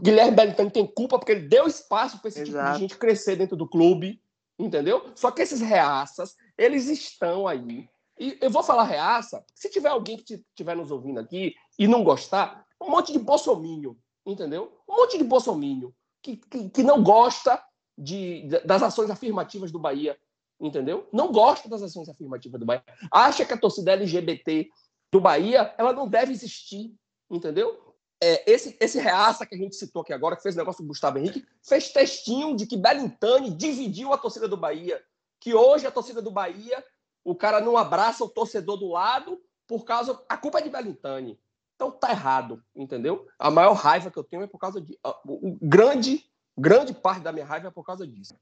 [0.00, 2.64] Guilherme Belintani tem culpa porque ele deu espaço para esse Exato.
[2.64, 4.20] tipo de gente crescer dentro do clube,
[4.58, 5.12] entendeu?
[5.14, 7.88] Só que esses reaças, eles estão aí.
[8.18, 12.02] E eu vou falar reaça, se tiver alguém que estiver nos ouvindo aqui e não
[12.02, 14.72] gostar, um monte de bolsomínio, entendeu?
[14.88, 17.62] Um monte de bolsomínio que, que, que não gosta
[17.96, 20.16] de, das ações afirmativas do Bahia,
[20.58, 21.08] entendeu?
[21.12, 22.84] Não gosta das ações afirmativas do Bahia.
[23.10, 24.68] Acha que a torcida LGBT
[25.10, 26.94] do Bahia ela não deve existir
[27.32, 27.91] entendeu?
[28.24, 30.86] É, esse, esse reaça que a gente citou aqui agora, que fez o negócio do
[30.86, 35.02] Gustavo Henrique, fez textinho de que Belintani dividiu a torcida do Bahia.
[35.40, 36.84] Que hoje a torcida do Bahia,
[37.24, 40.22] o cara não abraça o torcedor do lado por causa.
[40.28, 41.36] A culpa é de Belintani.
[41.74, 43.26] Então tá errado, entendeu?
[43.36, 44.96] A maior raiva que eu tenho é por causa de.
[45.26, 46.24] O grande,
[46.56, 48.36] grande parte da minha raiva é por causa disso.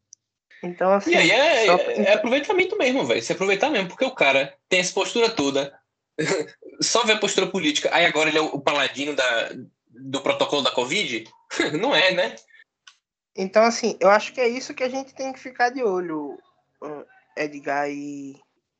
[0.63, 1.13] Então, assim.
[1.13, 1.77] E aí é, só...
[1.79, 3.23] é, é aproveitamento mesmo, velho.
[3.23, 5.80] Se aproveitar mesmo, porque o cara tem essa postura toda,
[6.81, 7.91] só ver a postura política.
[7.93, 9.51] Aí agora ele é o paladino da,
[9.89, 11.25] do protocolo da Covid?
[11.81, 12.37] Não é, né?
[13.37, 16.37] Então, assim, eu acho que é isso que a gente tem que ficar de olho,
[17.37, 18.37] Edgar e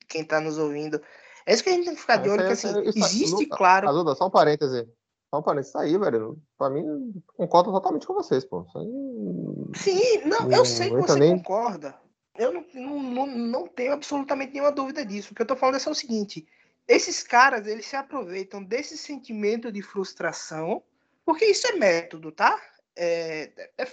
[0.09, 1.01] quem está nos ouvindo.
[1.47, 3.89] É isso que a gente tem que ficar de olho, que assim, existe, claro.
[3.89, 4.89] Ajuda, só um parêntese.
[5.31, 6.37] Só um parênteses, isso aí, velho.
[6.59, 8.67] Pra mim, concordo totalmente com vocês, pô.
[8.77, 9.79] Aí...
[9.79, 11.37] Sim, não, não, eu sei que você nem...
[11.37, 11.95] concorda.
[12.37, 15.33] Eu não, não, não, não tenho absolutamente nenhuma dúvida disso.
[15.33, 16.47] O que eu tô falando é só o seguinte:
[16.91, 20.83] esses caras, eles se aproveitam desse sentimento de frustração,
[21.25, 22.61] porque isso é método, tá?
[22.97, 23.87] É, é,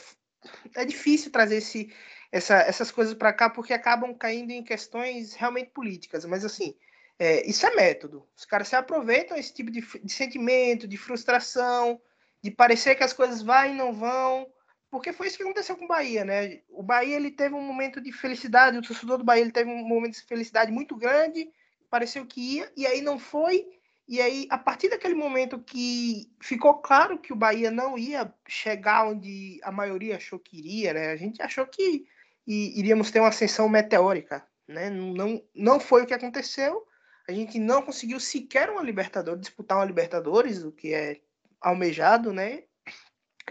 [0.74, 1.94] é difícil trazer esse,
[2.32, 6.76] essa, essas coisas para cá porque acabam caindo em questões realmente políticas, mas assim,
[7.20, 8.28] é, isso é método.
[8.36, 12.02] Os caras se aproveitam esse tipo de, de, sentimento, de frustração,
[12.42, 14.52] de parecer que as coisas vão e não vão,
[14.90, 16.62] porque foi isso que aconteceu com o Bahia, né?
[16.70, 19.88] O Bahia ele teve um momento de felicidade, o torcedor do Bahia ele teve um
[19.88, 21.48] momento de felicidade muito grande,
[21.90, 23.68] pareceu que ia, e aí não foi.
[24.08, 29.06] E aí, a partir daquele momento que ficou claro que o Bahia não ia chegar
[29.06, 31.12] onde a maioria achou que iria, né?
[31.12, 32.06] A gente achou que
[32.48, 34.90] iríamos ter uma ascensão meteórica, né?
[34.90, 36.86] Não, não foi o que aconteceu.
[37.28, 41.20] A gente não conseguiu sequer uma Libertadores, disputar uma Libertadores, o que é
[41.60, 42.64] almejado, né?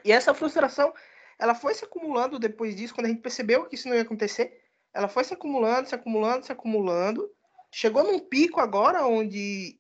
[0.02, 0.94] E essa frustração,
[1.38, 4.62] ela foi se acumulando depois disso, quando a gente percebeu que isso não ia acontecer.
[4.94, 7.30] Ela foi se acumulando, se acumulando, se acumulando
[7.76, 9.78] chegou num pico agora onde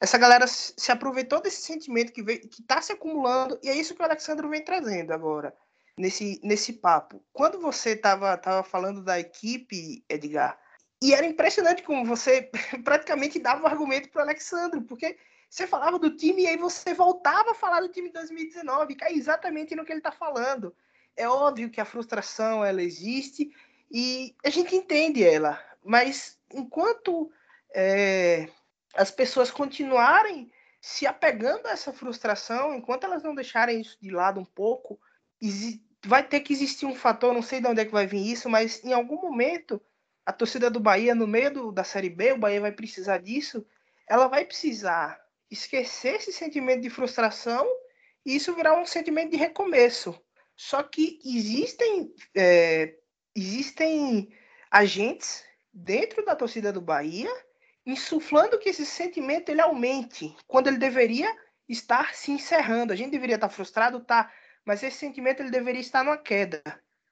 [0.00, 2.20] essa galera se aproveitou desse sentimento que
[2.60, 5.54] está se acumulando e é isso que o Alexandre vem trazendo agora
[5.96, 7.24] nesse nesse papo.
[7.32, 10.58] Quando você estava tava falando da equipe, Edgar,
[11.00, 12.50] e era impressionante como você
[12.82, 15.16] praticamente dava o argumento para o Alexandre, porque
[15.48, 19.04] você falava do time e aí você voltava a falar do time de 2019, que
[19.04, 20.74] é exatamente no que ele está falando.
[21.16, 23.48] É óbvio que a frustração ela existe
[23.88, 27.30] e a gente entende ela, mas enquanto
[27.74, 28.48] é,
[28.94, 30.50] as pessoas continuarem
[30.80, 34.98] se apegando a essa frustração, enquanto elas não deixarem isso de lado um pouco,
[36.04, 38.48] vai ter que existir um fator, não sei de onde é que vai vir isso,
[38.48, 39.80] mas em algum momento
[40.24, 43.66] a torcida do Bahia, no meio do, da Série B, o Bahia vai precisar disso,
[44.06, 45.18] ela vai precisar
[45.50, 47.66] esquecer esse sentimento de frustração
[48.24, 50.18] e isso virar um sentimento de recomeço.
[50.54, 52.94] Só que existem, é,
[53.34, 54.28] existem
[54.70, 55.47] agentes
[55.78, 57.30] dentro da torcida do Bahia,
[57.86, 61.34] insuflando que esse sentimento ele aumente, quando ele deveria
[61.68, 62.92] estar se encerrando.
[62.92, 64.32] A gente deveria estar frustrado, tá,
[64.64, 66.62] mas esse sentimento ele deveria estar numa queda.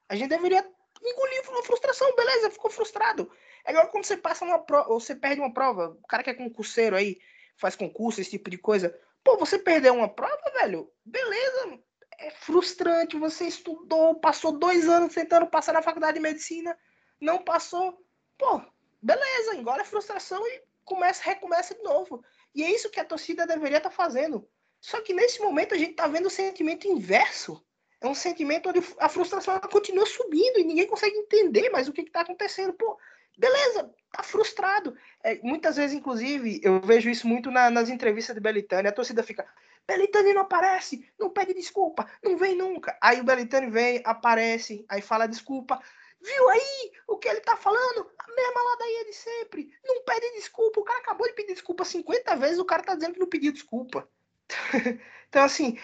[0.08, 0.66] A gente deveria
[1.02, 3.30] engolir uma frustração, beleza, ficou frustrado.
[3.64, 6.30] É igual quando você passa uma prova, ou você perde uma prova, o cara que
[6.30, 7.18] é concurseiro aí,
[7.56, 8.96] faz concurso, esse tipo de coisa.
[9.22, 11.78] Pô, você perdeu uma prova, velho, beleza,
[12.18, 16.76] é frustrante, você estudou, passou dois anos tentando passar na faculdade de medicina,
[17.20, 17.98] não passou,
[18.38, 18.60] pô,
[19.00, 22.22] beleza, engole a frustração e começa, recomeça de novo.
[22.54, 24.48] E é isso que a torcida deveria estar tá fazendo.
[24.80, 27.62] Só que nesse momento a gente está vendo o sentimento inverso.
[28.00, 32.02] É um sentimento onde a frustração continua subindo e ninguém consegue entender mais o que
[32.02, 32.72] está acontecendo.
[32.74, 32.98] Pô,
[33.36, 34.96] beleza, tá frustrado.
[35.24, 38.88] É, muitas vezes, inclusive, eu vejo isso muito na, nas entrevistas de Belitani.
[38.88, 39.46] A torcida fica:
[39.86, 42.96] Belitani não aparece, não pede desculpa, não vem nunca.
[43.00, 45.80] Aí o Belitani vem, aparece, aí fala desculpa.
[46.26, 48.10] Viu aí o que ele tá falando?
[48.18, 49.70] A mesma ladainha de sempre.
[49.84, 50.80] Não pede desculpa.
[50.80, 53.52] O cara acabou de pedir desculpa 50 vezes, o cara tá dizendo que não pediu
[53.52, 54.08] desculpa.
[55.28, 55.78] então, assim,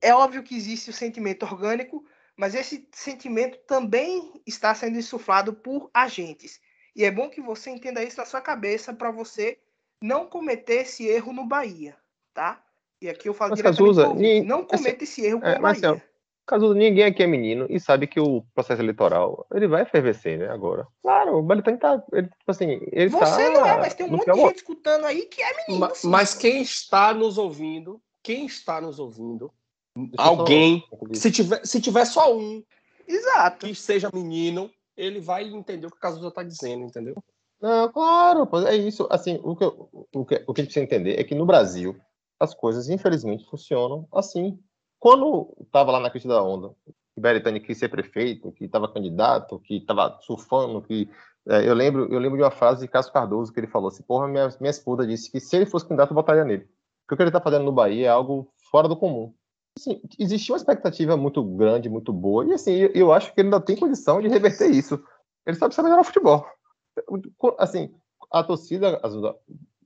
[0.00, 2.04] é óbvio que existe o sentimento orgânico,
[2.36, 6.60] mas esse sentimento também está sendo insuflado por agentes.
[6.96, 9.58] E é bom que você entenda isso na sua cabeça para você
[10.02, 11.96] não cometer esse erro no Bahia,
[12.34, 12.64] tá?
[13.00, 15.90] E aqui eu falo Mas, diretamente Cazuza, não cometa esse erro com é, Bahia.
[15.92, 16.02] assim,
[16.50, 20.48] Caso ninguém aqui é menino e sabe que o processo eleitoral ele vai efervescer, né?
[20.48, 20.84] Agora.
[21.00, 22.02] Claro, o Belitani tá.
[22.12, 25.04] Ele, tipo assim, ele Você tá não é, mas tem um monte de gente escutando
[25.04, 25.78] aí que é menino.
[25.86, 26.08] Ma- sim.
[26.08, 29.52] Mas quem está nos ouvindo, quem está nos ouvindo,
[29.96, 30.82] Deixa alguém,
[31.12, 32.64] se tiver, se tiver só um
[33.06, 33.66] Exato.
[33.66, 37.14] que seja menino, ele vai entender o que o Cazuza está dizendo, entendeu?
[37.60, 39.06] Não, claro, é isso.
[39.08, 41.46] Assim, o que, eu- o, que, o que a gente precisa entender é que no
[41.46, 41.96] Brasil
[42.40, 44.58] as coisas, infelizmente, funcionam assim.
[45.00, 46.74] Quando estava lá na crista da onda,
[47.14, 51.08] que Beretani quis ser prefeito, que estava candidato, que estava surfando, que
[51.48, 54.02] é, eu lembro, eu lembro de uma frase de Cássio Cardoso que ele falou assim:
[54.02, 56.68] "Porra, minha, minha esposa disse que se ele fosse candidato eu votaria nele".
[57.06, 59.34] Porque o que ele está fazendo no Bahia é algo fora do comum.
[59.76, 63.48] Assim, existia uma expectativa muito grande, muito boa, e assim, eu, eu acho que ele
[63.48, 65.02] ainda tem condição de reverter isso.
[65.46, 66.46] Ele sabe melhorar o futebol
[67.58, 67.92] assim,
[68.30, 69.00] a torcida,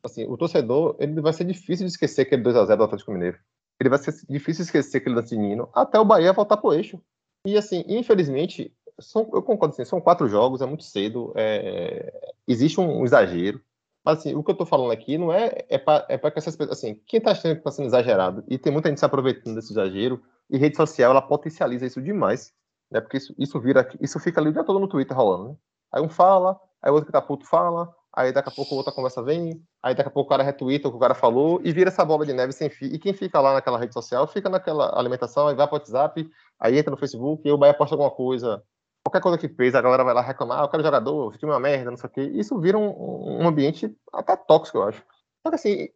[0.02, 3.38] assim, o torcedor, ele vai ser difícil de esquecer aquele 2x0 do Atlético Mineiro.
[3.80, 7.00] Ele vai ser difícil esquecer aquele lance de Nino, até o Bahia voltar pro eixo.
[7.46, 12.80] E assim, infelizmente, são, eu concordo assim, são quatro jogos, é muito cedo, é, existe
[12.80, 13.60] um, um exagero.
[14.04, 16.38] Mas assim, o que eu tô falando aqui não é é para é pra que
[16.38, 19.04] essas pessoas, assim, quem tá achando que tá sendo exagerado, e tem muita gente se
[19.04, 22.52] aproveitando desse exagero, e rede social, ela potencializa isso demais,
[22.90, 23.00] né?
[23.00, 25.56] Porque isso, isso vira, isso fica ali o dia todo no Twitter rolando, né?
[25.92, 28.92] Aí um fala, aí o outro que tá puto fala, aí daqui a pouco outra
[28.92, 31.72] conversa vem, aí daqui a pouco o cara retweeta o que o cara falou, e
[31.72, 32.86] vira essa bola de neve sem fim.
[32.86, 36.28] E quem fica lá naquela rede social fica naquela alimentação, aí vai pro WhatsApp,
[36.58, 38.62] aí entra no Facebook, e o Bahia posta alguma coisa,
[39.04, 41.46] qualquer coisa que fez, a galera vai lá reclamar, ah, eu quero jogador, o é
[41.46, 42.22] uma merda, não sei o quê.
[42.34, 45.04] Isso vira um, um ambiente até tóxico, eu acho.
[45.42, 45.88] Só que assim,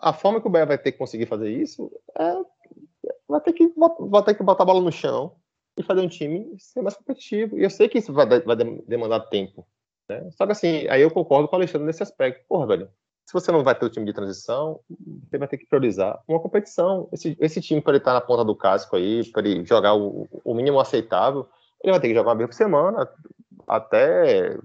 [0.00, 2.34] a forma que o Bahia vai ter que conseguir fazer isso é.
[3.26, 5.36] Vai ter que, vai ter que botar a bola no chão
[5.78, 7.56] e fazer um time ser mais competitivo.
[7.56, 8.56] E eu sei que isso vai, vai
[8.86, 9.66] demandar tempo.
[10.10, 10.28] Né?
[10.32, 12.44] Só que assim, aí eu concordo com o Alexandre nesse aspecto.
[12.48, 12.88] Porra, velho,
[13.24, 14.80] se você não vai ter o time de transição,
[15.28, 17.08] você vai ter que priorizar uma competição.
[17.12, 20.28] Esse, esse time, para ele estar na ponta do casco aí, para ele jogar o,
[20.44, 21.46] o mínimo aceitável,
[21.80, 23.08] ele vai ter que jogar uma vez por semana,
[23.68, 24.58] até,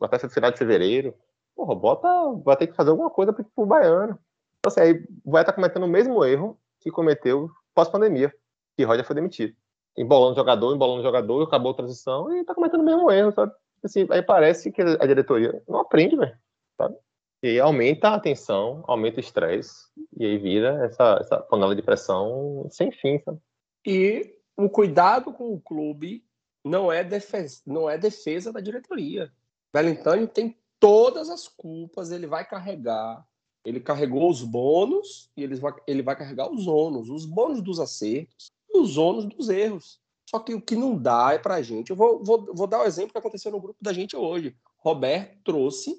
[0.00, 1.14] até final de fevereiro.
[1.56, 2.08] Porra, bota,
[2.44, 4.18] vai ter que fazer alguma coisa pro, pro baiano.
[4.58, 8.30] Então, assim, aí vai estar cometendo o mesmo erro que cometeu pós-pandemia,
[8.76, 9.54] que Roger foi demitido.
[9.96, 13.52] Embolando jogador, embolando jogador, acabou a transição e tá cometendo o mesmo erro, sabe?
[13.84, 16.36] Assim, aí parece que a diretoria não aprende, velho,
[16.76, 16.96] sabe?
[17.42, 22.68] E aumenta a tensão, aumenta o estresse, e aí vira essa, essa panela de pressão
[22.70, 23.40] sem fim, sabe?
[23.84, 26.24] E o cuidado com o clube
[26.64, 29.32] não é defesa, não é defesa da diretoria.
[29.74, 33.26] Belintani tem todas as culpas, ele vai carregar.
[33.64, 37.78] Ele carregou os bônus e ele vai, ele vai carregar os ônus, os bônus dos
[37.78, 40.00] acertos e os ônus dos erros.
[40.34, 41.90] Só que o que não dá é pra gente.
[41.90, 44.56] Eu vou, vou, vou dar o um exemplo que aconteceu no grupo da gente hoje.
[44.78, 45.94] Roberto trouxe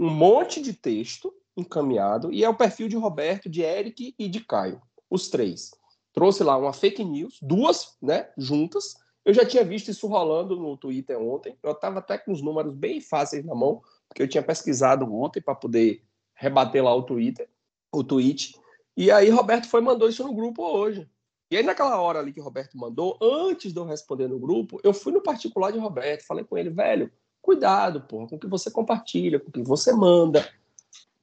[0.00, 4.40] um monte de texto encaminhado e é o perfil de Roberto, de Eric e de
[4.40, 5.70] Caio, os três.
[6.12, 8.96] Trouxe lá uma fake news, duas, né, juntas.
[9.24, 11.56] Eu já tinha visto isso rolando no Twitter ontem.
[11.62, 15.40] Eu estava até com os números bem fáceis na mão, porque eu tinha pesquisado ontem
[15.40, 16.04] para poder
[16.34, 17.48] rebater lá o Twitter,
[17.90, 18.54] o tweet.
[18.96, 21.08] E aí Roberto foi mandou isso no grupo hoje.
[21.50, 24.78] E aí naquela hora ali que o Roberto mandou, antes de eu responder no grupo,
[24.82, 27.10] eu fui no particular de Roberto, falei com ele, velho,
[27.40, 30.46] cuidado, porra, com o que você compartilha, com o que você manda.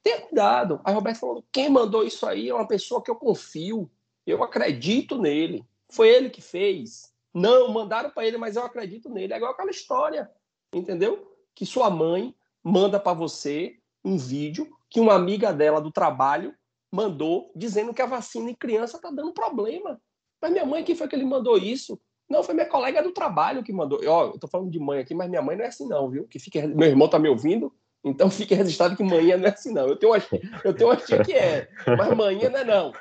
[0.01, 0.81] Tenha cuidado.
[0.83, 3.89] Aí Roberto falou, quem mandou isso aí é uma pessoa que eu confio,
[4.25, 5.63] eu acredito nele.
[5.89, 7.13] Foi ele que fez.
[7.31, 9.33] Não, mandaram para ele, mas eu acredito nele.
[9.33, 10.31] É igual aquela história,
[10.73, 11.31] entendeu?
[11.53, 12.33] Que sua mãe
[12.63, 16.55] manda para você um vídeo que uma amiga dela do trabalho
[16.91, 20.01] mandou dizendo que a vacina em criança tá dando problema.
[20.41, 21.99] Mas minha mãe, quem foi que ele mandou isso?
[22.29, 23.99] Não, foi minha colega do trabalho que mandou.
[24.05, 26.27] Ó, eu tô falando de mãe aqui, mas minha mãe não é assim não, viu?
[26.27, 26.61] Que fique...
[26.61, 27.71] Meu irmão tá me ouvindo,
[28.03, 29.87] então fique registrado que manhã não é assim não.
[29.87, 30.21] Eu tenho uma,
[30.63, 31.67] eu tenho uma tia que é,
[31.97, 32.91] mas manhã não é não.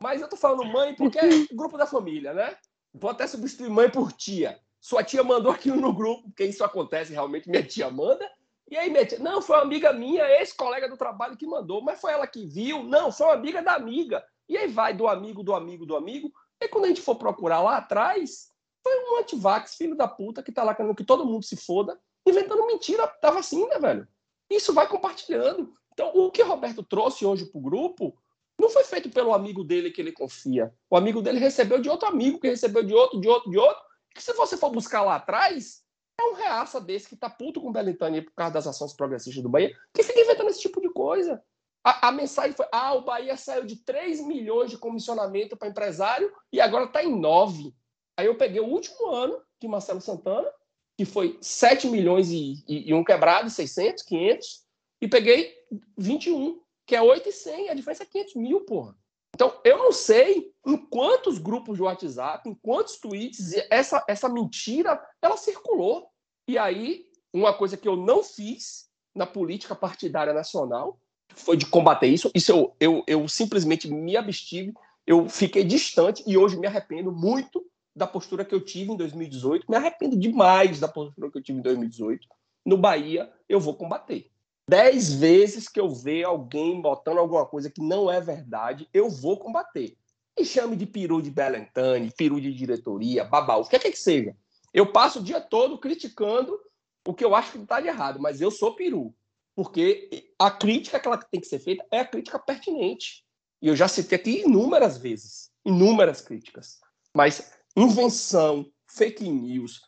[0.00, 2.54] Mas eu tô falando mãe porque é grupo da família, né?
[2.94, 4.58] Vou até substituir mãe por tia.
[4.80, 8.26] Sua tia mandou aquilo no grupo, porque isso acontece realmente, minha tia manda.
[8.70, 12.00] E aí, minha tia, não, foi uma amiga minha, ex-colega do trabalho que mandou, mas
[12.00, 14.24] foi ela que viu, não, foi uma amiga da amiga.
[14.48, 16.32] E aí vai do amigo, do amigo, do amigo.
[16.60, 18.50] E quando a gente for procurar lá atrás,
[18.82, 21.98] foi um antivax, filho da puta, que tá lá querendo que todo mundo se foda,
[22.26, 24.06] inventando mentira da vacina, velho.
[24.50, 25.72] Isso vai compartilhando.
[25.92, 28.16] Então, o que Roberto trouxe hoje pro grupo
[28.58, 30.72] não foi feito pelo amigo dele que ele confia.
[30.90, 33.82] O amigo dele recebeu de outro amigo, que recebeu de outro, de outro, de outro.
[34.14, 35.82] Que se você for buscar lá atrás,
[36.18, 39.42] é um reaça desse que tá puto com o Belintani por causa das ações progressistas
[39.42, 41.42] do Bahia, que fica inventando esse tipo de coisa.
[41.86, 46.32] A, a, mensagem foi: ah, o Bahia saiu de 3 milhões de comissionamento para empresário
[46.52, 47.72] e agora está em 9.
[48.16, 50.50] Aí eu peguei o último ano de Marcelo Santana,
[50.98, 54.64] que foi 7 milhões e, e, e um quebrado, 600, 500,
[55.00, 55.54] e peguei
[55.96, 57.70] 21, que é 8 e 100.
[57.70, 58.96] A diferença é 500 mil, porra.
[59.32, 65.00] Então, eu não sei em quantos grupos de WhatsApp, em quantos tweets, essa, essa mentira
[65.22, 66.10] ela circulou.
[66.48, 70.98] E aí, uma coisa que eu não fiz na política partidária nacional
[71.36, 72.30] foi de combater isso.
[72.34, 74.74] Isso eu, eu, eu simplesmente me abstive,
[75.06, 77.64] eu fiquei distante e hoje me arrependo muito
[77.94, 79.66] da postura que eu tive em 2018.
[79.68, 82.26] Me arrependo demais da postura que eu tive em 2018.
[82.64, 84.30] No Bahia, eu vou combater.
[84.68, 89.38] Dez vezes que eu ver alguém botando alguma coisa que não é verdade, eu vou
[89.38, 89.96] combater.
[90.36, 94.34] E chame de peru de Belentane, peru de diretoria, babau, o que é que seja.
[94.74, 96.58] Eu passo o dia todo criticando
[97.06, 99.14] o que eu acho que está de errado, mas eu sou peru
[99.56, 103.24] porque a crítica que ela tem que ser feita é a crítica pertinente.
[103.62, 106.78] E eu já citei aqui inúmeras vezes, inúmeras críticas.
[107.14, 109.80] Mas invenção, fake news,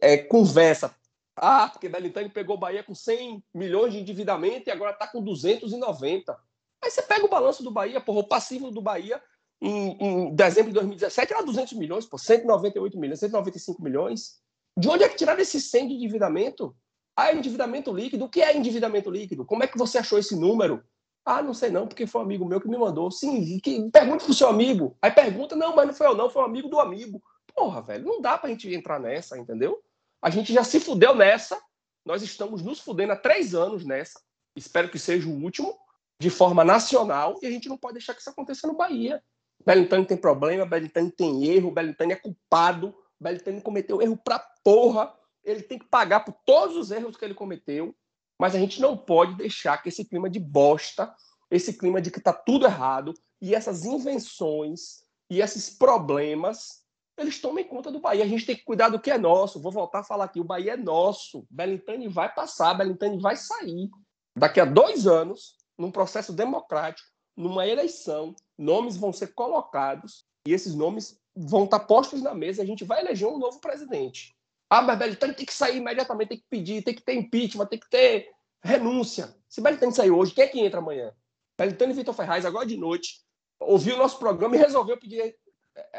[0.00, 0.96] é, conversa.
[1.36, 6.36] Ah, porque Belintani pegou Bahia com 100 milhões de endividamento e agora está com 290.
[6.82, 9.22] Aí você pega o balanço do Bahia, porra, o passivo do Bahia
[9.60, 14.40] em, em, dezembro de 2017 era 200 milhões, por 198 milhões, 195 milhões.
[14.76, 16.74] De onde é que tiraram esse 100 de endividamento?
[17.20, 18.24] Ah, endividamento líquido.
[18.24, 19.44] O que é endividamento líquido?
[19.44, 20.82] Como é que você achou esse número?
[21.22, 23.10] Ah, não sei não, porque foi um amigo meu que me mandou.
[23.10, 24.96] Sim, que, pergunta pro seu amigo.
[25.02, 27.22] Aí pergunta, não, mas não foi eu não, foi um amigo do amigo.
[27.54, 29.82] Porra, velho, não dá pra gente entrar nessa, entendeu?
[30.22, 31.60] A gente já se fudeu nessa.
[32.06, 34.18] Nós estamos nos fudendo há três anos nessa.
[34.56, 35.76] Espero que seja o último,
[36.18, 39.22] de forma nacional, e a gente não pode deixar que isso aconteça no Bahia.
[39.64, 45.62] Belintani tem problema, Belintani tem erro, Belintani é culpado, Belintani cometeu erro pra porra ele
[45.62, 47.94] tem que pagar por todos os erros que ele cometeu,
[48.38, 51.14] mas a gente não pode deixar que esse clima de bosta,
[51.50, 56.82] esse clima de que está tudo errado, e essas invenções e esses problemas,
[57.16, 58.24] eles tomem conta do Bahia.
[58.24, 59.60] A gente tem que cuidar do que é nosso.
[59.60, 61.46] Vou voltar a falar aqui: o Bahia é nosso.
[61.50, 63.88] Belintani vai passar, Belintani vai sair.
[64.36, 70.74] Daqui a dois anos, num processo democrático, numa eleição, nomes vão ser colocados e esses
[70.74, 72.62] nomes vão estar postos na mesa.
[72.62, 74.36] A gente vai eleger um novo presidente.
[74.70, 77.80] Ah, mas Belitani tem que sair imediatamente, tem que pedir, tem que ter impeachment, tem
[77.80, 78.30] que ter
[78.62, 79.34] renúncia.
[79.48, 81.12] Se Belitani sair hoje, quem é que entra amanhã?
[81.58, 83.20] Belitani e Vitor Ferraz, agora de noite,
[83.58, 85.34] ouviu o nosso programa e resolveu pedir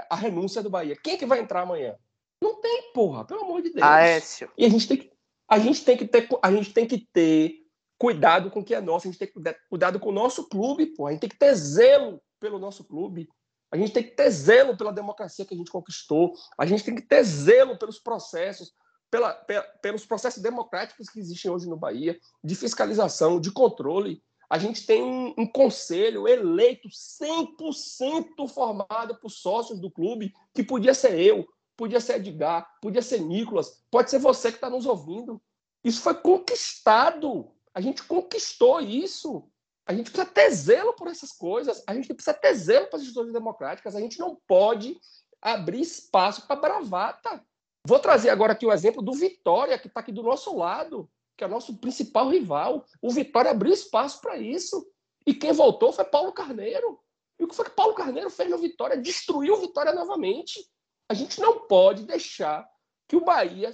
[0.10, 0.96] a renúncia do Bahia.
[0.96, 1.96] Quem é que vai entrar amanhã?
[2.42, 3.84] Não tem, porra, pelo amor de Deus.
[3.84, 4.50] Aécio.
[4.58, 5.12] E a gente tem que,
[5.48, 7.58] a gente tem que ter, a gente tem que ter
[7.98, 10.48] cuidado com o que é nosso, a gente tem que ter cuidado com o nosso
[10.50, 11.10] clube, porra.
[11.10, 13.30] A gente tem que ter zelo pelo nosso clube.
[13.72, 16.34] A gente tem que ter zelo pela democracia que a gente conquistou.
[16.58, 18.74] A gente tem que ter zelo pelos processos,
[19.10, 19.34] pela,
[19.82, 24.22] pelos processos democráticos que existem hoje no Bahia, de fiscalização, de controle.
[24.50, 30.94] A gente tem um, um conselho eleito 100% formado por sócios do clube, que podia
[30.94, 35.42] ser eu, podia ser Edgar, podia ser Nicolas, pode ser você que está nos ouvindo.
[35.82, 37.50] Isso foi conquistado.
[37.74, 39.50] A gente conquistou isso.
[39.92, 43.02] A gente precisa ter zelo por essas coisas, a gente precisa ter zelo para as
[43.02, 44.98] instituições democráticas, a gente não pode
[45.42, 47.46] abrir espaço para bravata.
[47.86, 51.44] Vou trazer agora aqui o exemplo do Vitória, que está aqui do nosso lado, que
[51.44, 52.86] é o nosso principal rival.
[53.02, 54.90] O Vitória abriu espaço para isso.
[55.28, 56.98] E quem voltou foi Paulo Carneiro.
[57.38, 58.96] E o que foi que Paulo Carneiro fez no Vitória?
[58.96, 60.66] Destruiu o Vitória novamente.
[61.10, 62.66] A gente não pode deixar
[63.10, 63.72] que o Bahia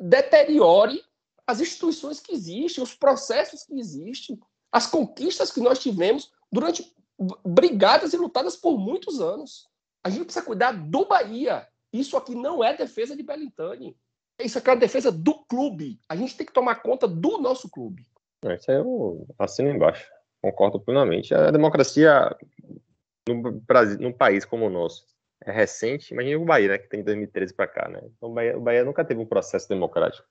[0.00, 1.04] deteriore
[1.46, 4.40] as instituições que existem, os processos que existem
[4.72, 6.90] as conquistas que nós tivemos durante
[7.44, 9.68] brigadas e lutadas por muitos anos.
[10.02, 11.68] A gente precisa cuidar do Bahia.
[11.92, 13.96] Isso aqui não é defesa de Belintani.
[14.40, 16.00] Isso aqui é a defesa do clube.
[16.08, 18.04] A gente tem que tomar conta do nosso clube.
[18.44, 20.10] É, isso aí eu assino embaixo.
[20.40, 21.32] Concordo plenamente.
[21.34, 22.34] A democracia
[23.28, 25.06] no, Brasil, num país como o nosso
[25.44, 26.12] é recente.
[26.12, 27.88] Imagina o Bahia, né, que tem de 2013 para cá.
[27.88, 28.00] Né?
[28.16, 30.26] Então, o Bahia, o Bahia nunca teve um processo democrático.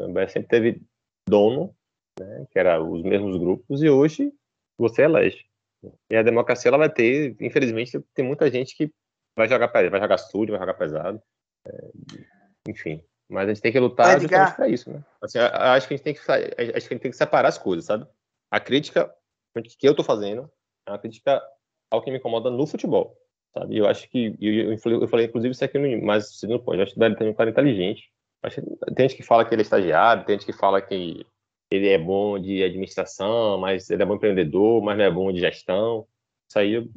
[0.00, 0.82] O Bahia sempre teve
[1.28, 1.74] dono
[2.18, 4.32] né, que era os mesmos grupos, e hoje
[4.78, 5.44] você elege.
[6.10, 8.90] E a democracia ela vai ter, infelizmente, tem muita gente que
[9.36, 11.22] vai jogar vai jogar sujo, vai jogar pesado,
[11.66, 11.90] é,
[12.68, 13.02] enfim.
[13.28, 15.04] Mas a gente tem que lutar justamente para isso, né?
[15.22, 17.58] Assim, acho que a gente tem que acho que a gente tem que separar as
[17.58, 18.06] coisas, sabe?
[18.50, 19.14] A crítica
[19.78, 20.50] que eu tô fazendo
[20.86, 21.40] é uma crítica
[21.90, 23.16] ao que me incomoda no futebol.
[23.54, 23.78] sabe?
[23.78, 26.58] Eu acho que, eu, eu, falei, eu falei inclusive isso aqui, no, mas você não
[26.58, 26.78] pode.
[26.78, 28.10] Eu acho que o Belitani é um cara inteligente.
[28.42, 28.62] Acho,
[28.94, 31.24] tem gente que fala que ele é estagiário, tem gente que fala que
[31.70, 35.40] ele é bom de administração, mas ele é bom empreendedor, mas não é bom de
[35.40, 36.06] gestão.
[36.48, 36.88] Isso aí eu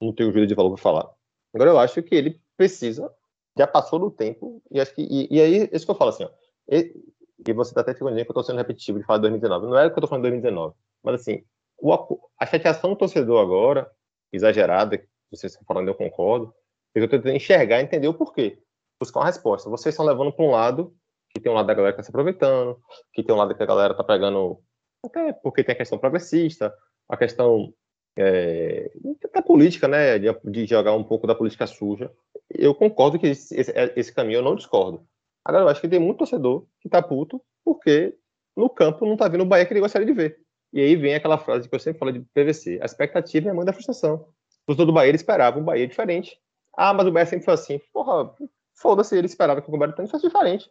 [0.00, 1.10] não tenho juízo de valor para falar.
[1.54, 3.12] Agora eu acho que ele precisa,
[3.56, 6.24] já passou do tempo, e acho que e, e aí isso que eu falo assim,
[6.24, 6.30] ó,
[6.70, 6.94] e,
[7.46, 9.66] e você está até ficando que eu estou sendo repetitivo de falar de 2019.
[9.66, 11.42] Não é o que eu estou falando de 2019, mas assim,
[11.78, 11.92] o,
[12.38, 13.90] a chateação do torcedor agora,
[14.32, 16.54] exagerada, que vocês estão falando, eu concordo,
[16.94, 18.58] eu estou tentando enxergar e entender o porquê,
[19.00, 19.70] buscar uma resposta.
[19.70, 20.94] Vocês estão levando para um lado
[21.32, 22.78] que tem um lado da galera que está se aproveitando,
[23.12, 24.60] que tem um lado que a galera está pegando,
[25.04, 26.74] até porque tem a questão progressista,
[27.08, 27.72] a questão
[28.16, 28.90] é,
[29.32, 32.10] da política, né, de, de, jogar um pouco da política suja.
[32.50, 35.06] Eu concordo que esse, esse, esse, caminho eu não discordo.
[35.44, 38.14] Agora, eu acho que tem muito torcedor que tá puto porque
[38.56, 40.38] no campo não tá vendo o Bahia que ele gostaria de ver.
[40.72, 43.54] E aí vem aquela frase que eu sempre falo de PVC: a expectativa é a
[43.54, 44.16] mãe da frustração.
[44.62, 46.36] O torcedor do Bahia ele esperava um Bahia diferente.
[46.76, 47.80] Ah, mas o Bahia sempre foi assim.
[47.92, 48.34] Porra,
[48.74, 50.70] foda-se, ele esperava que o Bahia fosse diferente.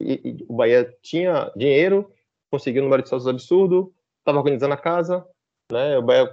[0.00, 2.10] E, e, o Bahia tinha dinheiro,
[2.50, 5.26] conseguiu um número de sócios absurdo, estava organizando a casa,
[5.70, 5.98] né?
[5.98, 6.30] O Bahia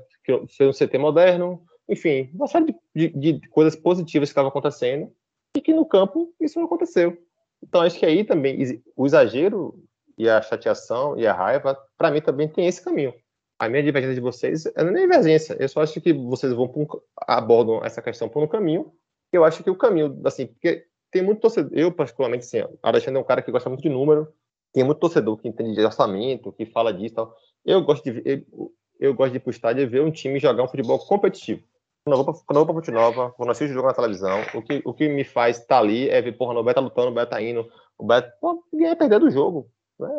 [0.50, 5.12] fez um CT moderno, enfim, uma série de, de, de coisas positivas que estavam acontecendo
[5.56, 7.18] e que no campo isso não aconteceu.
[7.62, 9.84] Então acho que aí também o exagero
[10.18, 13.14] e a chateação e a raiva, para mim também tem esse caminho.
[13.60, 16.86] A minha divergência de vocês é nem divergência, eu só acho que vocês vão um,
[17.26, 18.92] abordam essa questão por um caminho.
[19.32, 20.86] Eu acho que o caminho, assim, porque
[21.18, 24.32] tem muito torcedor, eu particularmente, o Alexandre é um cara que gosta muito de número,
[24.72, 27.36] tem muito torcedor que entende de orçamento, que fala disso tal.
[27.66, 30.64] Eu gosto de eu, eu gosto de ir pro estádio e ver um time jogar
[30.64, 31.64] um futebol competitivo.
[32.04, 34.82] Quando eu vou pra, quando Ponte Nova, quando assisto o jogo na televisão, o que,
[34.86, 37.14] o que me faz estar tá ali é ver, porra, o Beto tá lutando, o
[37.14, 37.68] Beto tá indo,
[37.98, 39.68] o Beto, pô, ninguém é perder do jogo.
[40.00, 40.10] Né?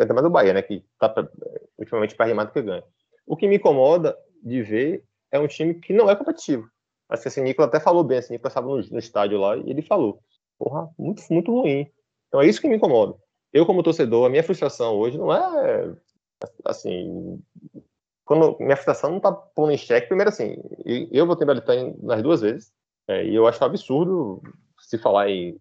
[0.00, 1.12] Ainda mais o Bahia, né, que tá
[1.76, 2.84] ultimamente perde mais do que ganha.
[3.26, 6.70] O que me incomoda de ver é um time que não é competitivo.
[7.08, 9.56] Acho que assim, o Nicolas até falou bem, o Nicolas estava no, no, estádio lá
[9.56, 10.20] e ele falou,
[10.58, 11.90] porra, muito, muito ruim.
[12.28, 13.14] Então é isso que me incomoda.
[13.52, 15.94] Eu, como torcedor, a minha frustração hoje não é,
[16.66, 17.42] assim,
[18.24, 20.56] quando minha frustração não está pondo em xeque, primeiro assim,
[21.10, 22.70] eu vou ter Belitani nas duas vezes,
[23.08, 24.42] é, e eu acho absurdo
[24.78, 25.58] se falar em,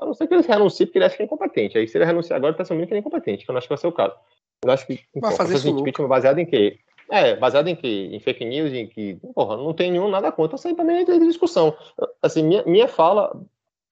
[0.00, 2.06] a não ser que ele renuncie porque ele acha que é incompetente, aí se ele
[2.06, 3.78] renunciar agora, ele está assumindo que ele é incompetente, que eu não acho que vai
[3.78, 4.16] ser o caso.
[4.64, 6.78] Eu acho que, vai fazer isso impeachment baseado em quê?
[7.10, 7.86] É, baseado em que?
[7.86, 11.04] Em fake news, em que, porra, não tem nenhum nada contra, isso aí também é
[11.04, 11.76] de discussão.
[12.20, 13.40] Assim, minha, minha fala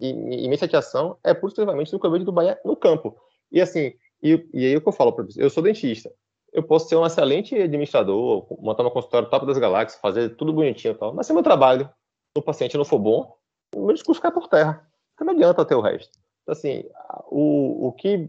[0.01, 3.17] e, e minha chateação é pura exclusivamente do vejo do Bahia no campo.
[3.53, 3.93] E assim,
[4.23, 6.11] e, e aí o que eu falo para eu sou dentista,
[6.53, 10.93] eu posso ser um excelente administrador, montar uma consultório top das galáxias, fazer tudo bonitinho
[10.93, 11.89] e tal, mas se meu trabalho,
[12.37, 13.37] o paciente não for bom,
[13.75, 14.87] o meu discurso cai por terra.
[15.21, 16.19] Não adianta ter o resto.
[16.43, 16.85] Então, assim,
[17.29, 18.29] o, o que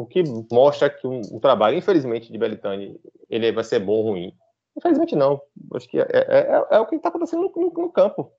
[0.00, 4.10] o que mostra que um, um, trabalho, infelizmente, de Belitani, ele vai ser bom ou
[4.10, 4.32] ruim.
[4.76, 5.40] Infelizmente não.
[5.74, 8.32] Acho que é, é, é, é o que está acontecendo no, no, no, campo.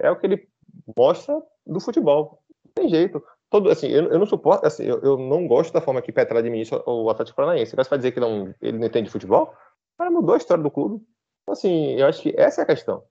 [0.00, 0.48] É o que ele
[0.96, 2.42] mostra do futebol.
[2.64, 3.22] Não tem jeito.
[3.50, 6.40] Todo, assim, eu, eu não suporto, assim, eu, eu, não gosto da forma que Petra
[6.40, 7.76] administra o Atlético Paranaense.
[7.76, 9.54] Você vai dizer que não, ele não entende futebol?
[9.94, 10.96] O cara mudou a história do clube.
[11.42, 13.04] Então, assim, eu acho que essa é a questão.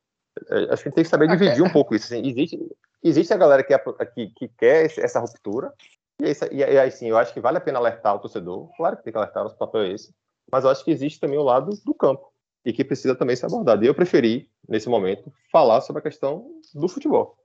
[0.50, 2.06] Eu acho que tem que saber dividir um pouco isso.
[2.14, 2.28] Assim.
[2.28, 2.60] Existe,
[3.02, 3.80] existe a galera que, é,
[4.14, 5.74] que, que quer essa ruptura,
[6.22, 8.70] e, esse, e, aí sim, eu acho que vale a pena alertar o torcedor.
[8.78, 10.14] Claro que tem que alertar, nosso papel é esse.
[10.52, 12.32] Mas eu acho que existe também o lado do campo.
[12.64, 13.84] E que precisa também ser abordado.
[13.84, 17.38] E eu preferi, nesse momento, falar sobre a questão do futebol.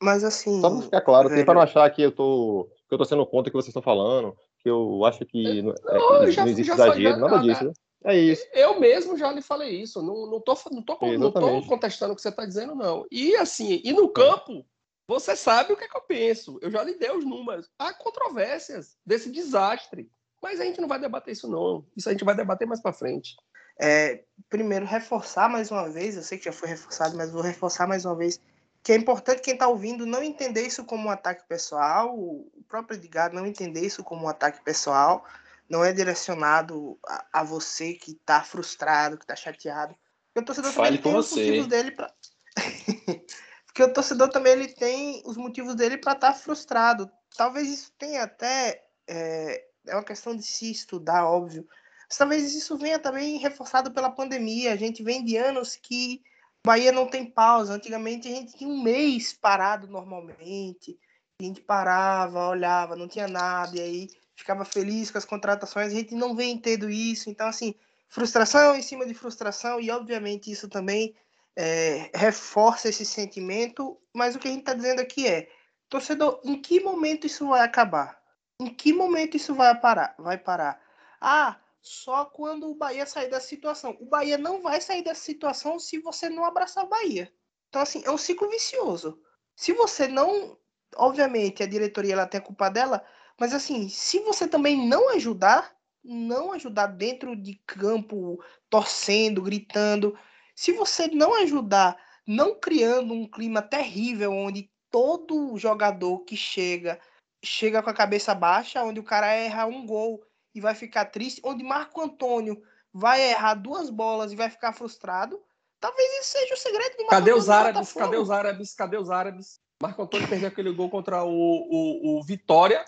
[0.00, 0.60] Mas assim.
[0.60, 1.44] Só pra ficar claro, velho...
[1.44, 2.68] para não achar que eu tô.
[2.88, 5.72] que eu tô sendo contra o que vocês estão falando, que eu acho que não,
[5.72, 7.64] é, já, não existe exagero, nada disso.
[7.64, 7.72] Né?
[8.04, 8.46] É isso.
[8.52, 10.00] Eu mesmo já lhe falei isso.
[10.02, 13.06] Não, não, tô, não, tô, não tô contestando o que você está dizendo, não.
[13.10, 14.64] E assim, e no campo,
[15.08, 16.58] você sabe o que, é que eu penso.
[16.60, 17.70] Eu já lhe dei os números.
[17.78, 20.12] Há controvérsias desse desastre.
[20.42, 21.86] Mas a gente não vai debater isso, não.
[21.96, 23.34] Isso a gente vai debater mais para frente.
[23.80, 26.14] É, primeiro, reforçar mais uma vez.
[26.14, 28.38] Eu sei que já foi reforçado, mas vou reforçar mais uma vez.
[28.82, 32.14] Que é importante quem está ouvindo não entender isso como um ataque pessoal.
[32.14, 35.24] O próprio Edgar não entender isso como um ataque pessoal.
[35.70, 39.96] Não é direcionado a, a você que está frustrado, que está chateado.
[40.36, 42.12] O torcedor Fale também tem os motivos dele para.
[43.78, 47.08] Porque o torcedor também ele tem os motivos dele para estar tá frustrado.
[47.36, 48.84] Talvez isso tenha até.
[49.06, 51.64] É, é uma questão de se estudar, óbvio.
[52.08, 54.72] Mas talvez isso venha também reforçado pela pandemia.
[54.72, 56.20] A gente vem de anos que
[56.66, 57.72] Bahia não tem pausa.
[57.72, 60.98] Antigamente a gente tinha um mês parado normalmente.
[61.40, 65.92] A gente parava, olhava, não tinha nada, e aí ficava feliz com as contratações.
[65.92, 67.30] A gente não vem tendo isso.
[67.30, 67.76] Então, assim,
[68.08, 71.14] frustração em cima de frustração, e obviamente isso também
[71.60, 75.50] é, reforça esse sentimento, mas o que a gente está dizendo aqui é,
[75.88, 78.16] torcedor, em que momento isso vai acabar?
[78.60, 80.14] Em que momento isso vai parar?
[80.20, 80.80] Vai parar?
[81.20, 83.96] Ah, só quando o Bahia sair da situação.
[84.00, 87.32] O Bahia não vai sair da situação se você não abraçar o Bahia.
[87.68, 89.20] Então, assim, é um ciclo vicioso.
[89.56, 90.56] Se você não.
[90.96, 93.04] Obviamente, a diretoria ela tem a culpa dela,
[93.38, 100.16] mas assim, se você também não ajudar, não ajudar dentro de campo, torcendo, gritando,
[100.58, 106.98] se você não ajudar, não criando um clima terrível onde todo jogador que chega
[107.44, 110.20] chega com a cabeça baixa, onde o cara erra um gol
[110.52, 112.60] e vai ficar triste, onde Marco Antônio
[112.92, 115.40] vai errar duas bolas e vai ficar frustrado,
[115.78, 117.92] talvez isso seja o segredo de Marco Cadê os árabes?
[117.92, 118.74] Cadê os árabes?
[118.74, 119.60] Cadê os árabes?
[119.80, 122.84] Marco Antônio perdeu aquele gol contra o, o, o Vitória.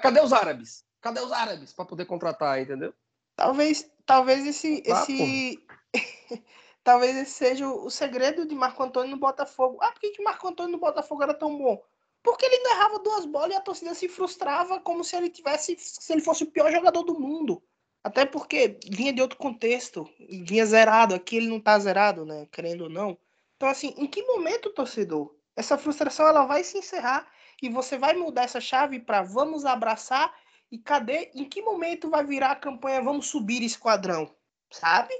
[0.00, 0.84] Cadê os árabes?
[1.00, 2.94] Cadê os árabes para poder contratar, entendeu?
[3.34, 5.60] Talvez, talvez esse, ah, esse
[6.84, 9.78] talvez esse seja o segredo de Marco Antônio no Botafogo.
[9.80, 11.82] Ah, por que, Marco Antônio no Botafogo era tão bom?
[12.22, 16.12] Porque ele errava duas bolas e a torcida se frustrava como se ele tivesse, se
[16.12, 17.62] ele fosse o pior jogador do mundo.
[18.02, 21.14] Até porque vinha de outro contexto, vinha zerado.
[21.14, 22.46] Aqui ele não tá zerado, né?
[22.50, 23.16] Querendo ou não.
[23.56, 27.26] Então, assim, em que momento, torcedor, essa frustração ela vai se encerrar
[27.62, 30.34] e você vai mudar essa chave para vamos abraçar
[30.70, 31.30] e cadê?
[31.34, 34.34] Em que momento vai virar a campanha vamos subir esquadrão?
[34.70, 35.14] Sabe?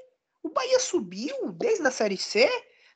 [0.44, 2.46] O Bahia subiu desde a Série C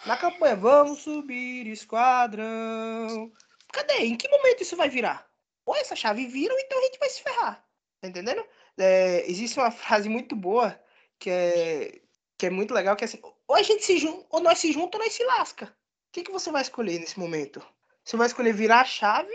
[0.05, 3.33] na campanha Vamos subir esquadrão.
[3.73, 4.01] Cadê?
[4.05, 5.27] Em que momento isso vai virar?
[5.65, 7.65] Ou essa chave vira, ou então a gente vai se ferrar.
[8.03, 8.45] Tá entendendo?
[8.77, 10.79] É, existe uma frase muito boa
[11.19, 12.03] que é,
[12.37, 14.70] que é muito legal, que é assim, ou a gente se junta, ou nós se
[14.70, 15.65] junta ou nós se lasca.
[15.65, 17.66] O que, que você vai escolher nesse momento?
[18.05, 19.33] Você vai escolher virar a chave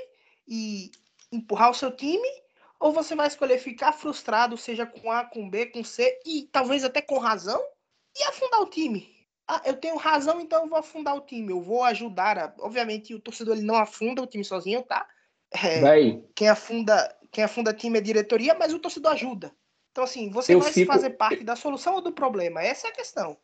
[0.48, 0.92] e
[1.32, 2.30] empurrar o seu time,
[2.80, 6.84] ou você vai escolher ficar frustrado, seja com A, com B, com C, e talvez
[6.84, 7.60] até com razão,
[8.16, 9.12] e afundar o time.
[9.48, 11.52] Ah, eu tenho razão, então eu vou afundar o time.
[11.52, 12.38] Eu vou ajudar.
[12.38, 12.54] A...
[12.60, 15.08] Obviamente, o torcedor ele não afunda o time sozinho, tá?
[15.54, 19.52] É, quem afunda quem afunda time é diretoria, mas o torcedor ajuda.
[19.92, 20.92] Então, assim, você eu vai fico...
[20.92, 22.62] fazer parte da solução ou do problema?
[22.62, 23.38] Essa é a questão.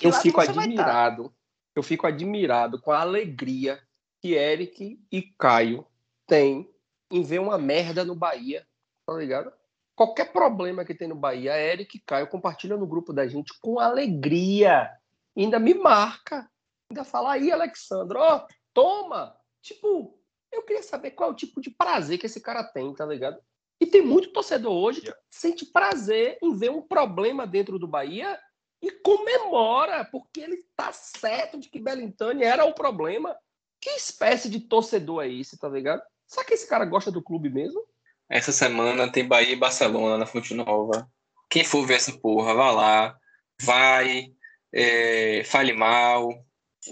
[0.00, 1.32] Eu fico admirado.
[1.74, 3.80] Eu fico admirado com a alegria
[4.20, 5.86] que Eric e Caio
[6.26, 6.68] têm
[7.10, 8.66] em ver uma merda no Bahia.
[9.06, 9.52] Tá ligado?
[9.98, 13.80] Qualquer problema que tem no Bahia, Eric e Caio compartilham no grupo da gente com
[13.80, 14.88] alegria.
[15.36, 16.48] Ainda me marca.
[16.88, 19.36] Ainda fala aí, Alexandre, ó, oh, toma.
[19.60, 20.16] Tipo,
[20.52, 23.42] eu queria saber qual é o tipo de prazer que esse cara tem, tá ligado?
[23.80, 28.38] E tem muito torcedor hoje que sente prazer em ver um problema dentro do Bahia
[28.80, 33.36] e comemora, porque ele tá certo de que Belintani era o problema.
[33.80, 36.04] Que espécie de torcedor é esse, tá ligado?
[36.24, 37.84] Será que esse cara gosta do clube mesmo?
[38.28, 41.08] Essa semana tem Bahia e Barcelona na Fonte Nova.
[41.48, 43.16] Quem for ver essa porra, vá lá.
[43.62, 44.32] Vai,
[44.72, 46.44] é, fale mal,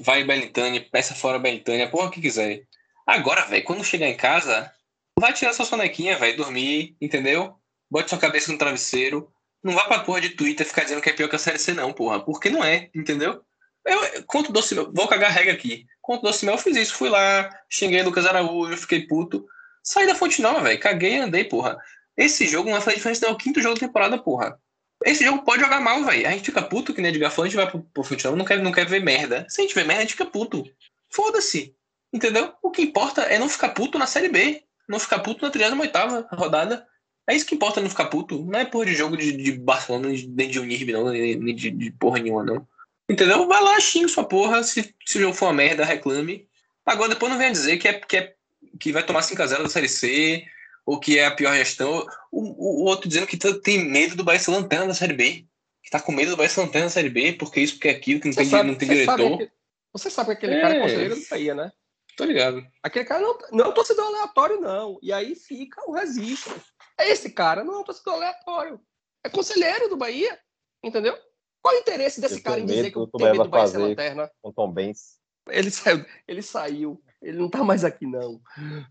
[0.02, 2.62] vai Belintani, peça fora Belintani, a porra que quiser.
[3.06, 4.72] Agora, velho, quando chegar em casa,
[5.18, 7.54] vai tirar sua sonequinha, velho, dormir, entendeu?
[7.90, 9.30] Bote sua cabeça no travesseiro.
[9.62, 11.72] Não vá pra porra de Twitter ficar dizendo que é pior que a Série C,
[11.72, 12.20] não, porra.
[12.20, 13.42] Porque não é, entendeu?
[13.84, 15.86] Eu, contra o Docimel, vou cagar regra aqui.
[16.02, 16.94] Contra o Docimel, eu fiz isso.
[16.94, 19.46] Fui lá, xinguei Lucas Araújo, fiquei puto.
[19.86, 20.80] Saí da fonte nova, velho.
[20.80, 21.78] Caguei e andei, porra.
[22.16, 23.26] Esse jogo não vai fazer diferença.
[23.26, 24.60] É o quinto jogo da temporada, porra.
[25.04, 26.26] Esse jogo pode jogar mal, velho.
[26.26, 28.60] A gente fica puto, que nem de Gafão, a gente vai pro, pro não quer,
[28.60, 29.46] não quer ver merda.
[29.48, 30.64] Se a gente ver merda, a gente fica puto.
[31.08, 31.74] Foda-se.
[32.12, 32.52] Entendeu?
[32.62, 34.64] O que importa é não ficar puto na Série B.
[34.88, 36.86] Não ficar puto na 38 rodada.
[37.28, 38.44] É isso que importa não ficar puto.
[38.44, 41.90] Não é porra de jogo de, de Barcelona, nem de Unirb, não, nem de, de
[41.92, 42.66] porra nenhuma, não.
[43.08, 43.46] Entendeu?
[43.46, 44.62] Vai lá, xinga sua porra.
[44.62, 46.48] Se, se o jogo for uma merda, reclame.
[46.84, 48.35] Agora depois não venha dizer que, é, que, é,
[48.78, 50.44] que vai tomar 5x0 da Série C,
[50.84, 52.06] ou que é a pior gestão.
[52.30, 55.46] O, o, o outro dizendo que tem medo do Bahia ser lanterna da Série B.
[55.82, 58.20] Que tá com medo do Bahia ser lanterna da Série B, porque isso, porque aquilo,
[58.20, 59.16] que não, tem, sabe, não tem diretor.
[59.16, 59.52] Sabe que,
[59.92, 60.60] você sabe que aquele é.
[60.60, 61.72] cara é conselheiro do Bahia, né?
[62.16, 62.66] Tô ligado.
[62.82, 64.98] Aquele cara não, não é um torcedor aleatório, não.
[65.02, 66.54] E aí fica o registro.
[66.98, 68.80] Esse cara não é um torcedor aleatório.
[69.22, 70.38] É conselheiro do Bahia.
[70.82, 71.16] Entendeu?
[71.60, 74.30] Qual o interesse desse cara em dizer que o tem medo do Bahia ser lanterna?
[74.40, 75.18] Com Tom Benz.
[75.48, 77.02] Ele saiu, ele saiu.
[77.26, 78.40] Ele não tá mais aqui, não.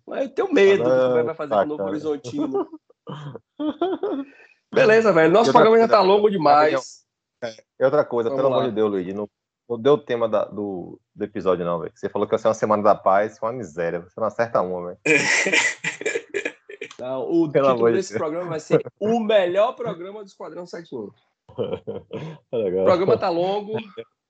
[0.06, 1.90] Mas eu tenho medo ah, do que vai fazer tá, com o Novo cara.
[1.90, 2.70] Horizontino.
[4.74, 5.32] Beleza, velho.
[5.32, 7.06] Nosso programa já tá longo demais.
[7.42, 8.58] É, outra coisa, Vamos pelo lá.
[8.58, 9.30] amor de Deus, Luiz, não
[9.68, 11.92] não deu o tema da, do, do episódio, não, velho.
[11.96, 14.00] Você falou que ia ser uma semana da paz, foi uma miséria.
[14.02, 15.00] Você não acerta uma, velho.
[16.98, 18.20] Não, o Pelo título desse Deus.
[18.20, 21.12] programa vai ser o melhor programa do Esquadrão 71.
[22.50, 23.78] Tá o programa tá longo,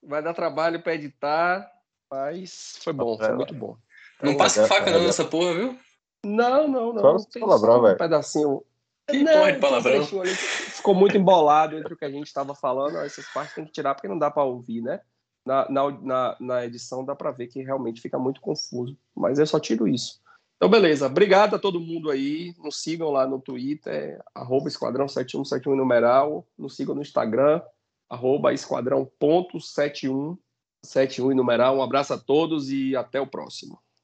[0.02, 1.66] vai dar trabalho para editar,
[2.10, 3.76] mas foi bom, foi muito bom.
[4.22, 5.78] Não então, passa faca não nessa porra, viu?
[6.24, 7.18] Não, não, não.
[7.18, 7.94] Só palavrão, velho.
[7.94, 8.62] Um pedacinho.
[9.08, 10.04] Que não, porra de palavrão?
[10.04, 12.98] Ficou muito embolado entre o que a gente estava falando.
[12.98, 15.00] Essas partes tem que tirar porque não dá para ouvir, né?
[15.46, 15.68] na,
[16.02, 18.98] na, na edição dá para ver que realmente fica muito confuso.
[19.14, 20.20] Mas eu só tiro isso.
[20.56, 21.06] Então, beleza.
[21.06, 22.52] Obrigado a todo mundo aí.
[22.58, 26.46] Nos sigam lá no Twitter, arroba Esquadrão 7171 numeral.
[26.58, 27.62] Nos sigam no Instagram,
[28.10, 30.36] arroba esquadrão.7101.
[30.84, 31.76] 71 e numeral.
[31.76, 33.78] Um abraço a todos e até o próximo.